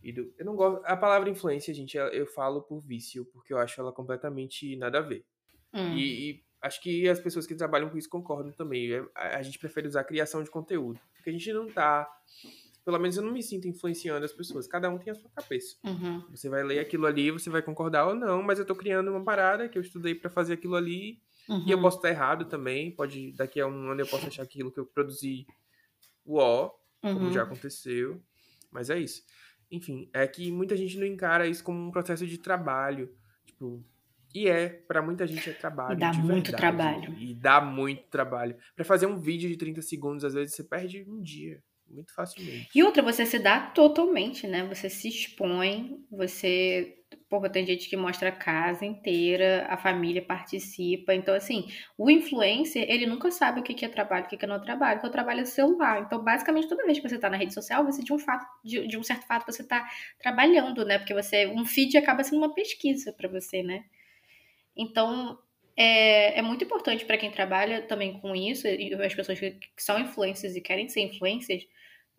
e 0.00 0.12
do. 0.12 0.32
Eu 0.38 0.46
não 0.46 0.54
gosto. 0.54 0.84
A 0.84 0.96
palavra 0.96 1.28
influência, 1.28 1.74
gente, 1.74 1.96
eu 1.96 2.28
falo 2.28 2.62
por 2.62 2.78
vício, 2.78 3.24
porque 3.32 3.52
eu 3.52 3.58
acho 3.58 3.80
ela 3.80 3.92
completamente 3.92 4.76
nada 4.76 4.98
a 4.98 5.02
ver. 5.02 5.26
Hum. 5.74 5.96
E, 5.96 6.30
e, 6.30 6.47
acho 6.60 6.82
que 6.82 7.08
as 7.08 7.20
pessoas 7.20 7.46
que 7.46 7.54
trabalham 7.54 7.88
com 7.88 7.98
isso 7.98 8.08
concordam 8.08 8.52
também. 8.52 8.92
É, 8.92 9.04
a, 9.14 9.38
a, 9.38 9.42
gente 9.42 9.58
prefere 9.58 9.86
usar 9.86 10.04
criação 10.04 10.42
de 10.42 10.50
conteúdo. 10.50 11.00
Porque 11.14 11.30
a 11.30 11.32
gente 11.32 11.52
não 11.52 11.68
tá. 11.68 12.08
Pelo 12.84 12.98
menos 12.98 13.16
eu 13.16 13.22
não 13.22 13.32
me 13.32 13.42
sinto 13.42 13.68
influenciando 13.68 14.24
as 14.24 14.32
pessoas. 14.32 14.66
Cada 14.66 14.88
um 14.88 14.98
tem 14.98 15.10
a 15.10 15.14
sua 15.14 15.30
cabeça. 15.30 15.76
Uhum. 15.84 16.24
Você 16.30 16.48
vai 16.48 16.62
ler 16.62 16.78
aquilo 16.78 17.06
ali, 17.06 17.30
você 17.30 17.50
vai 17.50 17.60
concordar 17.60 18.06
ou 18.06 18.14
não, 18.14 18.42
mas 18.42 18.58
eu 18.58 18.64
tô 18.64 18.74
criando 18.74 19.10
uma 19.10 19.22
parada 19.22 19.68
que 19.68 19.76
eu 19.76 19.82
estudei 19.82 20.14
para 20.14 20.30
fazer 20.30 20.54
aquilo 20.54 20.74
ali. 20.74 21.20
Uhum. 21.48 21.64
E 21.66 21.70
eu 21.70 21.76
uhum. 21.76 21.82
posso 21.82 21.98
estar 21.98 22.08
errado 22.08 22.46
também. 22.46 22.90
Pode, 22.90 23.32
daqui 23.32 23.60
a 23.60 23.66
um 23.66 23.90
ano 23.90 24.00
eu 24.00 24.06
posso 24.06 24.26
achar 24.26 24.42
aquilo 24.42 24.72
que 24.72 24.80
eu 24.80 24.86
produzi 24.86 25.46
uó, 26.26 26.70
uhum. 27.02 27.14
como 27.14 27.32
já 27.32 27.42
aconteceu. 27.42 28.20
Mas 28.70 28.90
é 28.90 28.98
isso. 28.98 29.22
Enfim, 29.70 30.08
é 30.14 30.26
que 30.26 30.50
muita 30.50 30.76
gente 30.76 30.96
não 30.98 31.06
encara 31.06 31.46
isso 31.46 31.62
como 31.62 31.78
um 31.78 31.90
processo 31.90 32.26
de 32.26 32.38
trabalho. 32.38 33.14
Tipo, 33.44 33.84
E 34.34 34.48
é, 34.48 34.68
para 34.68 35.02
muita 35.02 35.26
gente 35.26 35.48
é 35.48 35.52
trabalho. 35.52 35.94
E 35.94 36.00
dá 36.00 36.12
muito 36.12 36.50
verdade. 36.50 36.56
trabalho. 36.56 37.14
E 37.18 37.34
dá 37.34 37.60
muito 37.60 38.02
trabalho. 38.08 38.56
Para 38.76 38.84
fazer 38.84 39.06
um 39.06 39.18
vídeo 39.18 39.48
de 39.48 39.56
30 39.56 39.82
segundos, 39.82 40.24
às 40.24 40.34
vezes 40.34 40.54
você 40.54 40.64
perde 40.64 41.04
um 41.08 41.20
dia. 41.20 41.62
Muito 41.90 42.14
facilmente. 42.14 42.68
E 42.74 42.82
outra, 42.82 43.02
você 43.02 43.24
se 43.24 43.38
dá 43.38 43.60
totalmente, 43.60 44.46
né? 44.46 44.64
Você 44.66 44.90
se 44.90 45.08
expõe, 45.08 46.04
você. 46.10 46.94
Porra, 47.30 47.48
tem 47.48 47.64
gente 47.64 47.88
que 47.88 47.96
mostra 47.96 48.28
a 48.28 48.32
casa 48.32 48.84
inteira, 48.84 49.66
a 49.68 49.76
família 49.76 50.20
participa. 50.20 51.14
Então, 51.14 51.34
assim, 51.34 51.66
o 51.96 52.10
influencer, 52.10 52.84
ele 52.88 53.06
nunca 53.06 53.30
sabe 53.30 53.60
o 53.60 53.62
que 53.62 53.84
é 53.84 53.88
trabalho, 53.88 54.26
o 54.26 54.28
que 54.28 54.42
é 54.42 54.48
não 54.48 54.60
trabalho, 54.60 54.98
porque 54.98 55.08
o 55.08 55.12
trabalho 55.12 55.40
é 55.40 55.44
celular. 55.46 56.02
Então, 56.02 56.22
basicamente, 56.22 56.68
toda 56.68 56.84
vez 56.84 56.98
que 56.98 57.08
você 57.08 57.18
tá 57.18 57.30
na 57.30 57.36
rede 57.36 57.54
social, 57.54 57.84
você, 57.84 58.02
de 58.02 58.12
um 58.12 58.18
fato, 58.18 58.46
de, 58.62 58.86
de 58.86 58.98
um 58.98 59.02
certo 59.02 59.26
fato, 59.26 59.50
você 59.50 59.66
tá 59.66 59.86
trabalhando, 60.18 60.84
né? 60.84 60.98
Porque 60.98 61.14
você. 61.14 61.46
Um 61.46 61.64
feed 61.64 61.96
acaba 61.96 62.22
sendo 62.22 62.38
uma 62.38 62.54
pesquisa 62.54 63.12
para 63.12 63.28
você, 63.28 63.62
né? 63.62 63.84
Então, 64.78 65.38
é, 65.76 66.38
é 66.38 66.42
muito 66.42 66.64
importante 66.64 67.04
para 67.04 67.18
quem 67.18 67.30
trabalha 67.30 67.82
também 67.82 68.20
com 68.20 68.34
isso, 68.34 68.66
e 68.66 68.94
as 68.94 69.14
pessoas 69.14 69.38
que, 69.38 69.50
que 69.50 69.82
são 69.82 69.98
influencers 69.98 70.54
e 70.56 70.60
querem 70.60 70.88
ser 70.88 71.00
influencers, 71.00 71.66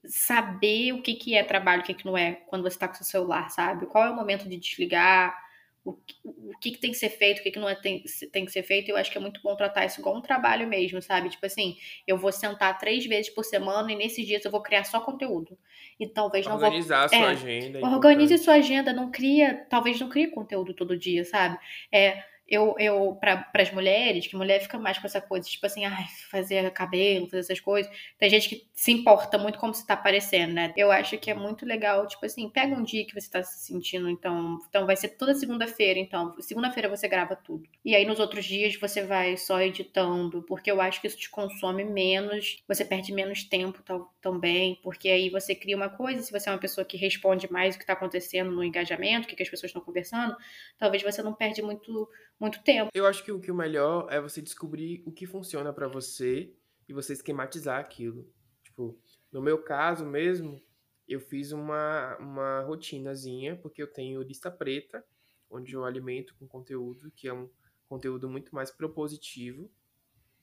saber 0.06 0.94
o 0.94 1.02
que, 1.02 1.16
que 1.16 1.36
é 1.36 1.44
trabalho, 1.44 1.82
o 1.82 1.86
que, 1.86 1.94
que 1.94 2.06
não 2.06 2.18
é, 2.18 2.34
quando 2.48 2.64
você 2.64 2.76
está 2.76 2.88
com 2.88 2.94
seu 2.94 3.06
celular, 3.06 3.50
sabe? 3.50 3.86
Qual 3.86 4.06
é 4.06 4.10
o 4.10 4.16
momento 4.16 4.48
de 4.48 4.58
desligar, 4.58 5.36
o, 5.84 5.98
o 6.24 6.58
que, 6.60 6.72
que 6.72 6.78
tem 6.78 6.92
que 6.92 6.98
ser 6.98 7.10
feito, 7.10 7.40
o 7.40 7.44
que, 7.44 7.52
que 7.52 7.60
não 7.60 7.70
é, 7.70 7.76
tem, 7.76 8.04
tem 8.32 8.46
que 8.46 8.52
ser 8.52 8.64
feito. 8.64 8.90
Eu 8.90 8.98
acho 8.98 9.12
que 9.12 9.18
é 9.18 9.22
muito 9.22 9.42
bom 9.42 9.56
tratar 9.56 9.86
isso 9.86 10.00
igual 10.00 10.16
um 10.16 10.22
trabalho 10.22 10.68
mesmo, 10.68 11.02
sabe? 11.02 11.30
Tipo 11.30 11.46
assim, 11.46 11.78
eu 12.08 12.18
vou 12.18 12.32
sentar 12.32 12.78
três 12.78 13.06
vezes 13.06 13.30
por 13.30 13.44
semana 13.44 13.92
e 13.92 13.96
nesses 13.96 14.26
dias 14.26 14.44
eu 14.44 14.52
vou 14.52 14.62
criar 14.62 14.84
só 14.84 15.00
conteúdo. 15.00 15.58
E 16.00 16.08
talvez 16.08 16.46
não 16.46 16.56
Organizar 16.56 16.98
vou... 16.98 17.06
a 17.06 17.10
sua 17.10 17.18
é, 17.18 17.32
agenda. 17.32 17.80
é 17.80 17.86
Organize 17.86 18.34
importante. 18.34 18.44
sua 18.44 18.54
agenda, 18.56 18.94
não 18.94 19.12
cria, 19.12 19.66
talvez 19.70 20.00
não 20.00 20.10
crie 20.10 20.28
conteúdo 20.28 20.74
todo 20.74 20.98
dia, 20.98 21.24
sabe? 21.24 21.58
É, 21.92 22.24
eu, 22.50 22.76
eu 22.80 23.16
para 23.20 23.48
as 23.54 23.72
mulheres, 23.72 24.28
que 24.28 24.36
mulher 24.36 24.62
fica 24.62 24.78
mais 24.80 24.98
com 24.98 25.06
essa 25.06 25.22
coisa, 25.22 25.48
tipo 25.48 25.66
assim, 25.66 25.86
ai, 25.86 26.06
fazer 26.30 26.70
cabelo, 26.72 27.26
fazer 27.28 27.40
essas 27.40 27.60
coisas. 27.60 27.92
Tem 28.18 28.30
gente 28.30 28.50
que 28.50 28.68
se 28.74 28.92
importa 28.92 29.38
muito 29.38 29.60
como 29.60 29.74
você 29.74 29.86
tá 29.86 29.94
aparecendo, 29.94 30.54
né? 30.54 30.74
Eu 30.76 30.92
acho 30.92 31.18
que 31.18 31.30
é 31.30 31.34
muito 31.34 31.66
legal, 31.66 32.08
tipo 32.08 32.26
assim, 32.26 32.50
pega 32.50 32.76
um 32.76 32.84
dia 32.84 33.06
que 33.06 33.14
você 33.14 33.30
tá 33.30 33.44
se 33.44 33.66
sentindo, 33.66 34.10
então, 34.10 34.60
então 34.68 34.86
vai 34.86 34.96
ser 34.96 35.10
toda 35.10 35.36
segunda-feira, 35.36 36.00
então, 36.00 36.36
segunda-feira 36.42 36.90
você 36.90 37.08
grava 37.08 37.36
tudo. 37.36 37.68
E 37.86 37.96
aí 37.96 38.06
nos 38.06 38.20
outros 38.20 38.46
dias 38.46 38.76
você 38.80 39.04
vai 39.04 39.38
só 39.38 39.62
editando, 39.62 40.42
porque 40.44 40.72
eu 40.72 40.82
acho 40.82 41.00
que 41.02 41.08
isso 41.08 41.18
te 41.18 41.30
consome 41.30 41.84
menos, 41.84 42.64
você 42.68 42.84
perde 42.84 43.14
menos 43.14 43.44
tempo 43.44 43.82
tal, 43.84 44.14
também, 44.22 44.80
porque 44.84 45.10
aí 45.10 45.30
você 45.30 45.56
cria 45.56 45.76
uma 45.76 45.90
coisa, 45.90 46.22
se 46.22 46.32
você 46.32 46.50
é 46.50 46.52
uma 46.52 46.60
pessoa 46.60 46.86
que 46.86 46.98
responde 46.98 47.52
mais 47.52 47.76
o 47.76 47.80
que 47.80 47.86
tá 47.86 47.94
acontecendo 47.94 48.52
no 48.52 48.64
engajamento, 48.64 49.26
o 49.26 49.30
que, 49.30 49.36
que 49.36 49.44
as 49.44 49.50
pessoas 49.50 49.70
estão 49.70 49.82
conversando, 49.82 50.36
talvez 50.78 51.02
você 51.04 51.22
não 51.22 51.34
perde 51.34 51.62
muito 51.62 52.10
muito 52.40 52.64
tempo. 52.64 52.90
Eu 52.94 53.06
acho 53.06 53.24
que 53.24 53.32
o 53.32 53.40
que 53.40 53.52
o 53.52 53.56
melhor 53.56 54.08
é 54.10 54.20
você 54.22 54.42
descobrir 54.42 55.04
o 55.06 55.12
que 55.12 55.26
funciona 55.26 55.74
pra 55.74 55.88
você 55.88 56.54
e 56.88 56.94
você 56.94 57.14
esquematizar 57.14 57.80
aquilo. 57.80 58.32
Tipo, 58.64 58.98
no 59.32 59.42
meu 59.42 59.62
caso 59.62 60.06
mesmo, 60.06 60.62
eu 61.08 61.20
fiz 61.20 61.52
uma, 61.52 62.16
uma 62.18 62.62
rotinazinha, 62.62 63.56
porque 63.58 63.82
eu 63.82 63.88
tenho 63.88 64.22
lista 64.22 64.50
preta, 64.50 65.04
onde 65.50 65.74
eu 65.74 65.84
alimento 65.84 66.36
com 66.36 66.48
conteúdo, 66.48 67.12
que 67.12 67.28
é 67.28 67.34
um 67.34 67.50
conteúdo 67.88 68.30
muito 68.30 68.54
mais 68.54 68.70
propositivo, 68.70 69.70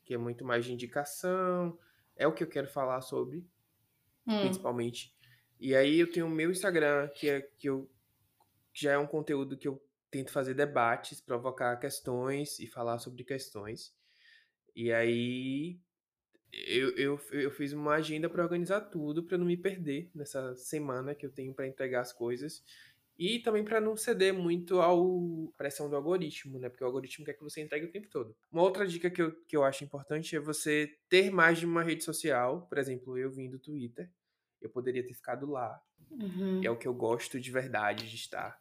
que 0.04 0.12
é 0.12 0.18
muito 0.18 0.44
mais 0.44 0.64
de 0.64 0.72
indicação, 0.72 1.78
é 2.16 2.26
o 2.26 2.32
que 2.32 2.42
eu 2.42 2.48
quero 2.48 2.66
falar 2.68 3.00
sobre, 3.00 3.46
Hum. 4.26 4.40
principalmente. 4.40 5.14
E 5.58 5.74
aí 5.74 6.00
eu 6.00 6.10
tenho 6.10 6.26
o 6.26 6.30
meu 6.30 6.50
Instagram, 6.50 7.08
que 7.08 7.28
é 7.28 7.40
que 7.40 7.68
eu 7.68 7.90
que 8.72 8.82
já 8.82 8.92
é 8.92 8.98
um 8.98 9.06
conteúdo 9.06 9.56
que 9.56 9.66
eu 9.66 9.82
tento 10.10 10.30
fazer 10.30 10.52
debates, 10.52 11.18
provocar 11.20 11.76
questões 11.76 12.58
e 12.58 12.66
falar 12.66 12.98
sobre 12.98 13.24
questões. 13.24 13.94
E 14.74 14.92
aí 14.92 15.80
eu, 16.52 16.90
eu, 16.96 17.20
eu 17.32 17.50
fiz 17.50 17.72
uma 17.72 17.94
agenda 17.94 18.28
para 18.28 18.42
organizar 18.42 18.82
tudo, 18.82 19.22
para 19.22 19.38
não 19.38 19.46
me 19.46 19.56
perder 19.56 20.10
nessa 20.14 20.54
semana 20.56 21.14
que 21.14 21.24
eu 21.24 21.30
tenho 21.30 21.54
para 21.54 21.66
entregar 21.66 22.02
as 22.02 22.12
coisas. 22.12 22.62
E 23.18 23.38
também 23.38 23.64
para 23.64 23.80
não 23.80 23.96
ceder 23.96 24.34
muito 24.34 24.80
ao 24.80 25.52
pressão 25.56 25.88
do 25.88 25.96
algoritmo, 25.96 26.58
né? 26.58 26.68
Porque 26.68 26.84
o 26.84 26.86
algoritmo 26.86 27.24
quer 27.24 27.32
que 27.32 27.42
você 27.42 27.62
entregue 27.62 27.86
o 27.86 27.90
tempo 27.90 28.08
todo. 28.10 28.36
Uma 28.52 28.62
outra 28.62 28.86
dica 28.86 29.10
que 29.10 29.22
eu, 29.22 29.32
que 29.46 29.56
eu 29.56 29.64
acho 29.64 29.84
importante 29.84 30.36
é 30.36 30.40
você 30.40 30.94
ter 31.08 31.30
mais 31.30 31.58
de 31.58 31.64
uma 31.64 31.82
rede 31.82 32.04
social. 32.04 32.66
Por 32.68 32.76
exemplo, 32.76 33.16
eu 33.16 33.30
vim 33.30 33.48
do 33.48 33.58
Twitter. 33.58 34.10
Eu 34.60 34.68
poderia 34.68 35.04
ter 35.04 35.14
ficado 35.14 35.50
lá. 35.50 35.80
Uhum. 36.10 36.60
É 36.62 36.70
o 36.70 36.76
que 36.76 36.86
eu 36.86 36.92
gosto 36.92 37.40
de 37.40 37.50
verdade 37.50 38.08
de 38.08 38.16
estar. 38.16 38.58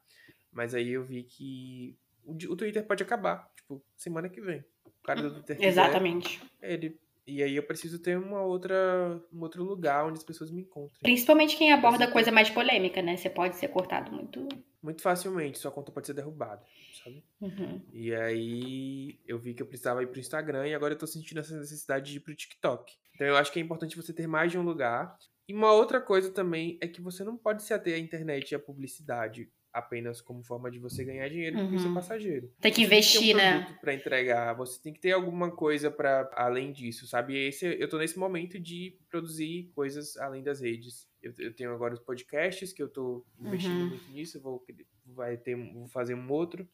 Mas 0.52 0.74
aí 0.74 0.92
eu 0.92 1.04
vi 1.04 1.24
que 1.24 1.98
o, 2.24 2.32
o 2.32 2.56
Twitter 2.56 2.86
pode 2.86 3.04
acabar, 3.04 3.52
tipo, 3.56 3.84
semana 3.96 4.30
que 4.30 4.40
vem. 4.40 4.64
O 4.86 5.04
cara 5.04 5.22
do 5.22 5.34
Twitter 5.34 5.58
quiser, 5.58 5.68
Exatamente. 5.68 6.42
ele 6.62 6.98
e 7.28 7.42
aí 7.42 7.56
eu 7.56 7.64
preciso 7.64 8.00
ter 8.00 8.18
uma 8.18 8.42
outra 8.42 9.22
um 9.34 9.42
outro 9.42 9.64
lugar 9.64 10.06
onde 10.06 10.18
as 10.18 10.24
pessoas 10.24 10.52
me 10.52 10.62
encontrem. 10.62 11.00
Principalmente 11.02 11.58
quem 11.58 11.72
aborda 11.72 12.08
coisa 12.08 12.32
mais 12.32 12.50
polêmica, 12.50 13.02
né? 13.02 13.18
Você 13.18 13.30
pode 13.30 13.56
ser 13.56 13.70
cortado 13.70 14.12
muito. 14.12 14.48
Muito 14.82 15.02
facilmente, 15.02 15.58
sua 15.58 15.72
conta 15.72 15.92
pode 15.92 16.06
ser 16.06 16.14
derrubada, 16.14 16.64
sabe? 17.04 17.24
Uhum. 17.42 17.82
E 17.92 18.14
aí 18.14 19.20
eu 19.26 19.40
vi 19.40 19.56
que 19.56 19.64
eu 19.64 19.66
precisava 19.66 20.04
ir 20.04 20.08
pro 20.08 20.20
Instagram 20.20 20.68
e 20.68 20.76
agora 20.76 20.94
eu 20.94 20.98
tô 20.98 21.08
sentindo 21.08 21.40
essa 21.40 21.58
necessidade 21.58 22.12
de 22.12 22.18
ir 22.18 22.20
pro 22.20 22.36
TikTok. 22.36 22.94
Então 23.16 23.26
eu 23.26 23.36
acho 23.36 23.52
que 23.52 23.60
é 23.60 23.64
importante 23.64 23.98
você 23.98 24.14
ter 24.14 24.28
mais 24.28 24.52
de 24.52 24.60
um 24.60 24.64
lugar. 24.64 25.18
E 25.48 25.54
uma 25.54 25.72
outra 25.72 26.00
coisa 26.00 26.32
também 26.32 26.78
é 26.82 26.88
que 26.88 27.02
você 27.02 27.24
não 27.24 27.38
pode 27.38 27.64
se 27.64 27.74
ater 27.74 27.96
à 27.96 28.00
internet 28.00 28.52
e 28.52 28.56
à 28.56 28.60
publicidade 28.60 29.50
apenas 29.76 30.22
como 30.22 30.42
forma 30.44 30.72
de 30.72 30.80
você 30.80 31.04
ganhar 31.04 31.28
dinheiro 31.30 31.58
porque 31.58 31.76
isso 31.76 31.86
é 31.88 31.90
Uhum. 31.90 31.96
passageiro. 31.96 32.52
Tem 32.62 32.72
que 32.72 32.82
Você 32.84 32.90
tem 32.90 32.98
investir, 32.98 33.36
que 33.36 33.42
ter 33.42 33.56
um 33.56 33.60
né? 33.62 33.78
pra 33.82 33.94
entregar, 33.94 34.54
você 34.56 34.82
tem 34.82 34.94
que 34.94 35.00
ter 35.00 35.12
alguma 35.12 35.52
coisa 35.56 35.92
para 35.92 36.30
além 36.34 36.72
disso, 36.72 37.06
sabe? 37.08 37.34
E 37.36 37.48
esse 37.48 37.66
eu 37.80 37.88
tô 37.90 37.98
nesse 37.98 38.18
momento 38.18 38.60
de 38.60 38.98
produzir 39.10 39.72
coisas 39.76 40.18
além 40.18 40.42
das 40.44 40.62
redes. 40.62 41.08
Eu, 41.22 41.34
eu 41.40 41.54
tenho 41.56 41.74
agora 41.74 41.94
os 41.94 42.00
podcasts 42.00 42.72
que 42.74 42.82
eu 42.82 42.88
tô 42.90 43.26
investindo 43.40 43.82
Uhum. 43.82 43.90
muito 43.90 44.10
nisso, 44.12 44.42
vou 44.42 44.66
vai 45.06 45.38
ter 45.38 45.56
vou 45.56 45.88
fazer 45.88 46.16
um 46.16 46.32
outro 46.32 46.68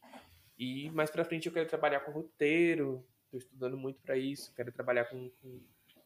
e 0.58 0.90
mais 0.92 1.10
pra 1.10 1.26
frente 1.26 1.48
eu 1.48 1.54
quero 1.54 1.68
trabalhar 1.68 2.02
com 2.02 2.12
roteiro, 2.12 3.06
tô 3.32 3.38
estudando 3.38 3.78
muito 3.78 4.00
pra 4.02 4.18
isso, 4.18 4.54
quero 4.56 4.72
trabalhar 4.72 5.06
com, 5.06 5.30
com, 5.42 5.62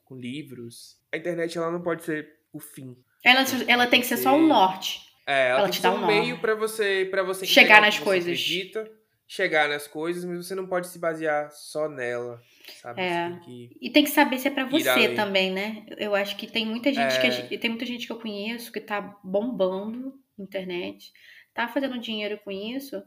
com 0.05 0.15
livros. 0.15 1.01
A 1.11 1.17
internet 1.17 1.57
ela 1.57 1.71
não 1.71 1.81
pode 1.81 2.03
ser 2.03 2.39
o 2.53 2.59
fim. 2.59 2.95
Ela, 3.23 3.43
ela 3.67 3.87
tem 3.87 3.99
que 4.01 4.07
ser 4.07 4.17
só 4.17 4.35
um 4.35 4.47
norte. 4.47 5.01
É, 5.26 5.49
ela, 5.49 5.59
Ela 5.61 5.69
te 5.69 5.78
que 5.78 5.84
dá 5.84 5.91
um 5.91 6.05
meio 6.05 6.39
pra 6.39 6.53
você 6.55 7.07
para 7.09 7.23
você 7.23 7.45
Chegar 7.45 7.82
nas 7.82 7.95
que 7.95 8.01
você 8.01 8.05
coisas. 8.05 8.28
acredita, 8.30 8.91
chegar 9.28 9.67
nas 9.67 9.88
coisas, 9.88 10.23
mas 10.23 10.45
você 10.45 10.53
não 10.53 10.67
pode 10.67 10.88
se 10.88 10.99
basear 10.99 11.49
só 11.51 11.89
nela, 11.89 12.39
sabe? 12.82 13.01
É. 13.01 13.30
Tem 13.30 13.39
que 13.39 13.78
E 13.82 13.89
tem 13.89 14.03
que 14.03 14.09
saber 14.11 14.38
se 14.38 14.47
é 14.47 14.51
pra 14.51 14.63
Ir 14.63 14.69
você 14.84 15.15
também, 15.15 15.51
né? 15.51 15.84
Eu 15.97 16.13
acho 16.13 16.36
que 16.38 16.45
tem 16.45 16.65
muita 16.65 16.93
gente 16.93 17.19
que 17.19 17.26
É. 17.28 17.32
gente- 17.32 17.57
tem 17.57 17.69
muita 17.71 17.86
gente 17.86 18.05
que 18.05 18.11
eu 18.13 18.19
conheço 18.19 18.71
que 18.71 18.80
tá 18.80 19.01
bombando 19.23 20.13
na 20.38 20.43
internet, 20.43 21.11
tá 21.53 21.67
fazendo 21.67 21.97
dinheiro 21.99 22.39
com 22.43 22.51
isso, 22.51 23.01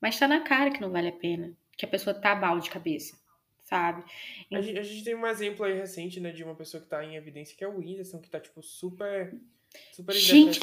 mas 0.00 0.18
tá 0.18 0.26
na 0.26 0.40
cara 0.40 0.70
que 0.72 0.80
não 0.80 0.90
vale 0.90 1.08
a 1.08 1.12
pena, 1.12 1.52
que 1.76 1.84
a 1.84 1.88
pessoa 1.88 2.14
tá 2.14 2.34
mal 2.34 2.58
de 2.58 2.68
cabeça, 2.68 3.16
sabe? 3.62 4.02
A 4.52 4.60
gente, 4.60 4.76
a 4.78 4.82
gente 4.82 5.04
tem 5.04 5.14
um 5.14 5.26
exemplo 5.26 5.64
aí 5.64 5.74
recente, 5.74 6.18
né, 6.18 6.32
de 6.32 6.42
uma 6.42 6.56
pessoa 6.56 6.82
que 6.82 6.88
tá 6.88 7.04
em 7.04 7.14
evidência, 7.14 7.56
que 7.56 7.62
é 7.62 7.68
o 7.68 7.78
Whindersson, 7.78 8.18
que 8.20 8.28
tá, 8.28 8.40
tipo, 8.40 8.60
super. 8.60 9.38
Super 9.92 10.14
Gente, 10.14 10.60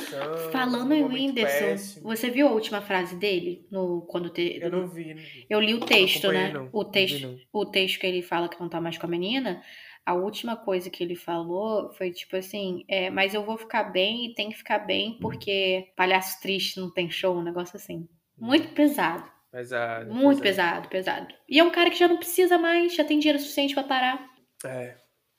Falando 0.52 0.94
em 0.94 1.04
Whindersson, 1.04 1.66
péssimo. 1.66 2.04
você 2.04 2.30
viu 2.30 2.48
a 2.48 2.52
última 2.52 2.82
frase 2.82 3.16
dele 3.16 3.66
no 3.72 4.02
quando 4.08 4.30
te, 4.30 4.60
Eu 4.62 4.70
não 4.72 4.88
vi, 4.88 5.14
não 5.14 5.22
eu 5.50 5.60
li 5.60 5.74
o 5.74 5.80
texto, 5.80 6.32
né? 6.32 6.52
não. 6.52 6.70
O 6.74 6.84
texto, 6.84 7.28
não. 7.28 7.38
o 7.54 7.66
texto 7.66 8.00
que 8.00 8.08
ele 8.08 8.22
fala 8.22 8.50
que 8.50 8.60
não 8.60 8.68
tá 8.70 8.82
mais 8.82 8.98
com 8.98 9.06
a 9.06 9.10
menina, 9.10 9.62
a 10.06 10.14
última 10.14 10.56
coisa 10.58 10.90
que 10.90 11.04
ele 11.04 11.16
falou 11.16 11.94
foi 11.94 12.12
tipo 12.12 12.36
assim, 12.36 12.84
é, 12.88 13.10
mas 13.10 13.34
eu 13.34 13.44
vou 13.44 13.58
ficar 13.58 13.84
bem 13.86 14.26
e 14.26 14.34
tem 14.34 14.50
que 14.50 14.58
ficar 14.58 14.80
bem 14.80 15.18
porque 15.22 15.92
palhaço 15.96 16.42
triste 16.42 16.80
não 16.80 16.92
tem 16.92 17.10
show, 17.10 17.36
um 17.38 17.44
negócio 17.44 17.76
assim. 17.78 18.08
Muito 18.38 18.70
pesado, 18.74 19.30
Pesado. 19.52 20.14
muito 20.14 20.42
pesado, 20.42 20.88
pesado. 20.90 21.34
E 21.50 21.60
é 21.60 21.64
um 21.64 21.72
cara 21.72 21.90
que 21.90 21.98
já 21.98 22.08
não 22.08 22.18
precisa 22.18 22.58
mais, 22.58 22.94
já 22.96 23.04
tem 23.04 23.20
dinheiro 23.20 23.40
suficiente 23.40 23.74
pra 23.74 23.84
parar, 23.84 24.30
É, 24.66 24.96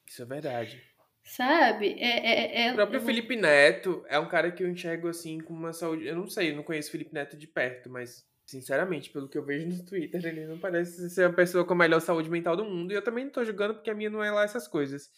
isso 0.06 0.22
é 0.22 0.24
verdade. 0.26 0.82
Sabe? 1.28 1.96
É, 1.98 2.62
é, 2.64 2.66
é- 2.68 2.72
O 2.72 2.76
próprio 2.76 3.00
Felipe 3.00 3.36
Neto 3.36 4.04
é 4.08 4.18
um 4.18 4.28
cara 4.28 4.50
que 4.50 4.62
eu 4.62 4.68
enxergo 4.68 5.08
assim 5.08 5.38
com 5.40 5.52
uma 5.54 5.72
saúde. 5.72 6.06
Eu 6.06 6.16
não 6.16 6.26
sei, 6.26 6.50
eu 6.50 6.56
não 6.56 6.62
conheço 6.62 6.88
o 6.88 6.92
Felipe 6.92 7.14
Neto 7.14 7.36
de 7.36 7.46
perto, 7.46 7.88
mas 7.90 8.26
sinceramente, 8.46 9.10
pelo 9.10 9.28
que 9.28 9.36
eu 9.36 9.44
vejo 9.44 9.66
no 9.68 9.84
Twitter, 9.84 10.24
ele 10.24 10.46
não 10.46 10.58
parece 10.58 11.10
ser 11.10 11.24
a 11.24 11.32
pessoa 11.32 11.64
com 11.66 11.74
a 11.74 11.76
melhor 11.76 12.00
saúde 12.00 12.30
mental 12.30 12.56
do 12.56 12.64
mundo. 12.64 12.90
E 12.92 12.94
eu 12.94 13.02
também 13.02 13.24
não 13.24 13.30
tô 13.30 13.44
julgando 13.44 13.74
porque 13.74 13.90
a 13.90 13.94
minha 13.94 14.08
não 14.10 14.24
é 14.24 14.30
lá 14.30 14.42
essas 14.42 14.66
coisas. 14.66 15.10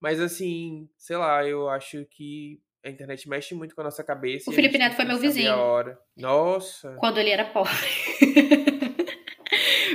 Mas 0.00 0.20
assim, 0.20 0.86
sei 0.98 1.16
lá, 1.16 1.46
eu 1.46 1.68
acho 1.70 2.04
que 2.10 2.60
a 2.84 2.90
internet 2.90 3.26
mexe 3.26 3.54
muito 3.54 3.74
com 3.74 3.80
a 3.80 3.84
nossa 3.84 4.04
cabeça. 4.04 4.50
O 4.50 4.52
Felipe 4.52 4.76
Neto 4.76 4.96
foi 4.96 5.06
meu 5.06 5.16
vizinho. 5.18 5.54
Hora. 5.56 5.98
Nossa, 6.14 6.94
Quando 7.00 7.18
ele 7.18 7.30
era 7.30 7.46
pobre. 7.46 7.72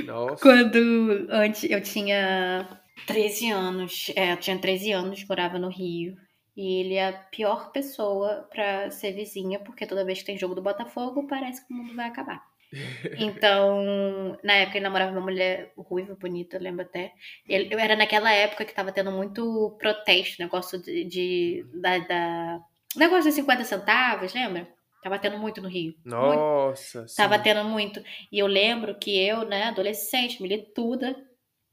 nossa. 0.04 0.36
Quando 0.42 1.26
antes 1.30 1.70
eu 1.70 1.80
tinha 1.80 2.79
13 3.06 3.50
anos, 3.50 4.12
é, 4.14 4.32
eu 4.32 4.36
tinha 4.36 4.58
13 4.58 4.92
anos, 4.92 5.24
morava 5.26 5.58
no 5.58 5.68
Rio. 5.68 6.16
E 6.56 6.80
ele 6.80 6.94
é 6.94 7.08
a 7.08 7.12
pior 7.12 7.70
pessoa 7.70 8.48
pra 8.50 8.90
ser 8.90 9.12
vizinha, 9.12 9.58
porque 9.60 9.86
toda 9.86 10.04
vez 10.04 10.18
que 10.18 10.26
tem 10.26 10.38
jogo 10.38 10.54
do 10.54 10.62
Botafogo, 10.62 11.26
parece 11.26 11.66
que 11.66 11.72
o 11.72 11.76
mundo 11.76 11.94
vai 11.94 12.06
acabar. 12.06 12.42
Então, 13.18 14.38
na 14.44 14.54
época 14.54 14.78
ele 14.78 14.84
namorava 14.84 15.12
uma 15.12 15.20
mulher 15.20 15.72
ruiva, 15.76 16.14
bonita, 16.14 16.56
eu 16.56 16.62
lembro 16.62 16.82
até. 16.82 17.12
Ele, 17.48 17.74
eu 17.74 17.78
era 17.78 17.96
naquela 17.96 18.32
época 18.32 18.64
que 18.64 18.74
tava 18.74 18.92
tendo 18.92 19.10
muito 19.10 19.76
protesto, 19.78 20.40
negócio 20.40 20.80
de. 20.80 21.04
de 21.04 21.66
da, 21.74 21.98
da, 21.98 22.60
negócio 22.96 23.24
de 23.24 23.32
50 23.32 23.64
centavos, 23.64 24.32
lembra? 24.32 24.68
Tava 25.02 25.18
tendo 25.18 25.38
muito 25.38 25.60
no 25.62 25.68
Rio. 25.68 25.94
Nossa, 26.04 26.98
muito. 26.98 27.10
sim. 27.10 27.16
Tava 27.16 27.38
tendo 27.38 27.64
muito. 27.64 28.02
E 28.30 28.38
eu 28.38 28.46
lembro 28.46 28.94
que 28.94 29.18
eu, 29.18 29.44
né, 29.44 29.64
adolescente, 29.64 30.42
milituda, 30.42 31.16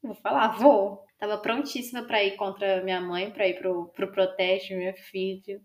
vou 0.01 0.15
falar, 0.15 0.57
vou. 0.57 1.06
Tava 1.19 1.37
prontíssima 1.37 2.03
para 2.03 2.23
ir 2.23 2.35
contra 2.35 2.83
minha 2.83 3.01
mãe, 3.01 3.31
para 3.31 3.47
ir 3.47 3.57
pro, 3.57 3.87
pro 3.95 4.11
protesto, 4.11 4.75
minha 4.75 4.93
filha. 4.93 5.59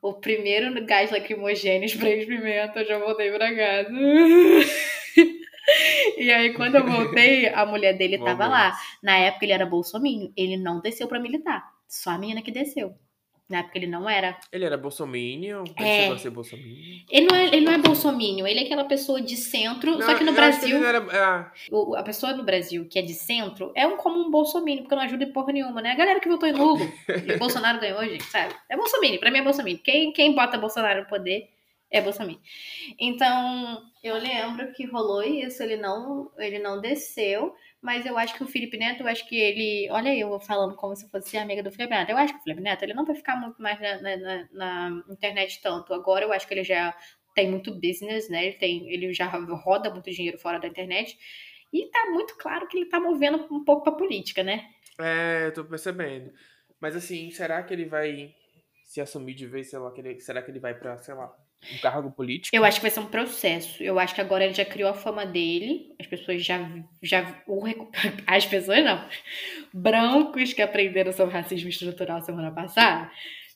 O 0.00 0.14
primeiro 0.14 0.84
gás 0.86 1.10
lacrimogêneo, 1.10 1.88
spray 1.88 2.20
de 2.20 2.26
pimenta, 2.26 2.80
eu 2.80 2.86
já 2.86 2.98
voltei 2.98 3.30
pra 3.32 3.54
casa. 3.54 3.90
e 6.18 6.30
aí, 6.30 6.52
quando 6.54 6.76
eu 6.76 6.86
voltei, 6.86 7.48
a 7.48 7.64
mulher 7.64 7.96
dele 7.96 8.18
tava 8.18 8.46
lá. 8.46 8.72
Na 9.02 9.16
época, 9.18 9.44
ele 9.44 9.52
era 9.52 9.66
bolsominho. 9.66 10.32
Ele 10.36 10.56
não 10.56 10.80
desceu 10.80 11.08
pra 11.08 11.20
militar. 11.20 11.64
Só 11.88 12.10
a 12.10 12.18
menina 12.18 12.42
que 12.42 12.50
desceu. 12.50 12.94
Na 13.54 13.60
época 13.60 13.78
ele 13.78 13.86
não 13.86 14.10
era. 14.10 14.36
Ele 14.50 14.64
era 14.64 14.76
bolsominion? 14.76 15.62
Ele 15.78 15.88
É. 15.88 16.00
chegou 16.00 16.14
a 16.16 16.18
ser 16.18 16.30
bolsominion? 16.30 17.04
Ele 17.08 17.26
não 17.26 17.36
é, 17.36 17.46
ele 17.46 17.60
não 17.60 17.72
é 17.72 17.78
bolsominion, 17.78 18.44
ele 18.48 18.58
é 18.58 18.62
aquela 18.64 18.84
pessoa 18.84 19.22
de 19.22 19.36
centro. 19.36 20.02
só 20.02 20.14
que 20.16 20.24
no 20.24 20.32
Brasil, 20.32 20.80
não 20.80 20.88
era- 20.88 21.52
o- 21.70 21.94
a 21.94 22.02
pessoa 22.02 22.32
no 22.32 22.42
Brasil 22.42 22.88
que 22.88 22.98
é 22.98 23.02
de 23.02 23.14
centro 23.14 23.70
é 23.76 23.86
um 23.86 23.96
como 23.96 24.18
um 24.18 24.28
bolsominion, 24.30 24.82
porque 24.82 24.94
não 24.96 25.02
ajuda 25.02 25.22
em 25.22 25.32
porra 25.32 25.52
nenhuma, 25.52 25.80
né? 25.80 25.92
A 25.92 25.94
galera 25.94 26.18
que 26.18 26.28
votou 26.28 26.48
em 26.48 26.52
Lula 26.52 26.80
e 27.28 27.32
o 27.34 27.38
Bolsonaro 27.38 27.78
ganhou, 27.78 28.02
gente, 28.04 28.24
sabe? 28.24 28.52
É 28.68 28.76
bolsominion, 28.76 29.18
pra 29.20 29.30
mim 29.30 29.38
é 29.38 29.42
bolsominion. 29.42 29.78
Quem, 29.84 30.12
quem 30.12 30.34
bota 30.34 30.58
Bolsonaro 30.58 31.02
no 31.02 31.06
poder 31.06 31.48
é 31.92 32.00
bolsominion. 32.00 32.40
Então, 32.98 33.82
eu 34.02 34.16
lembro 34.18 34.72
que 34.72 34.84
rolou 34.86 35.22
isso, 35.22 35.62
ele 35.62 35.76
não, 35.76 36.30
ele 36.38 36.58
não 36.58 36.80
desceu, 36.80 37.54
mas 37.84 38.06
eu 38.06 38.16
acho 38.18 38.34
que 38.34 38.42
o 38.42 38.46
Felipe 38.48 38.76
Neto, 38.78 39.02
eu 39.02 39.06
acho 39.08 39.28
que 39.28 39.36
ele. 39.36 39.88
Olha 39.90 40.14
eu 40.16 40.40
falando 40.40 40.74
como 40.76 40.96
se 40.96 41.08
fosse 41.10 41.36
amiga 41.36 41.62
do 41.62 41.70
Felipe 41.70 41.94
Neto. 41.94 42.10
Eu 42.10 42.16
acho 42.16 42.32
que 42.32 42.40
o 42.40 42.42
Felipe 42.42 42.62
Neto 42.62 42.82
ele 42.82 42.94
não 42.94 43.04
vai 43.04 43.14
ficar 43.14 43.36
muito 43.36 43.60
mais 43.60 43.80
na, 43.80 44.00
na- 44.00 44.48
na- 44.52 45.04
internet 45.10 45.60
tanto. 45.62 45.92
Agora 45.94 46.24
eu 46.24 46.32
acho 46.32 46.46
que 46.48 46.54
ele 46.54 46.64
já 46.64 46.96
tem 47.34 47.50
muito 47.50 47.74
business, 47.74 48.28
né? 48.30 48.46
Ele, 48.46 48.56
tem, 48.56 48.88
ele 48.92 49.12
já 49.12 49.26
roda 49.26 49.90
muito 49.90 50.10
dinheiro 50.10 50.38
fora 50.38 50.58
da 50.58 50.68
internet. 50.68 51.16
E 51.72 51.90
tá 51.90 52.06
muito 52.10 52.36
claro 52.38 52.66
que 52.68 52.78
ele 52.78 52.88
tá 52.88 53.00
movendo 53.00 53.36
um 53.52 53.64
pouco 53.64 53.82
pra 53.84 53.92
política, 53.92 54.42
né? 54.42 54.66
é, 55.00 55.46
eu 55.46 55.52
tô 55.52 55.64
percebendo. 55.64 56.32
Mas 56.80 56.96
assim, 56.96 57.30
será 57.30 57.62
que 57.62 57.72
ele 57.74 57.84
vai 57.86 58.32
se 58.84 59.00
assumir 59.00 59.34
de 59.34 59.46
vez, 59.46 59.70
sei 59.70 59.78
lá, 59.78 59.92
será 60.20 60.42
que 60.42 60.50
ele 60.50 60.60
vai 60.60 60.74
pra, 60.78 60.96
sei 60.98 61.14
lá, 61.14 61.32
um 61.74 61.78
cargo 61.78 62.10
político? 62.10 62.54
Eu 62.54 62.64
acho 62.64 62.76
que 62.78 62.82
vai 62.82 62.90
ser 62.90 63.00
um 63.00 63.06
processo. 63.06 63.82
Eu 63.82 63.98
acho 63.98 64.14
que 64.14 64.20
agora 64.20 64.44
ele 64.44 64.54
já 64.54 64.64
criou 64.64 64.90
a 64.90 64.94
fama 64.94 65.24
dele. 65.24 65.94
As 65.98 66.06
pessoas 66.06 66.44
já. 66.44 66.58
já 67.02 67.42
o 67.46 67.62
recu- 67.64 67.90
As 68.26 68.44
pessoas 68.46 68.84
não. 68.84 69.08
Brancos 69.72 70.52
que 70.52 70.62
aprenderam 70.62 71.12
sobre 71.12 71.34
racismo 71.34 71.68
estrutural 71.68 72.20
semana 72.22 72.50
passada 72.50 73.10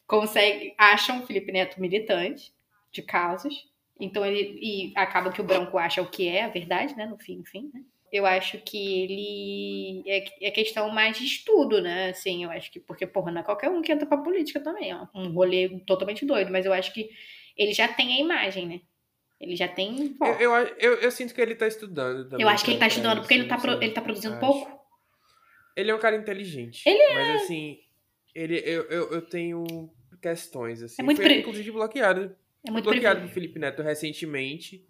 conseguem, 0.06 0.74
acham 0.78 1.20
o 1.20 1.26
Felipe 1.26 1.52
Neto 1.52 1.80
militante 1.80 2.50
de 2.90 3.02
causas. 3.02 3.54
Então 4.00 4.24
ele. 4.24 4.58
E 4.62 4.92
acaba 4.96 5.30
que 5.32 5.40
o 5.40 5.44
branco 5.44 5.76
acha 5.76 6.00
o 6.00 6.08
que 6.10 6.28
é 6.28 6.44
a 6.44 6.48
verdade, 6.48 6.96
né? 6.96 7.04
No 7.06 7.18
fim, 7.18 7.34
enfim, 7.40 7.70
né? 7.74 7.82
Eu 8.10 8.24
acho 8.24 8.56
que 8.58 9.02
ele 9.02 10.02
é, 10.06 10.24
é 10.46 10.50
questão 10.50 10.88
mais 10.90 11.18
de 11.18 11.24
estudo, 11.26 11.82
né? 11.82 12.08
Assim, 12.10 12.42
eu 12.44 12.50
acho 12.50 12.70
que. 12.72 12.80
Porque, 12.80 13.06
porra, 13.06 13.30
não 13.30 13.42
é 13.42 13.44
qualquer 13.44 13.68
um 13.68 13.82
que 13.82 13.92
entra 13.92 14.06
pra 14.06 14.16
política 14.16 14.60
também. 14.60 14.90
É 14.92 14.96
um 15.14 15.30
rolê 15.32 15.68
totalmente 15.86 16.24
doido. 16.24 16.50
Mas 16.50 16.64
eu 16.64 16.72
acho 16.72 16.94
que 16.94 17.10
ele 17.58 17.72
já 17.72 17.88
tem 17.88 18.14
a 18.14 18.20
imagem, 18.20 18.66
né? 18.66 18.80
Ele 19.40 19.54
já 19.54 19.68
tem. 19.68 20.16
Eu, 20.20 20.34
eu, 20.40 20.52
eu, 20.78 20.94
eu 20.96 21.10
sinto 21.10 21.34
que 21.34 21.40
ele 21.40 21.54
tá 21.54 21.66
estudando 21.66 22.28
também. 22.28 22.44
Eu 22.44 22.48
acho 22.48 22.64
que 22.64 22.70
ele 22.70 22.78
tá 22.78 22.86
pra 22.86 22.88
estudando, 22.88 23.18
porque 23.20 23.34
ele 23.34 23.40
isso, 23.42 23.48
tá, 23.50 23.58
pro- 23.58 23.72
sim, 23.72 23.84
ele 23.84 23.92
tá 23.92 24.00
produzindo 24.00 24.34
acho. 24.34 24.40
pouco. 24.46 24.78
Ele 25.76 25.90
é 25.90 25.94
um 25.94 25.98
cara 25.98 26.16
inteligente. 26.16 26.82
Ele 26.88 26.98
é. 26.98 27.14
Mas 27.14 27.42
assim, 27.42 27.78
ele, 28.34 28.58
eu, 28.64 28.82
eu, 28.84 29.12
eu 29.12 29.22
tenho 29.22 29.64
questões, 30.20 30.82
assim. 30.82 31.02
É 31.02 31.04
muito 31.04 31.18
Foi, 31.18 31.24
pre- 31.26 31.38
inclusive, 31.38 31.70
bloqueado. 31.70 32.34
É 32.66 32.70
muito 32.70 32.84
bloqueado 32.84 33.20
pro 33.20 33.28
Felipe 33.28 33.58
Neto 33.60 33.82
recentemente. 33.82 34.84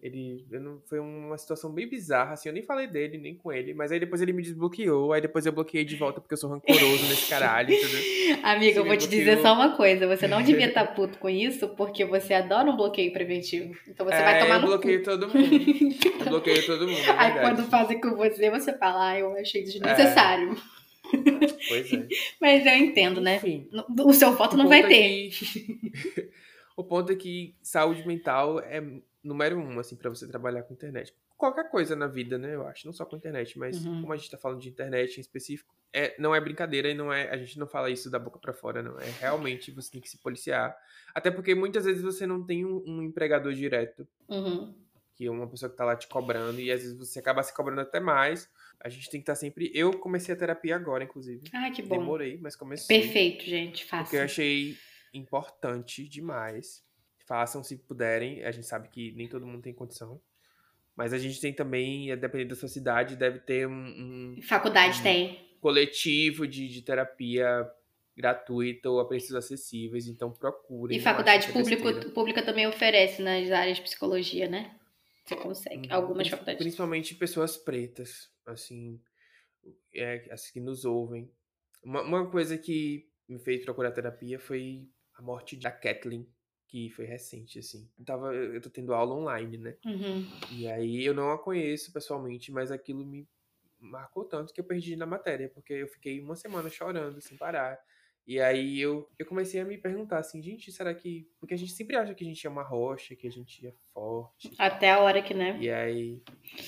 Ele 0.00 0.44
não, 0.50 0.80
foi 0.88 1.00
uma 1.00 1.36
situação 1.36 1.72
bem 1.72 1.88
bizarra, 1.88 2.34
assim. 2.34 2.48
Eu 2.48 2.52
nem 2.52 2.62
falei 2.62 2.86
dele, 2.86 3.18
nem 3.18 3.34
com 3.34 3.52
ele. 3.52 3.74
Mas 3.74 3.90
aí 3.90 3.98
depois 3.98 4.22
ele 4.22 4.32
me 4.32 4.42
desbloqueou. 4.42 5.12
Aí 5.12 5.20
depois 5.20 5.44
eu 5.44 5.52
bloqueei 5.52 5.84
de 5.84 5.96
volta 5.96 6.20
porque 6.20 6.34
eu 6.34 6.38
sou 6.38 6.48
rancoroso 6.50 7.08
nesse 7.08 7.28
caralho, 7.28 7.74
entendeu? 7.74 8.38
Amiga, 8.44 8.78
eu 8.78 8.84
vou 8.84 8.96
te 8.96 9.08
bloqueou. 9.08 9.08
dizer 9.08 9.38
só 9.42 9.52
uma 9.54 9.76
coisa. 9.76 10.06
Você 10.06 10.28
não 10.28 10.40
devia 10.42 10.68
estar 10.68 10.86
puto 10.94 11.18
com 11.18 11.28
isso, 11.28 11.68
porque 11.70 12.04
você 12.04 12.34
adora 12.34 12.70
um 12.70 12.76
bloqueio 12.76 13.12
preventivo. 13.12 13.74
Então 13.88 14.06
você 14.06 14.22
vai 14.22 14.36
É, 14.36 14.38
tomar 14.44 14.54
eu 14.54 14.60
no 14.60 14.66
cu. 14.66 14.72
bloqueio 14.72 15.02
todo 15.02 15.26
mundo. 15.28 15.38
Eu 16.18 16.26
bloqueio 16.30 16.66
todo 16.66 16.86
mundo, 16.86 16.98
é 17.00 17.10
Aí 17.18 17.32
quando 17.40 17.64
fazem 17.68 18.00
com 18.00 18.14
você, 18.14 18.50
você 18.50 18.76
fala, 18.76 19.10
ah, 19.10 19.18
eu 19.18 19.32
achei 19.36 19.62
desnecessário. 19.64 20.56
Pois 21.68 21.92
é. 21.92 22.06
Mas 22.40 22.66
eu 22.66 22.76
entendo, 22.76 23.20
né? 23.20 23.36
Enfim. 23.36 23.68
O 24.04 24.12
seu 24.12 24.32
voto 24.32 24.56
não 24.56 24.66
o 24.66 24.68
vai 24.68 24.82
ponto 24.82 24.92
é 24.92 24.96
ter. 24.96 25.28
que- 25.30 26.30
o 26.76 26.84
ponto 26.84 27.12
é 27.12 27.16
que 27.16 27.54
saúde 27.62 28.06
mental 28.06 28.60
é 28.60 28.82
número 29.28 29.58
um, 29.58 29.78
assim, 29.78 29.94
pra 29.96 30.10
você 30.10 30.26
trabalhar 30.26 30.62
com 30.64 30.74
internet. 30.74 31.14
Qualquer 31.36 31.70
coisa 31.70 31.94
na 31.94 32.06
vida, 32.08 32.36
né, 32.36 32.54
eu 32.54 32.66
acho. 32.66 32.84
Não 32.86 32.92
só 32.92 33.04
com 33.04 33.14
internet, 33.16 33.56
mas 33.58 33.84
Uhum. 33.84 34.00
como 34.00 34.12
a 34.12 34.16
gente 34.16 34.30
tá 34.30 34.36
falando 34.36 34.60
de 34.60 34.68
internet 34.68 35.18
em 35.18 35.20
específico, 35.20 35.72
é, 35.92 36.14
não 36.18 36.34
é 36.34 36.40
brincadeira 36.40 36.88
e 36.90 36.94
não 36.94 37.12
é. 37.12 37.30
A 37.30 37.36
gente 37.36 37.58
não 37.58 37.66
fala 37.66 37.90
isso 37.90 38.10
da 38.10 38.18
boca 38.18 38.38
pra 38.38 38.52
fora, 38.52 38.82
não. 38.82 38.98
É 38.98 39.08
realmente 39.20 39.70
você 39.70 39.90
tem 39.92 40.00
que 40.00 40.08
se 40.10 40.18
policiar. 40.18 40.76
Até 41.14 41.30
porque 41.30 41.54
muitas 41.54 41.84
vezes 41.84 42.02
você 42.02 42.26
não 42.26 42.44
tem 42.44 42.64
um, 42.64 42.82
um 42.86 43.02
empregador 43.02 43.52
direto, 43.52 44.06
Uhum. 44.28 44.74
que 45.14 45.26
é 45.26 45.30
uma 45.30 45.46
pessoa 45.48 45.70
que 45.70 45.76
tá 45.76 45.84
lá 45.84 45.94
te 45.96 46.08
cobrando, 46.08 46.60
e 46.60 46.70
às 46.72 46.80
vezes 46.82 46.96
você 46.98 47.18
acaba 47.20 47.42
se 47.42 47.54
cobrando 47.54 47.80
até 47.82 48.00
mais. 48.00 48.50
A 48.80 48.88
gente 48.88 49.08
tem 49.10 49.20
que 49.20 49.22
estar 49.24 49.34
sempre. 49.34 49.70
Eu 49.74 49.98
comecei 49.98 50.34
a 50.34 50.38
terapia 50.38 50.76
agora, 50.76 51.02
inclusive. 51.04 51.42
Ai, 51.54 51.70
que 51.72 51.82
bom. 51.82 51.98
Demorei, 51.98 52.38
mas 52.40 52.54
comecei. 52.56 53.00
Perfeito, 53.00 53.44
gente. 53.44 53.86
Porque 53.86 54.16
eu 54.16 54.22
achei 54.22 54.76
importante 55.12 56.08
demais. 56.08 56.82
Façam 57.28 57.62
se 57.62 57.76
puderem. 57.76 58.42
A 58.42 58.50
gente 58.50 58.66
sabe 58.66 58.88
que 58.88 59.12
nem 59.12 59.28
todo 59.28 59.46
mundo 59.46 59.60
tem 59.60 59.74
condição. 59.74 60.18
Mas 60.96 61.12
a 61.12 61.18
gente 61.18 61.38
tem 61.40 61.52
também, 61.52 62.10
a 62.10 62.16
depender 62.16 62.46
da 62.46 62.56
sua 62.56 62.68
cidade, 62.68 63.16
deve 63.16 63.38
ter 63.40 63.68
um, 63.68 64.34
um 64.36 64.42
Faculdade 64.42 65.02
tem. 65.02 65.38
coletivo 65.60 66.48
de, 66.48 66.66
de 66.66 66.80
terapia 66.80 67.70
gratuita 68.16 68.88
ou 68.88 68.98
a 68.98 69.06
preços 69.06 69.34
acessíveis. 69.34 70.08
Então 70.08 70.32
procurem. 70.32 70.96
E 70.96 71.00
faculdade 71.02 71.50
é 71.50 71.52
público, 71.52 72.10
pública 72.12 72.42
também 72.42 72.66
oferece 72.66 73.20
nas 73.20 73.50
áreas 73.50 73.76
de 73.76 73.82
psicologia, 73.82 74.48
né? 74.48 74.74
Você 75.26 75.36
consegue. 75.36 75.88
Uhum. 75.88 75.94
Algumas 75.94 76.28
faculdades. 76.28 76.62
Principalmente 76.62 77.14
pessoas 77.14 77.58
pretas, 77.58 78.30
assim, 78.46 78.98
é, 79.94 80.26
as 80.30 80.50
que 80.50 80.60
nos 80.60 80.86
ouvem. 80.86 81.30
Uma, 81.84 82.00
uma 82.00 82.30
coisa 82.30 82.56
que 82.56 83.06
me 83.28 83.38
fez 83.38 83.62
procurar 83.62 83.90
terapia 83.90 84.40
foi 84.40 84.88
a 85.14 85.20
morte 85.20 85.56
da 85.56 85.70
Kathleen, 85.70 86.26
que 86.68 86.90
foi 86.90 87.06
recente, 87.06 87.58
assim. 87.58 87.88
Eu, 87.98 88.04
tava, 88.04 88.34
eu 88.34 88.60
tô 88.60 88.68
tendo 88.68 88.92
aula 88.94 89.14
online, 89.14 89.56
né? 89.56 89.76
Uhum. 89.84 90.26
E 90.52 90.68
aí 90.68 91.04
eu 91.04 91.14
não 91.14 91.32
a 91.32 91.38
conheço 91.38 91.92
pessoalmente, 91.92 92.52
mas 92.52 92.70
aquilo 92.70 93.04
me 93.04 93.26
marcou 93.80 94.24
tanto 94.24 94.52
que 94.52 94.60
eu 94.60 94.64
perdi 94.64 94.94
na 94.94 95.06
matéria, 95.06 95.48
porque 95.48 95.72
eu 95.72 95.88
fiquei 95.88 96.20
uma 96.20 96.36
semana 96.36 96.68
chorando 96.68 97.20
sem 97.20 97.36
parar. 97.36 97.78
E 98.28 98.38
aí 98.38 98.78
eu, 98.78 99.08
eu 99.18 99.24
comecei 99.24 99.58
a 99.58 99.64
me 99.64 99.78
perguntar 99.78 100.18
assim, 100.18 100.42
gente, 100.42 100.70
será 100.70 100.94
que. 100.94 101.26
Porque 101.40 101.54
a 101.54 101.56
gente 101.56 101.72
sempre 101.72 101.96
acha 101.96 102.14
que 102.14 102.22
a 102.22 102.26
gente 102.26 102.46
é 102.46 102.50
uma 102.50 102.62
rocha, 102.62 103.16
que 103.16 103.26
a 103.26 103.30
gente 103.30 103.66
é 103.66 103.72
forte. 103.94 104.54
Até 104.58 104.90
a 104.90 105.00
hora 105.00 105.22
que, 105.22 105.32
né? 105.32 105.56
E 105.58 105.70
aí, 105.70 106.22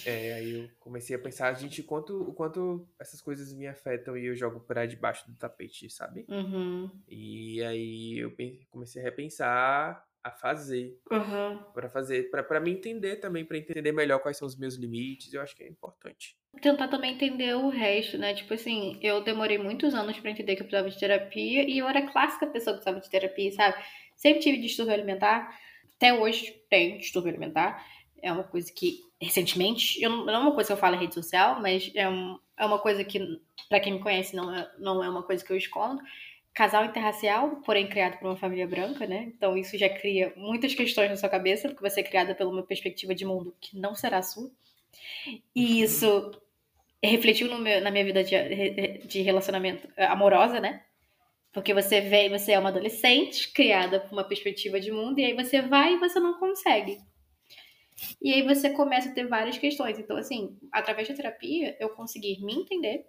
é, 0.07 0.33
aí 0.33 0.61
eu 0.61 0.71
comecei 0.81 1.15
a 1.15 1.19
pensar, 1.19 1.53
gente, 1.53 1.83
o 1.83 1.85
quanto, 1.85 2.19
o 2.23 2.33
quanto 2.33 2.89
essas 2.99 3.21
coisas 3.21 3.53
me 3.53 3.67
afetam 3.67 4.17
e 4.17 4.25
eu 4.25 4.35
jogo 4.35 4.61
pra 4.61 4.87
debaixo 4.87 5.31
do 5.31 5.37
tapete, 5.37 5.91
sabe? 5.91 6.25
Uhum. 6.31 6.91
E 7.07 7.63
aí 7.63 8.19
eu 8.19 8.35
comecei 8.71 9.03
a 9.03 9.05
repensar 9.05 10.03
a 10.25 10.31
fazer, 10.31 10.99
Uhum. 11.11 11.63
Pra 11.73 11.89
fazer, 11.89 12.31
pra 12.31 12.61
me 12.61 12.71
entender 12.71 13.17
também, 13.17 13.45
pra 13.45 13.59
entender 13.59 13.93
melhor 13.93 14.21
quais 14.21 14.37
são 14.37 14.47
os 14.47 14.57
meus 14.57 14.77
limites, 14.77 15.33
eu 15.33 15.41
acho 15.41 15.55
que 15.55 15.63
é 15.63 15.69
importante. 15.69 16.39
Tentar 16.61 16.89
também 16.89 17.15
entender 17.15 17.55
o 17.57 17.69
resto, 17.69 18.19
né? 18.19 18.35
Tipo 18.35 18.53
assim, 18.55 18.99
eu 19.01 19.23
demorei 19.23 19.57
muitos 19.57 19.95
anos 19.95 20.19
pra 20.19 20.31
entender 20.31 20.57
que 20.57 20.63
eu 20.63 20.67
precisava 20.67 20.91
de 20.91 20.99
terapia 20.99 21.63
e 21.69 21.79
eu 21.79 21.89
era 21.89 22.03
clássica 22.11 22.47
pessoa 22.47 22.75
que 22.77 22.83
precisava 22.83 23.01
de 23.01 23.09
terapia, 23.11 23.53
sabe? 23.53 23.77
Sempre 24.17 24.41
tive 24.43 24.59
distúrbio 24.59 24.93
alimentar, 24.93 25.57
até 25.97 26.13
hoje 26.13 26.53
tenho 26.69 26.99
distúrbio 26.99 27.31
alimentar. 27.31 27.83
É 28.23 28.31
uma 28.33 28.43
coisa 28.45 28.71
que, 28.73 29.01
recentemente, 29.21 30.03
eu 30.03 30.11
não, 30.11 30.29
é 30.35 30.39
uma 30.39 30.53
coisa 30.53 30.67
que 30.69 30.73
eu 30.75 30.77
falo 30.77 30.97
em 30.97 30.99
rede 30.99 31.15
social, 31.15 31.61
mas 31.63 31.91
é, 31.95 32.07
um- 32.09 32.39
é 32.59 32.67
uma 32.67 32.79
coisa 32.79 33.03
que, 33.05 33.41
pra 33.69 33.81
quem 33.81 33.95
me 33.95 34.01
conhece, 34.01 34.37
não 34.37 34.55
é, 34.55 34.71
não 34.79 35.03
é 35.03 35.09
uma 35.09 35.23
coisa 35.23 35.43
que 35.45 35.53
eu 35.53 35.57
escondo. 35.57 36.03
Casal 36.53 36.85
interracial, 36.85 37.57
porém 37.65 37.89
criado 37.89 38.19
por 38.19 38.27
uma 38.27 38.37
família 38.37 38.67
branca, 38.67 39.07
né? 39.07 39.33
Então 39.35 39.57
isso 39.57 39.79
já 39.79 39.89
cria 39.89 40.35
muitas 40.37 40.75
questões 40.75 41.09
na 41.09 41.17
sua 41.17 41.29
cabeça, 41.29 41.69
porque 41.69 41.89
você 41.89 42.01
é 42.01 42.03
criada 42.03 42.35
por 42.35 42.47
uma 42.49 42.63
perspectiva 42.65 43.15
de 43.15 43.25
mundo 43.25 43.55
que 43.61 43.79
não 43.79 43.95
será 43.95 44.21
sua. 44.21 44.51
E 45.55 45.83
isso 45.83 46.33
refletiu 47.03 47.57
meu- 47.59 47.81
na 47.83 47.91
minha 47.91 48.05
vida 48.05 48.25
de, 48.25 48.37
de 49.07 49.23
relacionamento 49.23 49.89
eh, 49.97 50.07
amorosa, 50.07 50.61
né? 50.61 50.83
Porque 51.53 51.75
você 51.75 52.01
vê, 52.01 52.29
você 52.31 52.53
é 52.53 52.61
uma 52.61 52.71
adolescente 52.71 53.53
criada 53.53 54.01
por 54.01 54.13
uma 54.13 54.25
perspectiva 54.25 54.81
de 54.81 54.93
mundo, 54.93 55.19
e 55.21 55.25
aí 55.27 55.35
você 55.35 55.63
vai 55.63 55.95
e 55.95 55.99
você 55.99 56.21
não 56.21 56.39
consegue. 56.39 56.99
E 58.21 58.33
aí 58.33 58.43
você 58.43 58.71
começa 58.71 59.09
a 59.09 59.13
ter 59.13 59.27
várias 59.27 59.59
questões. 59.59 59.99
Então, 59.99 60.17
assim, 60.17 60.57
através 60.73 61.09
da 61.09 61.15
terapia, 61.15 61.77
eu 61.81 61.91
consegui 61.91 62.43
me 62.45 62.55
entender, 62.55 63.07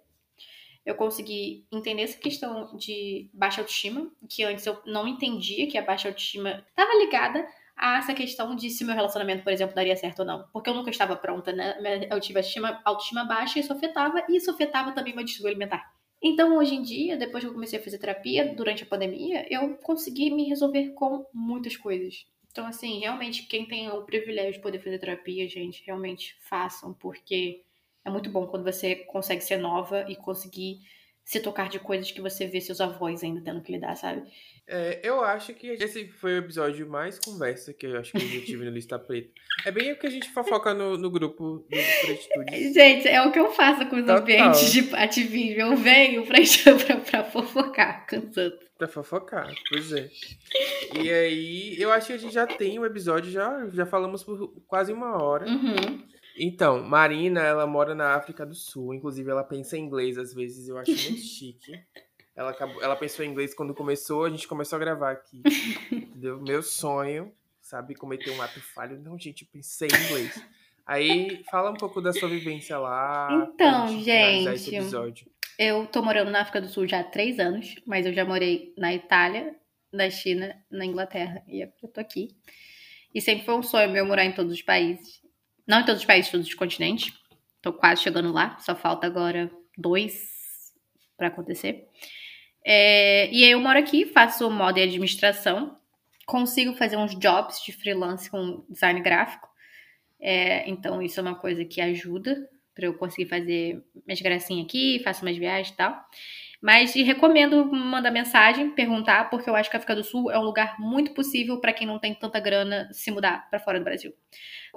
eu 0.86 0.94
consegui 0.96 1.66
entender 1.72 2.02
essa 2.02 2.18
questão 2.18 2.76
de 2.76 3.30
baixa 3.32 3.60
autoestima, 3.62 4.10
que 4.28 4.44
antes 4.44 4.66
eu 4.66 4.80
não 4.86 5.08
entendia 5.08 5.68
que 5.68 5.78
a 5.78 5.82
baixa 5.82 6.08
autoestima 6.08 6.64
estava 6.70 6.94
ligada 6.96 7.46
a 7.76 7.98
essa 7.98 8.14
questão 8.14 8.54
de 8.54 8.70
se 8.70 8.84
meu 8.84 8.94
relacionamento, 8.94 9.42
por 9.42 9.52
exemplo, 9.52 9.74
daria 9.74 9.96
certo 9.96 10.20
ou 10.20 10.24
não. 10.24 10.46
Porque 10.52 10.70
eu 10.70 10.74
nunca 10.74 10.90
estava 10.90 11.16
pronta, 11.16 11.52
né? 11.52 11.76
Eu 12.10 12.20
tive 12.20 12.38
autoestima, 12.38 12.80
autoestima 12.84 13.24
baixa 13.24 13.58
e 13.58 13.62
isso 13.62 13.72
afetava, 13.72 14.24
e 14.28 14.36
isso 14.36 14.50
afetava 14.50 14.92
também 14.92 15.14
meu 15.14 15.24
distúrbio 15.24 15.50
alimentar. 15.50 15.92
Então, 16.22 16.56
hoje 16.56 16.74
em 16.76 16.82
dia, 16.82 17.16
depois 17.16 17.42
que 17.42 17.50
eu 17.50 17.54
comecei 17.54 17.78
a 17.80 17.82
fazer 17.82 17.98
terapia, 17.98 18.54
durante 18.54 18.84
a 18.84 18.86
pandemia, 18.86 19.44
eu 19.52 19.76
consegui 19.78 20.30
me 20.30 20.44
resolver 20.44 20.90
com 20.90 21.26
muitas 21.34 21.76
coisas. 21.76 22.24
Então, 22.52 22.64
assim, 22.66 23.00
realmente, 23.00 23.46
quem 23.46 23.66
tem 23.66 23.90
o 23.90 24.02
privilégio 24.02 24.52
de 24.52 24.60
poder 24.60 24.78
fazer 24.78 24.98
terapia, 24.98 25.48
gente, 25.48 25.82
realmente 25.84 26.36
façam, 26.48 26.94
porque 26.94 27.64
é 28.04 28.10
muito 28.10 28.30
bom 28.30 28.46
quando 28.46 28.62
você 28.62 28.94
consegue 28.94 29.42
ser 29.42 29.56
nova 29.56 30.04
e 30.08 30.14
conseguir 30.14 30.78
se 31.24 31.40
tocar 31.40 31.68
de 31.68 31.78
coisas 31.78 32.10
que 32.10 32.20
você 32.20 32.46
vê 32.46 32.60
seus 32.60 32.80
avós 32.80 33.22
ainda 33.22 33.40
tendo 33.40 33.62
que 33.62 33.72
lidar, 33.72 33.96
sabe? 33.96 34.30
É, 34.66 35.00
eu 35.02 35.22
acho 35.22 35.52
que 35.54 35.66
esse 35.66 36.08
foi 36.08 36.34
o 36.34 36.38
episódio 36.38 36.88
mais 36.88 37.18
conversa 37.18 37.74
que 37.74 37.86
eu 37.86 37.98
acho 37.98 38.12
que 38.12 38.18
a 38.18 38.20
gente 38.20 38.46
tive 38.46 38.64
no 38.64 38.70
Lista 38.70 38.98
Preta. 38.98 39.28
É 39.66 39.70
bem 39.70 39.92
o 39.92 39.98
que 39.98 40.06
a 40.06 40.10
gente 40.10 40.30
fofoca 40.30 40.72
no, 40.72 40.96
no 40.96 41.10
grupo 41.10 41.58
do 41.58 41.66
Pretitude. 41.68 42.72
Gente, 42.72 43.08
é 43.08 43.22
o 43.22 43.32
que 43.32 43.38
eu 43.38 43.50
faço 43.52 43.86
com 43.86 43.96
os 43.96 44.02
Total. 44.02 44.18
ambientes 44.18 44.72
de 44.72 44.94
ativismo. 44.94 45.60
Eu 45.60 45.76
venho 45.76 46.24
pra, 46.24 46.38
pra, 46.86 46.96
pra 46.96 47.24
fofocar 47.24 48.06
cansando. 48.06 48.56
Pra 48.78 48.88
fofocar, 48.88 49.52
pois 49.68 49.92
é. 49.92 50.08
E 51.00 51.10
aí, 51.10 51.76
eu 51.80 51.92
acho 51.92 52.08
que 52.08 52.12
a 52.14 52.18
gente 52.18 52.34
já 52.34 52.46
tem 52.46 52.78
um 52.78 52.86
episódio, 52.86 53.30
já, 53.30 53.68
já 53.72 53.86
falamos 53.86 54.24
por 54.24 54.54
quase 54.66 54.92
uma 54.92 55.22
hora. 55.22 55.46
Uhum. 55.46 56.02
Então, 56.36 56.82
Marina, 56.82 57.40
ela 57.42 57.66
mora 57.66 57.94
na 57.94 58.14
África 58.14 58.46
do 58.46 58.54
Sul. 58.54 58.94
Inclusive, 58.94 59.30
ela 59.30 59.44
pensa 59.44 59.76
em 59.76 59.84
inglês 59.84 60.16
às 60.16 60.32
vezes. 60.32 60.68
Eu 60.68 60.78
acho 60.78 60.90
muito 60.90 61.20
chique. 61.20 61.72
Ela, 62.34 62.50
acabou, 62.50 62.82
ela 62.82 62.96
pensou 62.96 63.24
em 63.24 63.28
inglês 63.28 63.54
quando 63.54 63.74
começou, 63.74 64.24
a 64.24 64.30
gente 64.30 64.48
começou 64.48 64.76
a 64.76 64.80
gravar 64.80 65.12
aqui. 65.12 65.42
Entendeu? 65.92 66.40
Meu 66.40 66.62
sonho, 66.62 67.32
sabe, 67.60 67.94
cometer 67.94 68.30
um 68.30 68.40
ato 68.40 68.60
falho. 68.60 68.98
Não, 68.98 69.18
gente, 69.18 69.44
pensei 69.44 69.88
em 69.88 70.06
inglês. 70.06 70.42
Aí, 70.86 71.44
fala 71.50 71.70
um 71.70 71.76
pouco 71.76 72.00
da 72.00 72.12
sua 72.12 72.28
vivência 72.28 72.78
lá. 72.78 73.28
Então, 73.54 73.88
gente, 74.00 74.76
eu 75.58 75.86
tô 75.86 76.02
morando 76.02 76.30
na 76.30 76.40
África 76.40 76.60
do 76.60 76.68
Sul 76.68 76.88
já 76.88 77.00
há 77.00 77.04
três 77.04 77.38
anos, 77.38 77.76
mas 77.86 78.06
eu 78.06 78.12
já 78.12 78.24
morei 78.24 78.74
na 78.76 78.92
Itália, 78.92 79.54
na 79.92 80.08
China, 80.10 80.56
na 80.70 80.84
Inglaterra, 80.84 81.42
e 81.46 81.60
eu 81.60 81.88
tô 81.88 82.00
aqui. 82.00 82.36
E 83.14 83.20
sempre 83.20 83.44
foi 83.44 83.54
um 83.54 83.62
sonho 83.62 83.90
meu 83.90 84.06
morar 84.06 84.24
em 84.24 84.32
todos 84.32 84.52
os 84.52 84.62
países. 84.62 85.20
Não 85.66 85.80
em 85.80 85.84
todos 85.84 86.00
os 86.00 86.06
países, 86.06 86.30
todos 86.30 86.46
os 86.46 86.54
continentes. 86.54 87.12
Tô 87.60 87.72
quase 87.72 88.02
chegando 88.02 88.32
lá, 88.32 88.58
só 88.58 88.74
falta 88.74 89.06
agora 89.06 89.50
dois 89.76 90.72
para 91.16 91.28
acontecer. 91.28 91.86
É, 92.64 93.28
e 93.32 93.44
eu 93.44 93.60
moro 93.60 93.78
aqui, 93.78 94.06
faço 94.06 94.48
moda 94.50 94.78
e 94.78 94.82
administração, 94.82 95.76
consigo 96.26 96.74
fazer 96.74 96.96
uns 96.96 97.18
jobs 97.18 97.62
de 97.62 97.72
freelance 97.72 98.30
com 98.30 98.64
design 98.68 99.00
gráfico. 99.00 99.48
É, 100.20 100.68
então 100.68 101.02
isso 101.02 101.18
é 101.18 101.22
uma 101.22 101.34
coisa 101.34 101.64
que 101.64 101.80
ajuda 101.80 102.48
para 102.74 102.86
eu 102.86 102.94
conseguir 102.94 103.28
fazer 103.28 103.82
minhas 104.06 104.20
gracinhas 104.20 104.66
aqui, 104.66 105.00
faço 105.04 105.22
umas 105.22 105.36
viagens 105.36 105.70
e 105.70 105.76
tal. 105.76 106.06
Mas 106.62 106.94
recomendo 106.94 107.66
mandar 107.66 108.12
mensagem, 108.12 108.70
perguntar, 108.70 109.28
porque 109.28 109.50
eu 109.50 109.56
acho 109.56 109.68
que 109.68 109.76
a 109.76 109.78
África 109.78 109.96
do 109.96 110.04
Sul 110.04 110.30
é 110.30 110.38
um 110.38 110.44
lugar 110.44 110.78
muito 110.78 111.12
possível 111.12 111.60
para 111.60 111.72
quem 111.72 111.86
não 111.86 111.98
tem 111.98 112.14
tanta 112.14 112.38
grana 112.38 112.88
se 112.92 113.10
mudar 113.10 113.50
para 113.50 113.58
fora 113.58 113.80
do 113.80 113.84
Brasil. 113.84 114.14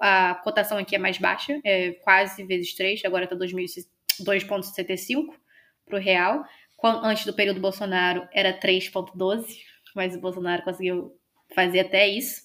A 0.02 0.34
cotação 0.44 0.80
aqui 0.80 0.96
é 0.96 0.98
mais 0.98 1.20
baixa, 1.20 1.62
é 1.64 1.92
quase 2.04 2.44
vezes 2.44 2.74
3, 2.74 3.06
agora 3.06 3.26
está 3.26 3.36
2,75 3.36 5.36
para 5.86 5.98
o 5.98 6.02
real. 6.02 6.44
Antes 6.88 7.26
do 7.26 7.34
período 7.34 7.60
Bolsonaro 7.60 8.28
era 8.32 8.58
3,12, 8.58 9.46
mas 9.96 10.16
o 10.16 10.20
Bolsonaro 10.20 10.64
conseguiu 10.64 11.12
fazer 11.54 11.82
até 11.82 12.08
isso. 12.08 12.42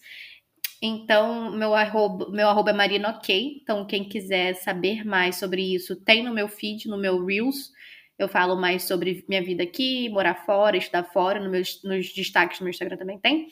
Então, 0.83 1.51
meu 1.53 1.75
arroba, 1.75 2.31
meu 2.31 2.49
arroba 2.49 2.71
é 2.71 2.75
Marina 2.75 3.11
OK. 3.11 3.61
Então, 3.63 3.87
quem 3.87 4.09
quiser 4.09 4.55
saber 4.55 5.05
mais 5.05 5.37
sobre 5.37 5.75
isso, 5.75 5.95
tem 5.97 6.23
no 6.25 6.33
meu 6.33 6.49
feed, 6.49 6.89
no 6.89 6.97
meu 6.97 7.25
Reels. 7.25 7.71
Eu 8.19 8.29
falo 8.29 8.57
mais 8.57 8.85
sobre 8.85 9.25
minha 9.29 9.43
vida 9.43 9.63
aqui, 9.63 10.09
morar 10.09 10.47
fora, 10.47 10.77
estudar 10.77 11.05
fora. 11.05 11.41
No 11.41 11.51
meus, 11.51 11.83
nos 11.85 12.13
destaques 12.13 12.59
do 12.59 12.65
meu 12.65 12.71
Instagram 12.71 12.97
também 12.97 13.19
tem. 13.19 13.49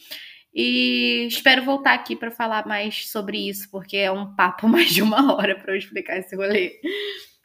E 0.54 1.26
espero 1.28 1.62
voltar 1.64 1.94
aqui 1.94 2.16
para 2.16 2.30
falar 2.30 2.66
mais 2.66 3.10
sobre 3.10 3.48
isso, 3.48 3.70
porque 3.70 3.96
é 3.98 4.10
um 4.10 4.34
papo 4.34 4.66
mais 4.68 4.88
de 4.90 5.02
uma 5.02 5.34
hora 5.34 5.54
para 5.54 5.72
eu 5.72 5.76
explicar 5.76 6.18
esse 6.18 6.34
rolê. 6.34 6.80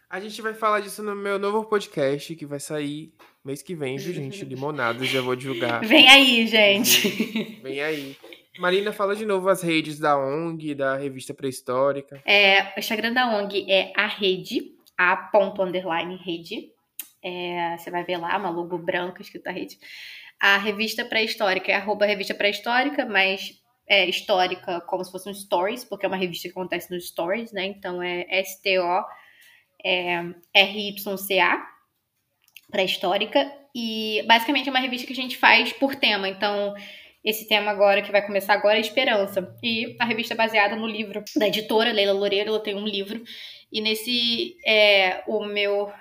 A 0.09 0.19
gente 0.19 0.41
vai 0.41 0.53
falar 0.53 0.79
disso 0.79 1.03
no 1.03 1.15
meu 1.15 1.37
novo 1.37 1.65
podcast, 1.65 2.35
que 2.35 2.45
vai 2.45 2.59
sair 2.59 3.13
mês 3.43 3.61
que 3.61 3.75
vem, 3.75 3.97
viu, 3.97 4.13
gente? 4.13 4.43
Limonadas, 4.45 5.07
já 5.07 5.21
vou 5.21 5.35
divulgar. 5.35 5.83
Vem 5.85 6.07
aí, 6.07 6.47
gente. 6.47 7.59
Vem 7.61 7.81
aí. 7.81 8.17
Marina, 8.59 8.93
fala 8.93 9.15
de 9.15 9.25
novo 9.25 9.49
as 9.49 9.63
redes 9.63 9.99
da 9.99 10.17
ONG, 10.17 10.75
da 10.75 10.95
revista 10.95 11.33
pré-histórica. 11.33 12.21
É, 12.25 12.73
o 12.75 12.79
Instagram 12.79 13.11
da 13.11 13.27
ONG 13.35 13.65
é 13.69 13.91
a 13.95 14.05
rede, 14.05 14.73
a 14.97 15.17
ponto 15.17 15.61
underline 15.63 16.15
rede. 16.17 16.71
É, 17.23 17.75
você 17.77 17.89
vai 17.89 18.03
ver 18.03 18.17
lá, 18.17 18.37
uma 18.37 18.51
logo 18.51 18.77
branca 18.77 19.21
escrita 19.21 19.51
rede. 19.51 19.79
A 20.39 20.57
revista 20.57 21.03
pré-histórica 21.03 21.71
é 21.71 21.75
arroba 21.75 22.05
revista 22.05 22.33
pré-histórica, 22.33 23.05
mas 23.05 23.59
é 23.87 24.07
histórica 24.07 24.81
como 24.81 25.03
se 25.03 25.11
fosse 25.11 25.29
um 25.29 25.33
stories, 25.33 25.83
porque 25.83 26.05
é 26.05 26.09
uma 26.09 26.17
revista 26.17 26.47
que 26.47 26.51
acontece 26.51 26.93
nos 26.93 27.07
stories, 27.07 27.51
né? 27.51 27.65
Então 27.65 28.03
é 28.03 28.43
STO 28.43 29.03
é, 29.83 30.33
pré-histórica, 32.73 33.49
e 33.73 34.23
basicamente 34.27 34.67
é 34.67 34.71
uma 34.71 34.79
revista 34.79 35.05
que 35.05 35.13
a 35.13 35.15
gente 35.15 35.37
faz 35.37 35.71
por 35.71 35.95
tema. 35.95 36.27
Então, 36.27 36.73
esse 37.23 37.47
tema 37.47 37.69
agora, 37.69 38.01
que 38.01 38.11
vai 38.11 38.25
começar 38.25 38.53
agora, 38.53 38.77
é 38.77 38.81
Esperança. 38.81 39.55
E 39.61 39.95
a 39.99 40.05
revista 40.05 40.33
é 40.33 40.37
baseada 40.37 40.75
no 40.75 40.87
livro 40.87 41.23
da 41.35 41.47
editora 41.47 41.93
Leila 41.93 42.13
Loureiro, 42.13 42.49
ela 42.49 42.59
tem 42.59 42.75
um 42.75 42.85
livro. 42.85 43.23
E 43.71 43.79
nesse, 43.79 44.57
é, 44.65 45.23
o 45.27 45.45
meu 45.45 45.93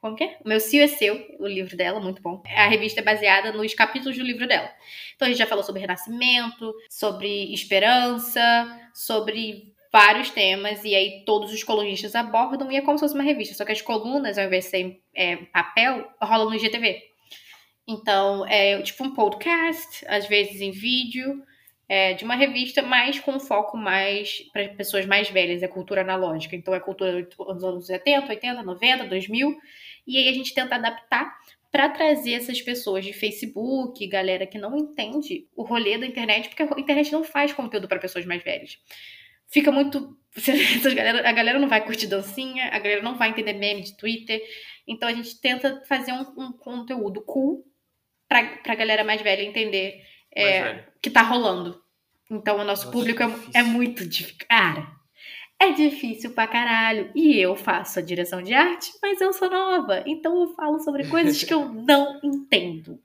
como 0.00 0.16
que 0.16 0.24
é? 0.24 0.36
O 0.44 0.48
meu 0.48 0.58
Cio 0.58 0.82
é 0.82 0.88
Seu, 0.88 1.14
o 1.38 1.46
livro 1.46 1.76
dela, 1.76 2.00
muito 2.00 2.20
bom. 2.20 2.42
A 2.56 2.66
revista 2.66 3.00
é 3.00 3.04
baseada 3.04 3.52
nos 3.52 3.72
capítulos 3.72 4.18
do 4.18 4.24
livro 4.24 4.48
dela. 4.48 4.68
Então 5.14 5.26
a 5.26 5.28
gente 5.28 5.38
já 5.38 5.46
falou 5.46 5.62
sobre 5.62 5.80
renascimento, 5.80 6.74
sobre 6.90 7.54
esperança, 7.54 8.80
sobre 8.92 9.71
vários 9.92 10.30
temas, 10.30 10.82
e 10.84 10.94
aí 10.94 11.22
todos 11.26 11.52
os 11.52 11.62
colunistas 11.62 12.14
abordam, 12.14 12.72
e 12.72 12.76
é 12.76 12.80
como 12.80 12.96
se 12.96 13.04
fosse 13.04 13.14
uma 13.14 13.22
revista, 13.22 13.54
só 13.54 13.64
que 13.64 13.72
as 13.72 13.82
colunas, 13.82 14.38
ao 14.38 14.46
invés 14.46 14.64
de 14.64 14.70
ser 14.70 15.00
é, 15.14 15.36
papel, 15.36 16.08
rolam 16.20 16.48
no 16.48 16.54
IGTV. 16.56 17.02
Então, 17.86 18.46
é 18.46 18.80
tipo 18.80 19.04
um 19.04 19.14
podcast, 19.14 20.04
às 20.08 20.26
vezes 20.26 20.62
em 20.62 20.70
vídeo, 20.70 21.42
é, 21.86 22.14
de 22.14 22.24
uma 22.24 22.34
revista, 22.34 22.80
mas 22.80 23.20
com 23.20 23.38
foco 23.38 23.76
mais 23.76 24.38
para 24.50 24.68
pessoas 24.70 25.04
mais 25.04 25.28
velhas, 25.28 25.62
é 25.62 25.68
cultura 25.68 26.00
analógica. 26.00 26.56
Então, 26.56 26.74
é 26.74 26.80
cultura 26.80 27.22
dos 27.22 27.64
anos 27.64 27.86
70, 27.86 28.28
80, 28.30 28.62
90, 28.62 29.04
2000, 29.04 29.58
e 30.06 30.16
aí 30.16 30.28
a 30.28 30.32
gente 30.32 30.54
tenta 30.54 30.76
adaptar 30.76 31.36
para 31.70 31.88
trazer 31.90 32.34
essas 32.34 32.62
pessoas 32.62 33.04
de 33.04 33.12
Facebook, 33.12 34.06
galera 34.06 34.46
que 34.46 34.58
não 34.58 34.76
entende 34.76 35.46
o 35.54 35.62
rolê 35.62 35.98
da 35.98 36.06
internet, 36.06 36.48
porque 36.48 36.62
a 36.62 36.80
internet 36.80 37.12
não 37.12 37.24
faz 37.24 37.52
conteúdo 37.52 37.88
para 37.88 37.98
pessoas 37.98 38.24
mais 38.24 38.42
velhas 38.42 38.78
fica 39.52 39.70
muito. 39.70 40.18
galera, 40.96 41.28
a 41.28 41.32
galera 41.32 41.58
não 41.58 41.68
vai 41.68 41.84
curtir 41.84 42.06
dancinha, 42.06 42.66
a 42.68 42.78
galera 42.78 43.02
não 43.02 43.16
vai 43.16 43.28
entender 43.28 43.52
meme 43.52 43.82
de 43.82 43.96
Twitter. 43.96 44.40
Então 44.86 45.08
a 45.08 45.12
gente 45.12 45.40
tenta 45.40 45.82
fazer 45.86 46.12
um, 46.12 46.22
um 46.38 46.52
conteúdo 46.52 47.22
cool 47.22 47.64
pra, 48.28 48.44
pra 48.58 48.74
galera 48.74 49.04
mais 49.04 49.20
velha 49.20 49.42
entender 49.42 50.02
é, 50.34 50.84
que 51.00 51.10
tá 51.10 51.22
rolando. 51.22 51.80
Então 52.30 52.56
o 52.56 52.64
nosso 52.64 52.86
Nossa, 52.86 52.96
público 52.96 53.22
é, 53.22 53.60
é, 53.60 53.62
muito 53.62 54.06
difícil. 54.06 54.46
Cara, 54.48 54.90
é 55.62 55.72
difícil 55.72 56.32
pra 56.32 56.46
caralho. 56.46 57.10
E 57.14 57.38
eu 57.38 57.54
faço 57.54 57.98
a 57.98 58.02
direção 58.02 58.42
de 58.42 58.52
arte, 58.52 58.92
mas 59.00 59.20
eu 59.20 59.32
sou 59.32 59.48
nova. 59.48 60.02
Então 60.06 60.42
eu 60.42 60.54
falo 60.54 60.80
sobre 60.80 61.06
coisas 61.06 61.42
que 61.42 61.54
eu 61.54 61.68
não 61.72 62.20
entendo. 62.22 62.98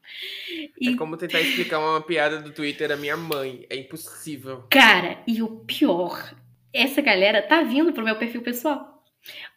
E... 0.79 0.89
É 0.89 0.95
como 0.95 1.17
tentar 1.17 1.39
explicar 1.41 1.79
uma 1.79 2.01
piada 2.01 2.39
do 2.39 2.51
Twitter 2.51 2.91
à 2.91 2.97
minha 2.97 3.15
mãe. 3.15 3.65
É 3.69 3.75
impossível. 3.75 4.63
Cara, 4.69 5.19
e 5.27 5.41
o 5.41 5.47
pior, 5.47 6.35
essa 6.73 7.01
galera 7.01 7.41
tá 7.41 7.61
vindo 7.61 7.93
pro 7.93 8.03
meu 8.03 8.15
perfil 8.17 8.41
pessoal. 8.41 9.03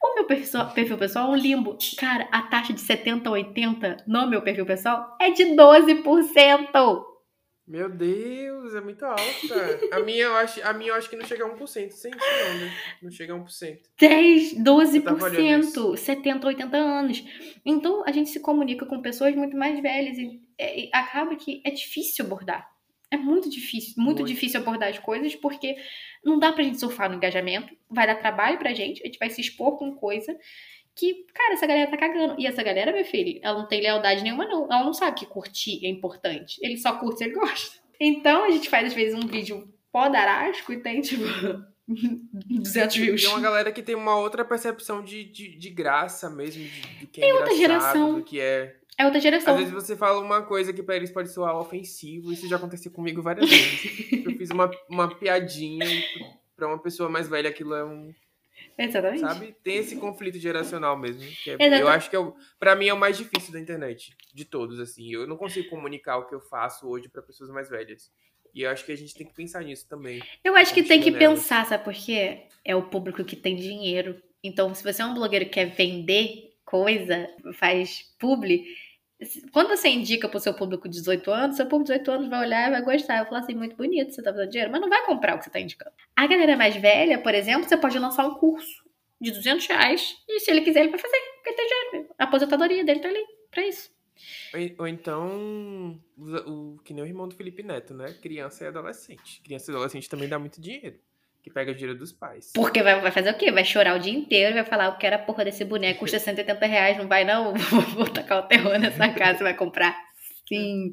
O 0.02 0.14
meu 0.14 0.24
perfil, 0.24 0.64
perfil 0.74 0.98
pessoal 0.98 1.28
é 1.28 1.30
um 1.30 1.36
limbo. 1.36 1.78
Cara, 1.96 2.28
a 2.32 2.42
taxa 2.42 2.72
de 2.72 2.80
70 2.80 3.28
a 3.28 3.32
80 3.32 3.96
no 4.06 4.28
meu 4.28 4.42
perfil 4.42 4.66
pessoal 4.66 5.16
é 5.20 5.30
de 5.30 5.44
12%. 5.44 7.09
Meu 7.70 7.88
Deus, 7.88 8.74
é 8.74 8.80
muito 8.80 9.04
alta. 9.04 9.22
A 9.92 10.00
minha, 10.00 10.24
eu 10.24 10.34
acho, 10.34 10.60
a 10.66 10.72
minha 10.72 10.90
eu 10.90 10.94
acho 10.96 11.08
que 11.08 11.14
não 11.14 11.24
chega 11.24 11.44
a 11.44 11.56
1%. 11.56 11.90
Sem 11.92 12.10
não, 12.10 12.18
né? 12.18 12.72
Não 13.00 13.10
chega 13.12 13.32
a 13.32 13.38
1%. 13.38 13.78
10, 13.96 14.54
12%. 14.54 15.96
70, 15.96 16.46
80 16.48 16.76
anos. 16.76 17.24
Então, 17.64 18.02
a 18.04 18.10
gente 18.10 18.28
se 18.28 18.40
comunica 18.40 18.84
com 18.84 19.00
pessoas 19.00 19.36
muito 19.36 19.56
mais 19.56 19.80
velhas 19.80 20.18
e, 20.18 20.42
é, 20.58 20.80
e 20.80 20.90
acaba 20.92 21.36
que 21.36 21.62
é 21.64 21.70
difícil 21.70 22.24
abordar. 22.24 22.68
É 23.08 23.16
muito 23.16 23.48
difícil, 23.48 23.94
muito, 23.96 24.18
muito, 24.18 24.28
difícil 24.28 24.60
abordar 24.60 24.88
as 24.88 24.98
coisas, 24.98 25.36
porque 25.36 25.76
não 26.24 26.40
dá 26.40 26.52
pra 26.52 26.64
gente 26.64 26.80
surfar 26.80 27.08
no 27.08 27.16
engajamento, 27.16 27.72
vai 27.88 28.04
dar 28.04 28.16
trabalho 28.16 28.58
pra 28.58 28.74
gente, 28.74 29.00
a 29.02 29.06
gente 29.06 29.18
vai 29.18 29.30
se 29.30 29.40
expor 29.40 29.78
com 29.78 29.94
coisa 29.94 30.36
que, 30.94 31.24
cara, 31.32 31.54
essa 31.54 31.66
galera 31.66 31.90
tá 31.90 31.96
cagando. 31.96 32.34
E 32.38 32.46
essa 32.46 32.62
galera, 32.62 32.92
meu 32.92 33.04
filho, 33.04 33.38
ela 33.42 33.58
não 33.58 33.68
tem 33.68 33.80
lealdade 33.80 34.22
nenhuma, 34.22 34.46
não. 34.46 34.64
Ela 34.64 34.84
não 34.84 34.92
sabe 34.92 35.18
que 35.18 35.26
curtir 35.26 35.84
é 35.84 35.88
importante. 35.88 36.58
Ele 36.62 36.76
só 36.76 36.98
curte 36.98 37.18
se 37.18 37.24
ele 37.24 37.34
gosta. 37.34 37.78
Então 37.98 38.44
a 38.44 38.50
gente 38.50 38.68
faz, 38.68 38.88
às 38.88 38.94
vezes, 38.94 39.14
um 39.14 39.26
vídeo 39.26 39.72
podarasco 39.92 40.72
e 40.72 40.82
tem, 40.82 41.00
tipo, 41.00 41.24
200 41.88 42.96
views. 42.96 43.22
E 43.22 43.26
uma 43.26 43.40
galera 43.40 43.72
que 43.72 43.82
tem 43.82 43.94
uma 43.94 44.16
outra 44.16 44.44
percepção 44.44 45.02
de, 45.02 45.24
de, 45.24 45.56
de 45.56 45.70
graça 45.70 46.30
mesmo, 46.30 46.62
de, 46.62 46.80
de 46.98 47.06
que 47.06 47.22
é, 47.22 47.28
é 47.28 47.34
outra 47.34 47.54
geração. 47.56 48.14
do 48.14 48.24
que 48.24 48.40
é... 48.40 48.76
É 48.98 49.04
outra 49.06 49.20
geração. 49.20 49.54
Às 49.54 49.60
vezes 49.60 49.74
você 49.74 49.96
fala 49.96 50.20
uma 50.20 50.42
coisa 50.42 50.72
que 50.72 50.82
pra 50.82 50.96
eles 50.96 51.10
pode 51.10 51.32
soar 51.32 51.56
ofensivo, 51.56 52.32
isso 52.32 52.46
já 52.46 52.56
aconteceu 52.56 52.92
comigo 52.92 53.22
várias 53.22 53.48
vezes. 53.48 54.12
eu 54.12 54.36
fiz 54.36 54.50
uma, 54.50 54.70
uma 54.90 55.08
piadinha 55.08 55.86
e 55.86 56.04
pra 56.54 56.68
uma 56.68 56.78
pessoa 56.78 57.08
mais 57.08 57.28
velha 57.28 57.48
aquilo 57.48 57.74
é 57.74 57.84
um... 57.84 58.12
Exatamente. 58.76 59.20
Sabe? 59.20 59.56
Tem 59.62 59.76
esse 59.76 59.96
conflito 59.96 60.38
geracional 60.38 60.96
mesmo. 60.96 61.22
Que 61.42 61.50
é, 61.50 61.80
eu 61.80 61.88
acho 61.88 62.08
que 62.08 62.16
é 62.16 62.18
o, 62.18 62.34
pra 62.58 62.74
mim 62.74 62.88
é 62.88 62.94
o 62.94 62.98
mais 62.98 63.16
difícil 63.16 63.52
da 63.52 63.60
internet. 63.60 64.16
De 64.32 64.44
todos, 64.44 64.80
assim. 64.80 65.12
Eu 65.12 65.26
não 65.26 65.36
consigo 65.36 65.68
comunicar 65.68 66.18
o 66.18 66.26
que 66.26 66.34
eu 66.34 66.40
faço 66.40 66.88
hoje 66.88 67.08
para 67.08 67.22
pessoas 67.22 67.50
mais 67.50 67.68
velhas. 67.68 68.10
E 68.54 68.62
eu 68.62 68.70
acho 68.70 68.84
que 68.84 68.92
a 68.92 68.96
gente 68.96 69.14
tem 69.14 69.26
que 69.26 69.34
pensar 69.34 69.62
nisso 69.62 69.88
também. 69.88 70.20
Eu 70.42 70.56
acho 70.56 70.74
que 70.74 70.82
tem 70.82 71.00
que 71.00 71.10
nelas. 71.10 71.38
pensar, 71.38 71.66
sabe 71.66 71.84
por 71.84 71.94
quê? 71.94 72.46
É 72.64 72.74
o 72.74 72.88
público 72.88 73.24
que 73.24 73.36
tem 73.36 73.56
dinheiro. 73.56 74.20
Então, 74.42 74.74
se 74.74 74.82
você 74.82 75.02
é 75.02 75.04
um 75.04 75.14
blogueiro 75.14 75.44
que 75.44 75.52
quer 75.52 75.66
vender 75.66 76.50
coisa, 76.64 77.28
faz 77.54 78.14
publi, 78.18 78.64
quando 79.52 79.68
você 79.68 79.88
indica 79.88 80.28
pro 80.28 80.40
seu 80.40 80.54
público 80.54 80.88
de 80.88 80.98
18 80.98 81.30
anos, 81.30 81.56
seu 81.56 81.66
público 81.66 81.92
de 81.92 81.98
18 81.98 82.10
anos 82.10 82.28
vai 82.28 82.40
olhar 82.46 82.68
e 82.68 82.70
vai 82.70 82.82
gostar. 82.82 83.16
Vai 83.18 83.26
falar 83.26 83.40
assim, 83.40 83.54
muito 83.54 83.76
bonito, 83.76 84.14
você 84.14 84.22
tá 84.22 84.32
fazendo 84.32 84.50
dinheiro, 84.50 84.72
mas 84.72 84.80
não 84.80 84.88
vai 84.88 85.04
comprar 85.04 85.34
o 85.34 85.38
que 85.38 85.44
você 85.44 85.50
tá 85.50 85.60
indicando. 85.60 85.94
A 86.16 86.26
galera 86.26 86.56
mais 86.56 86.76
velha, 86.76 87.18
por 87.18 87.34
exemplo, 87.34 87.68
você 87.68 87.76
pode 87.76 87.98
lançar 87.98 88.26
um 88.26 88.34
curso 88.34 88.84
de 89.20 89.30
200 89.30 89.66
reais 89.66 90.16
e 90.28 90.40
se 90.40 90.50
ele 90.50 90.62
quiser, 90.62 90.80
ele 90.80 90.90
vai 90.90 90.98
fazer, 90.98 91.18
porque 91.36 91.52
tem 91.52 91.66
dinheiro. 91.66 92.14
A 92.18 92.24
aposentadoria 92.24 92.84
dele 92.84 93.00
tá 93.00 93.08
ali 93.08 93.24
pra 93.50 93.66
isso. 93.66 93.90
Ou, 94.78 94.86
então, 94.86 96.00
o, 96.18 96.78
que 96.84 96.92
nem 96.92 97.04
o 97.04 97.06
irmão 97.06 97.28
do 97.28 97.34
Felipe 97.34 97.62
Neto, 97.62 97.94
né? 97.94 98.12
Criança 98.20 98.64
e 98.64 98.66
adolescente. 98.66 99.40
Criança 99.42 99.70
e 99.70 99.74
adolescente 99.74 100.08
também 100.08 100.28
dá 100.28 100.38
muito 100.38 100.60
dinheiro. 100.60 100.98
Que 101.42 101.50
pega 101.50 101.72
o 101.72 101.74
dinheiro 101.74 101.98
dos 101.98 102.12
pais. 102.12 102.52
Porque 102.54 102.82
vai, 102.82 103.00
vai 103.00 103.10
fazer 103.10 103.30
o 103.30 103.34
quê? 103.34 103.50
Vai 103.50 103.64
chorar 103.64 103.96
o 103.96 103.98
dia 103.98 104.12
inteiro, 104.12 104.54
vai 104.54 104.64
falar, 104.64 104.86
eu 104.86 104.96
quero 104.96 105.16
a 105.16 105.18
porra 105.18 105.44
desse 105.44 105.64
boneco, 105.64 106.00
custa 106.00 106.18
180 106.20 106.66
reais, 106.66 106.96
não 106.98 107.08
vai 107.08 107.24
não, 107.24 107.54
vou 107.94 108.06
tacar 108.06 108.38
o 108.38 108.42
terror 108.42 108.78
nessa 108.78 109.08
casa, 109.08 109.42
vai 109.42 109.54
comprar 109.54 110.09
Sim. 110.50 110.90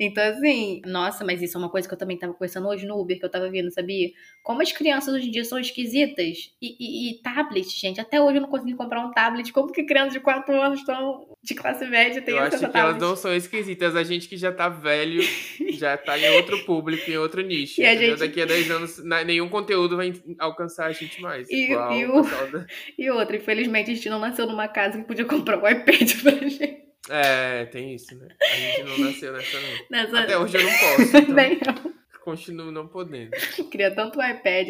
Então, 0.00 0.24
assim, 0.24 0.82
nossa, 0.84 1.24
mas 1.24 1.40
isso 1.40 1.56
é 1.56 1.60
uma 1.60 1.68
coisa 1.68 1.86
que 1.86 1.94
eu 1.94 1.98
também 1.98 2.18
tava 2.18 2.32
conversando 2.32 2.66
hoje 2.66 2.84
no 2.84 3.00
Uber, 3.00 3.16
que 3.16 3.24
eu 3.24 3.30
tava 3.30 3.48
vendo, 3.48 3.70
sabia? 3.70 4.10
Como 4.42 4.60
as 4.60 4.72
crianças 4.72 5.14
hoje 5.14 5.28
em 5.28 5.30
dia 5.30 5.44
são 5.44 5.60
esquisitas. 5.60 6.52
E, 6.60 6.76
e, 6.80 7.10
e 7.10 7.22
tablet, 7.22 7.68
gente, 7.68 8.00
até 8.00 8.20
hoje 8.20 8.38
eu 8.38 8.42
não 8.42 8.48
consegui 8.48 8.74
comprar 8.74 9.06
um 9.06 9.12
tablet. 9.12 9.52
Como 9.52 9.70
que 9.70 9.84
crianças 9.84 10.14
de 10.14 10.20
4 10.20 10.60
anos 10.60 10.80
estão 10.80 11.36
de 11.40 11.54
classe 11.54 11.86
média 11.86 12.20
tem 12.20 12.34
Eu 12.34 12.42
acho 12.42 12.58
que 12.58 12.62
tablet? 12.62 12.78
elas 12.78 12.98
não 12.98 13.14
são 13.14 13.32
esquisitas. 13.32 13.94
A 13.94 14.02
gente 14.02 14.28
que 14.28 14.36
já 14.36 14.50
tá 14.50 14.68
velho, 14.68 15.22
já 15.74 15.96
tá 15.96 16.18
em 16.18 16.28
outro 16.36 16.64
público, 16.64 17.08
em 17.08 17.16
outro 17.16 17.42
nicho. 17.42 17.80
E 17.80 17.86
a 17.86 17.94
gente... 17.94 18.18
Daqui 18.18 18.42
a 18.42 18.46
10 18.46 18.70
anos, 18.72 19.04
nenhum 19.24 19.48
conteúdo 19.48 19.96
vai 19.96 20.12
alcançar 20.36 20.86
a 20.86 20.92
gente 20.92 21.22
mais. 21.22 21.48
E, 21.48 21.70
e, 21.70 22.06
o... 22.06 22.22
e 22.98 23.08
outra, 23.10 23.36
infelizmente, 23.36 23.92
a 23.92 23.94
gente 23.94 24.10
não 24.10 24.18
nasceu 24.18 24.48
numa 24.48 24.66
casa 24.66 24.98
que 24.98 25.04
podia 25.04 25.24
comprar 25.24 25.62
um 25.62 25.68
iPad 25.68 26.12
pra 26.22 26.32
gente. 26.48 26.89
É, 27.08 27.64
tem 27.66 27.94
isso, 27.94 28.14
né? 28.16 28.28
A 28.40 28.56
gente 28.56 28.82
não 28.82 28.98
nasceu 28.98 29.32
nessa, 29.32 29.60
não. 29.60 29.86
Nessa... 29.90 30.20
Até 30.20 30.38
hoje 30.38 30.56
eu 30.58 30.62
não 30.62 30.70
posso. 30.70 31.16
Então 31.16 31.34
Nem 31.34 31.52
eu. 31.52 32.00
Continuo 32.20 32.70
não 32.70 32.86
podendo. 32.86 33.30
Queria 33.70 33.94
tanto 33.94 34.22
iPad. 34.22 34.68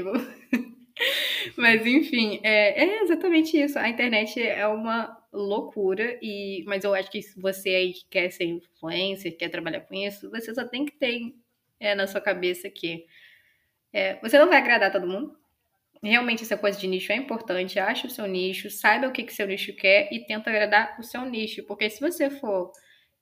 Mas 1.57 1.85
enfim, 1.87 2.41
é, 2.43 2.85
é, 2.85 3.03
exatamente 3.03 3.61
isso. 3.61 3.79
A 3.79 3.89
internet 3.89 4.41
é 4.41 4.67
uma 4.67 5.19
loucura, 5.33 6.19
e 6.23 6.63
mas 6.67 6.85
eu 6.85 6.95
acho 6.95 7.11
que 7.11 7.23
se 7.23 7.41
você 7.41 7.71
aí 7.71 7.93
que 7.93 8.05
quer 8.11 8.31
ser 8.31 8.45
influencer, 8.45 9.37
quer 9.37 9.49
trabalhar 9.49 9.81
com 9.81 9.95
isso, 9.95 10.31
você 10.31 10.55
só 10.55 10.65
tem 10.65 10.85
que 10.85 10.93
ter 10.93 11.35
é, 11.79 11.95
na 11.95 12.07
sua 12.07 12.21
cabeça 12.21 12.69
que 12.69 13.07
é, 13.93 14.21
você 14.21 14.39
não 14.39 14.49
vai 14.49 14.59
agradar 14.59 14.93
todo 14.93 15.07
mundo 15.07 15.40
realmente 16.09 16.43
essa 16.43 16.57
coisa 16.57 16.79
de 16.79 16.87
nicho 16.87 17.13
é 17.13 17.17
importante, 17.17 17.79
ache 17.79 18.07
o 18.07 18.11
seu 18.11 18.27
nicho, 18.27 18.71
saiba 18.71 19.07
o 19.07 19.13
que, 19.13 19.23
que 19.23 19.35
seu 19.35 19.47
nicho 19.47 19.75
quer 19.75 20.09
e 20.13 20.25
tenta 20.25 20.49
agradar 20.49 20.97
o 20.99 21.03
seu 21.03 21.25
nicho. 21.25 21.63
Porque 21.65 21.91
se 21.91 22.01
você 22.01 22.31
for 22.31 22.73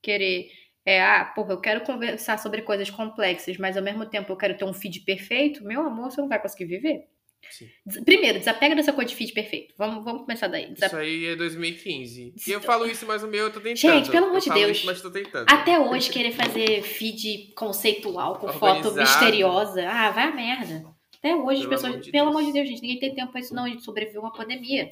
querer, 0.01 0.49
é, 0.85 1.01
ah, 1.01 1.25
porra, 1.25 1.53
eu 1.53 1.61
quero 1.61 1.81
conversar 1.81 2.37
sobre 2.39 2.61
coisas 2.61 2.89
complexas, 2.89 3.57
mas 3.57 3.75
ao 3.75 3.83
mesmo 3.83 4.05
tempo 4.05 4.31
eu 4.31 4.37
quero 4.37 4.57
ter 4.57 4.65
um 4.65 4.73
feed 4.73 5.01
perfeito, 5.01 5.63
meu 5.63 5.81
amor, 5.81 6.11
você 6.11 6.21
não 6.21 6.29
vai 6.29 6.41
conseguir 6.41 6.65
viver. 6.65 7.05
Sim. 7.49 7.69
Primeiro, 8.03 8.37
desapega 8.37 8.75
dessa 8.75 8.91
coisa 8.91 9.09
de 9.09 9.15
feed 9.15 9.33
perfeito. 9.33 9.73
Vamos, 9.77 10.03
vamos 10.03 10.21
começar 10.21 10.47
daí. 10.47 10.73
Isso 10.73 10.95
aí 10.95 11.25
é 11.25 11.35
2015. 11.35 12.33
E 12.45 12.51
eu 12.51 12.61
falo 12.61 12.85
isso, 12.85 13.05
mas 13.05 13.23
o 13.23 13.27
meu 13.27 13.45
eu 13.45 13.51
tô 13.51 13.61
tentando. 13.61 13.77
Gente, 13.77 14.11
pelo 14.11 14.27
amor 14.27 14.41
de 14.41 14.49
Deus. 14.49 14.77
Isso, 14.77 14.85
mas 14.85 15.01
tô 15.01 15.09
tentando. 15.09 15.45
Até 15.49 15.79
hoje, 15.79 16.11
querer 16.11 16.33
fazer 16.33 16.81
feed 16.83 17.53
conceitual 17.55 18.37
com 18.37 18.47
Organizado. 18.47 18.83
foto 18.83 18.95
misteriosa. 18.95 19.87
Ah, 19.89 20.11
vai 20.11 20.25
a 20.25 20.35
merda. 20.35 20.98
Até 21.19 21.35
hoje, 21.35 21.61
pelo 21.61 21.73
as 21.73 21.81
pessoas. 21.81 21.93
Amor 21.93 22.11
pelo 22.11 22.29
amor 22.29 22.43
de 22.45 22.53
Deus, 22.53 22.67
gente, 22.67 22.81
ninguém 22.81 22.99
tem 22.99 23.15
tempo 23.15 23.31
pra 23.31 23.41
isso, 23.41 23.53
não. 23.53 23.65
A 23.65 23.69
gente 23.69 23.83
sobreviveu 23.83 24.21
uma 24.21 24.33
pandemia. 24.33 24.87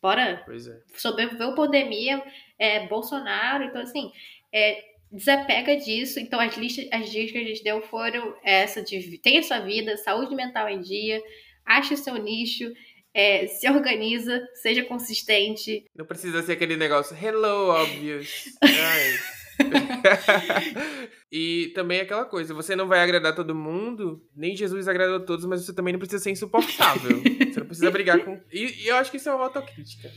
Bora. 0.00 0.42
Pois 0.44 0.66
é. 0.66 0.80
Sobreviveu 0.96 1.50
a 1.50 1.54
pandemia, 1.54 2.22
é, 2.58 2.86
Bolsonaro, 2.86 3.64
então 3.64 3.80
assim. 3.80 4.12
É, 4.52 4.94
desapega 5.14 5.76
disso. 5.76 6.18
Então, 6.18 6.40
as 6.40 6.56
listas, 6.56 6.86
as 6.90 7.10
dicas 7.10 7.32
que 7.32 7.38
a 7.38 7.44
gente 7.44 7.62
deu 7.62 7.80
foram 7.82 8.36
essa 8.42 8.82
de 8.82 9.18
tenha 9.18 9.42
sua 9.42 9.60
vida, 9.60 9.96
saúde 9.96 10.34
mental 10.34 10.68
em 10.68 10.80
dia, 10.80 11.22
ache 11.64 11.94
o 11.94 11.96
seu 11.96 12.16
nicho, 12.16 12.72
é, 13.14 13.46
se 13.46 13.68
organiza, 13.70 14.46
seja 14.54 14.82
consistente. 14.82 15.84
Não 15.94 16.04
precisa 16.04 16.42
ser 16.42 16.52
aquele 16.52 16.76
negócio, 16.76 17.16
hello, 17.16 17.70
obvious. 17.70 18.46
Ai. 18.62 19.83
e 21.30 21.72
também 21.74 22.00
aquela 22.00 22.24
coisa, 22.24 22.54
você 22.54 22.74
não 22.76 22.86
vai 22.86 23.00
agradar 23.00 23.34
todo 23.34 23.54
mundo, 23.54 24.22
nem 24.34 24.56
Jesus 24.56 24.88
agradou 24.88 25.16
a 25.16 25.20
todos, 25.20 25.44
mas 25.44 25.64
você 25.64 25.74
também 25.74 25.92
não 25.92 25.98
precisa 25.98 26.22
ser 26.22 26.30
insuportável. 26.30 27.20
você 27.22 27.60
não 27.60 27.66
precisa 27.66 27.90
brigar 27.90 28.24
com. 28.24 28.40
E, 28.52 28.84
e 28.84 28.88
eu 28.88 28.96
acho 28.96 29.10
que 29.10 29.16
isso 29.16 29.28
é 29.28 29.34
uma 29.34 29.44
autocrítica. 29.44 30.10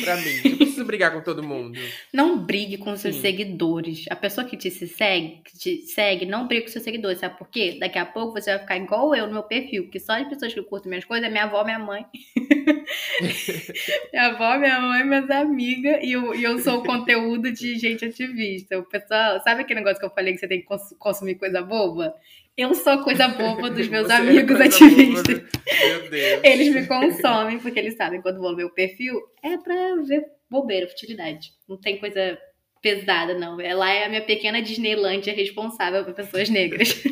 Pra 0.00 0.16
mim, 0.16 0.48
não 0.48 0.56
precisa 0.56 0.84
brigar 0.84 1.12
com 1.12 1.20
todo 1.20 1.42
mundo. 1.42 1.78
Não 2.14 2.38
brigue 2.38 2.78
com 2.78 2.96
seus 2.96 3.16
Sim. 3.16 3.20
seguidores. 3.20 4.06
A 4.08 4.16
pessoa 4.16 4.46
que 4.46 4.56
te 4.56 4.70
segue, 4.70 5.42
que 5.44 5.58
te 5.58 5.82
segue, 5.82 6.24
não 6.24 6.48
brigue 6.48 6.62
com 6.62 6.68
seus 6.68 6.82
seguidores. 6.82 7.18
Sabe 7.18 7.36
por 7.36 7.50
quê? 7.50 7.76
Daqui 7.78 7.98
a 7.98 8.06
pouco 8.06 8.32
você 8.32 8.52
vai 8.52 8.60
ficar 8.60 8.78
igual 8.78 9.14
eu 9.14 9.26
no 9.26 9.34
meu 9.34 9.42
perfil, 9.42 9.90
que 9.90 10.00
só 10.00 10.14
as 10.14 10.26
pessoas 10.26 10.54
que 10.54 10.62
curtem 10.62 10.88
minhas 10.88 11.04
coisas 11.04 11.28
é 11.28 11.30
minha 11.30 11.44
avó, 11.44 11.62
minha 11.62 11.78
mãe. 11.78 12.06
minha 14.12 14.26
avó, 14.28 14.56
minha 14.56 14.80
mãe, 14.80 15.04
minhas 15.04 15.30
amigas. 15.30 15.98
E 16.02 16.12
eu, 16.12 16.34
e 16.34 16.42
eu 16.42 16.58
sou 16.58 16.78
o 16.78 16.82
conteúdo 16.82 17.52
de 17.52 17.78
gente 17.78 18.06
ativista. 18.06 18.78
O 18.78 18.84
pessoal, 18.84 19.11
sabe 19.40 19.62
aquele 19.62 19.80
negócio 19.80 19.98
que 19.98 20.06
eu 20.06 20.10
falei 20.10 20.32
que 20.32 20.40
você 20.40 20.48
tem 20.48 20.60
que 20.60 20.66
consumir 20.98 21.36
coisa 21.36 21.62
boba? 21.62 22.14
Eu 22.56 22.74
sou 22.74 22.98
coisa 23.02 23.28
boba 23.28 23.70
dos 23.70 23.88
meus 23.88 24.06
Você 24.08 24.12
é 24.12 24.16
amigos 24.16 24.60
é 24.60 24.64
ativistas. 24.64 25.42
Meu 25.80 26.10
Deus. 26.10 26.40
Eles 26.44 26.74
me 26.74 26.86
consomem 26.86 27.58
porque 27.58 27.78
eles 27.78 27.96
sabem 27.96 28.20
quando 28.20 28.40
vão 28.40 28.54
ver 28.54 28.64
o 28.64 28.74
perfil 28.74 29.20
é 29.42 29.56
pra 29.56 29.96
ver 30.06 30.24
bobeira, 30.50 30.86
futilidade. 30.86 31.52
Não 31.66 31.78
tem 31.78 31.98
coisa 31.98 32.38
pesada, 32.82 33.34
não. 33.34 33.60
Ela 33.60 33.90
é 33.90 34.04
a 34.04 34.08
minha 34.08 34.22
pequena 34.22 34.60
Disneylândia 34.60 35.32
responsável 35.32 36.04
por 36.04 36.12
pessoas 36.12 36.50
negras. 36.50 37.02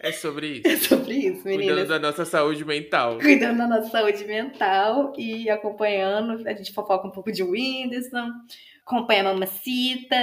É 0.00 0.10
sobre 0.12 0.62
isso. 0.64 0.68
É 0.68 0.76
sobre 0.76 1.14
isso, 1.14 1.44
meninas. 1.44 1.66
Cuidando 1.66 1.88
da 1.88 1.98
nossa 1.98 2.24
saúde 2.24 2.64
mental. 2.64 3.18
Cuidando 3.18 3.58
da 3.58 3.68
nossa 3.68 3.90
saúde 3.90 4.24
mental 4.24 5.12
e 5.18 5.50
acompanhando. 5.50 6.48
A 6.48 6.54
gente 6.54 6.72
fofoca 6.72 7.06
um 7.06 7.10
pouco 7.10 7.30
de 7.30 7.42
Whindersson 7.42 8.30
acompanha 8.92 9.22
a 9.22 9.32
mamacita, 9.32 10.16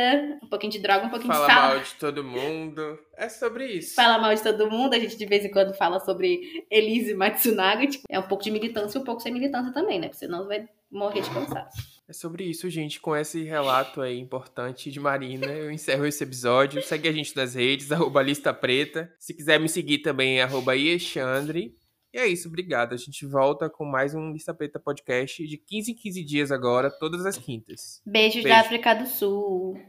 um 0.43 0.47
pouquinho 0.47 0.71
de 0.71 0.79
droga, 0.79 1.07
um 1.07 1.09
pouquinho 1.09 1.33
fala 1.33 1.47
de 1.47 1.51
sal. 1.51 1.61
Fala 1.61 1.75
mal 1.75 1.83
de 1.83 1.93
todo 1.95 2.23
mundo. 2.23 2.99
É 3.17 3.27
sobre 3.27 3.65
isso. 3.65 3.95
Fala 3.95 4.17
mal 4.19 4.33
de 4.33 4.43
todo 4.43 4.69
mundo. 4.69 4.93
A 4.93 4.99
gente 4.99 5.17
de 5.17 5.25
vez 5.25 5.43
em 5.43 5.51
quando 5.51 5.73
fala 5.73 5.99
sobre 5.99 6.65
Elise 6.69 7.13
Matsunaga. 7.13 7.87
Tipo, 7.87 8.03
é 8.09 8.19
um 8.19 8.27
pouco 8.27 8.43
de 8.43 8.51
militância 8.51 8.97
e 8.97 9.01
um 9.01 9.03
pouco 9.03 9.21
sem 9.21 9.33
militância 9.33 9.73
também, 9.73 9.99
né? 9.99 10.07
Porque 10.07 10.19
senão 10.19 10.47
vai 10.47 10.67
morrer 10.91 11.21
de 11.21 11.29
cansaço. 11.29 11.99
É 12.07 12.13
sobre 12.13 12.43
isso, 12.43 12.69
gente. 12.69 12.99
Com 12.99 13.15
esse 13.15 13.43
relato 13.43 14.01
aí 14.01 14.19
importante 14.19 14.89
de 14.89 14.99
Marina, 14.99 15.45
eu 15.47 15.71
encerro 15.71 16.05
esse 16.05 16.23
episódio. 16.23 16.81
Segue 16.81 17.07
a 17.07 17.11
gente 17.11 17.35
nas 17.35 17.53
redes, 17.53 17.91
arroba 17.93 18.21
Lista 18.21 18.53
Preta. 18.53 19.11
Se 19.19 19.33
quiser 19.33 19.59
me 19.59 19.69
seguir 19.69 19.99
também, 19.99 20.41
arroba 20.41 20.75
Iexandre. 20.75 21.75
E 22.11 22.17
é 22.17 22.27
isso, 22.27 22.47
obrigado. 22.47 22.93
A 22.93 22.97
gente 22.97 23.25
volta 23.25 23.69
com 23.69 23.85
mais 23.85 24.15
um 24.15 24.31
Lista 24.31 24.51
Preta 24.53 24.79
podcast 24.79 25.45
de 25.45 25.57
15 25.57 25.91
em 25.91 25.95
15 25.95 26.23
dias 26.23 26.51
agora, 26.51 26.89
todas 26.89 27.23
as 27.25 27.37
quintas. 27.37 28.01
Beijos 28.03 28.41
Beijo. 28.41 28.49
da 28.49 28.61
África 28.61 28.95
do 28.95 29.05
Sul. 29.05 29.79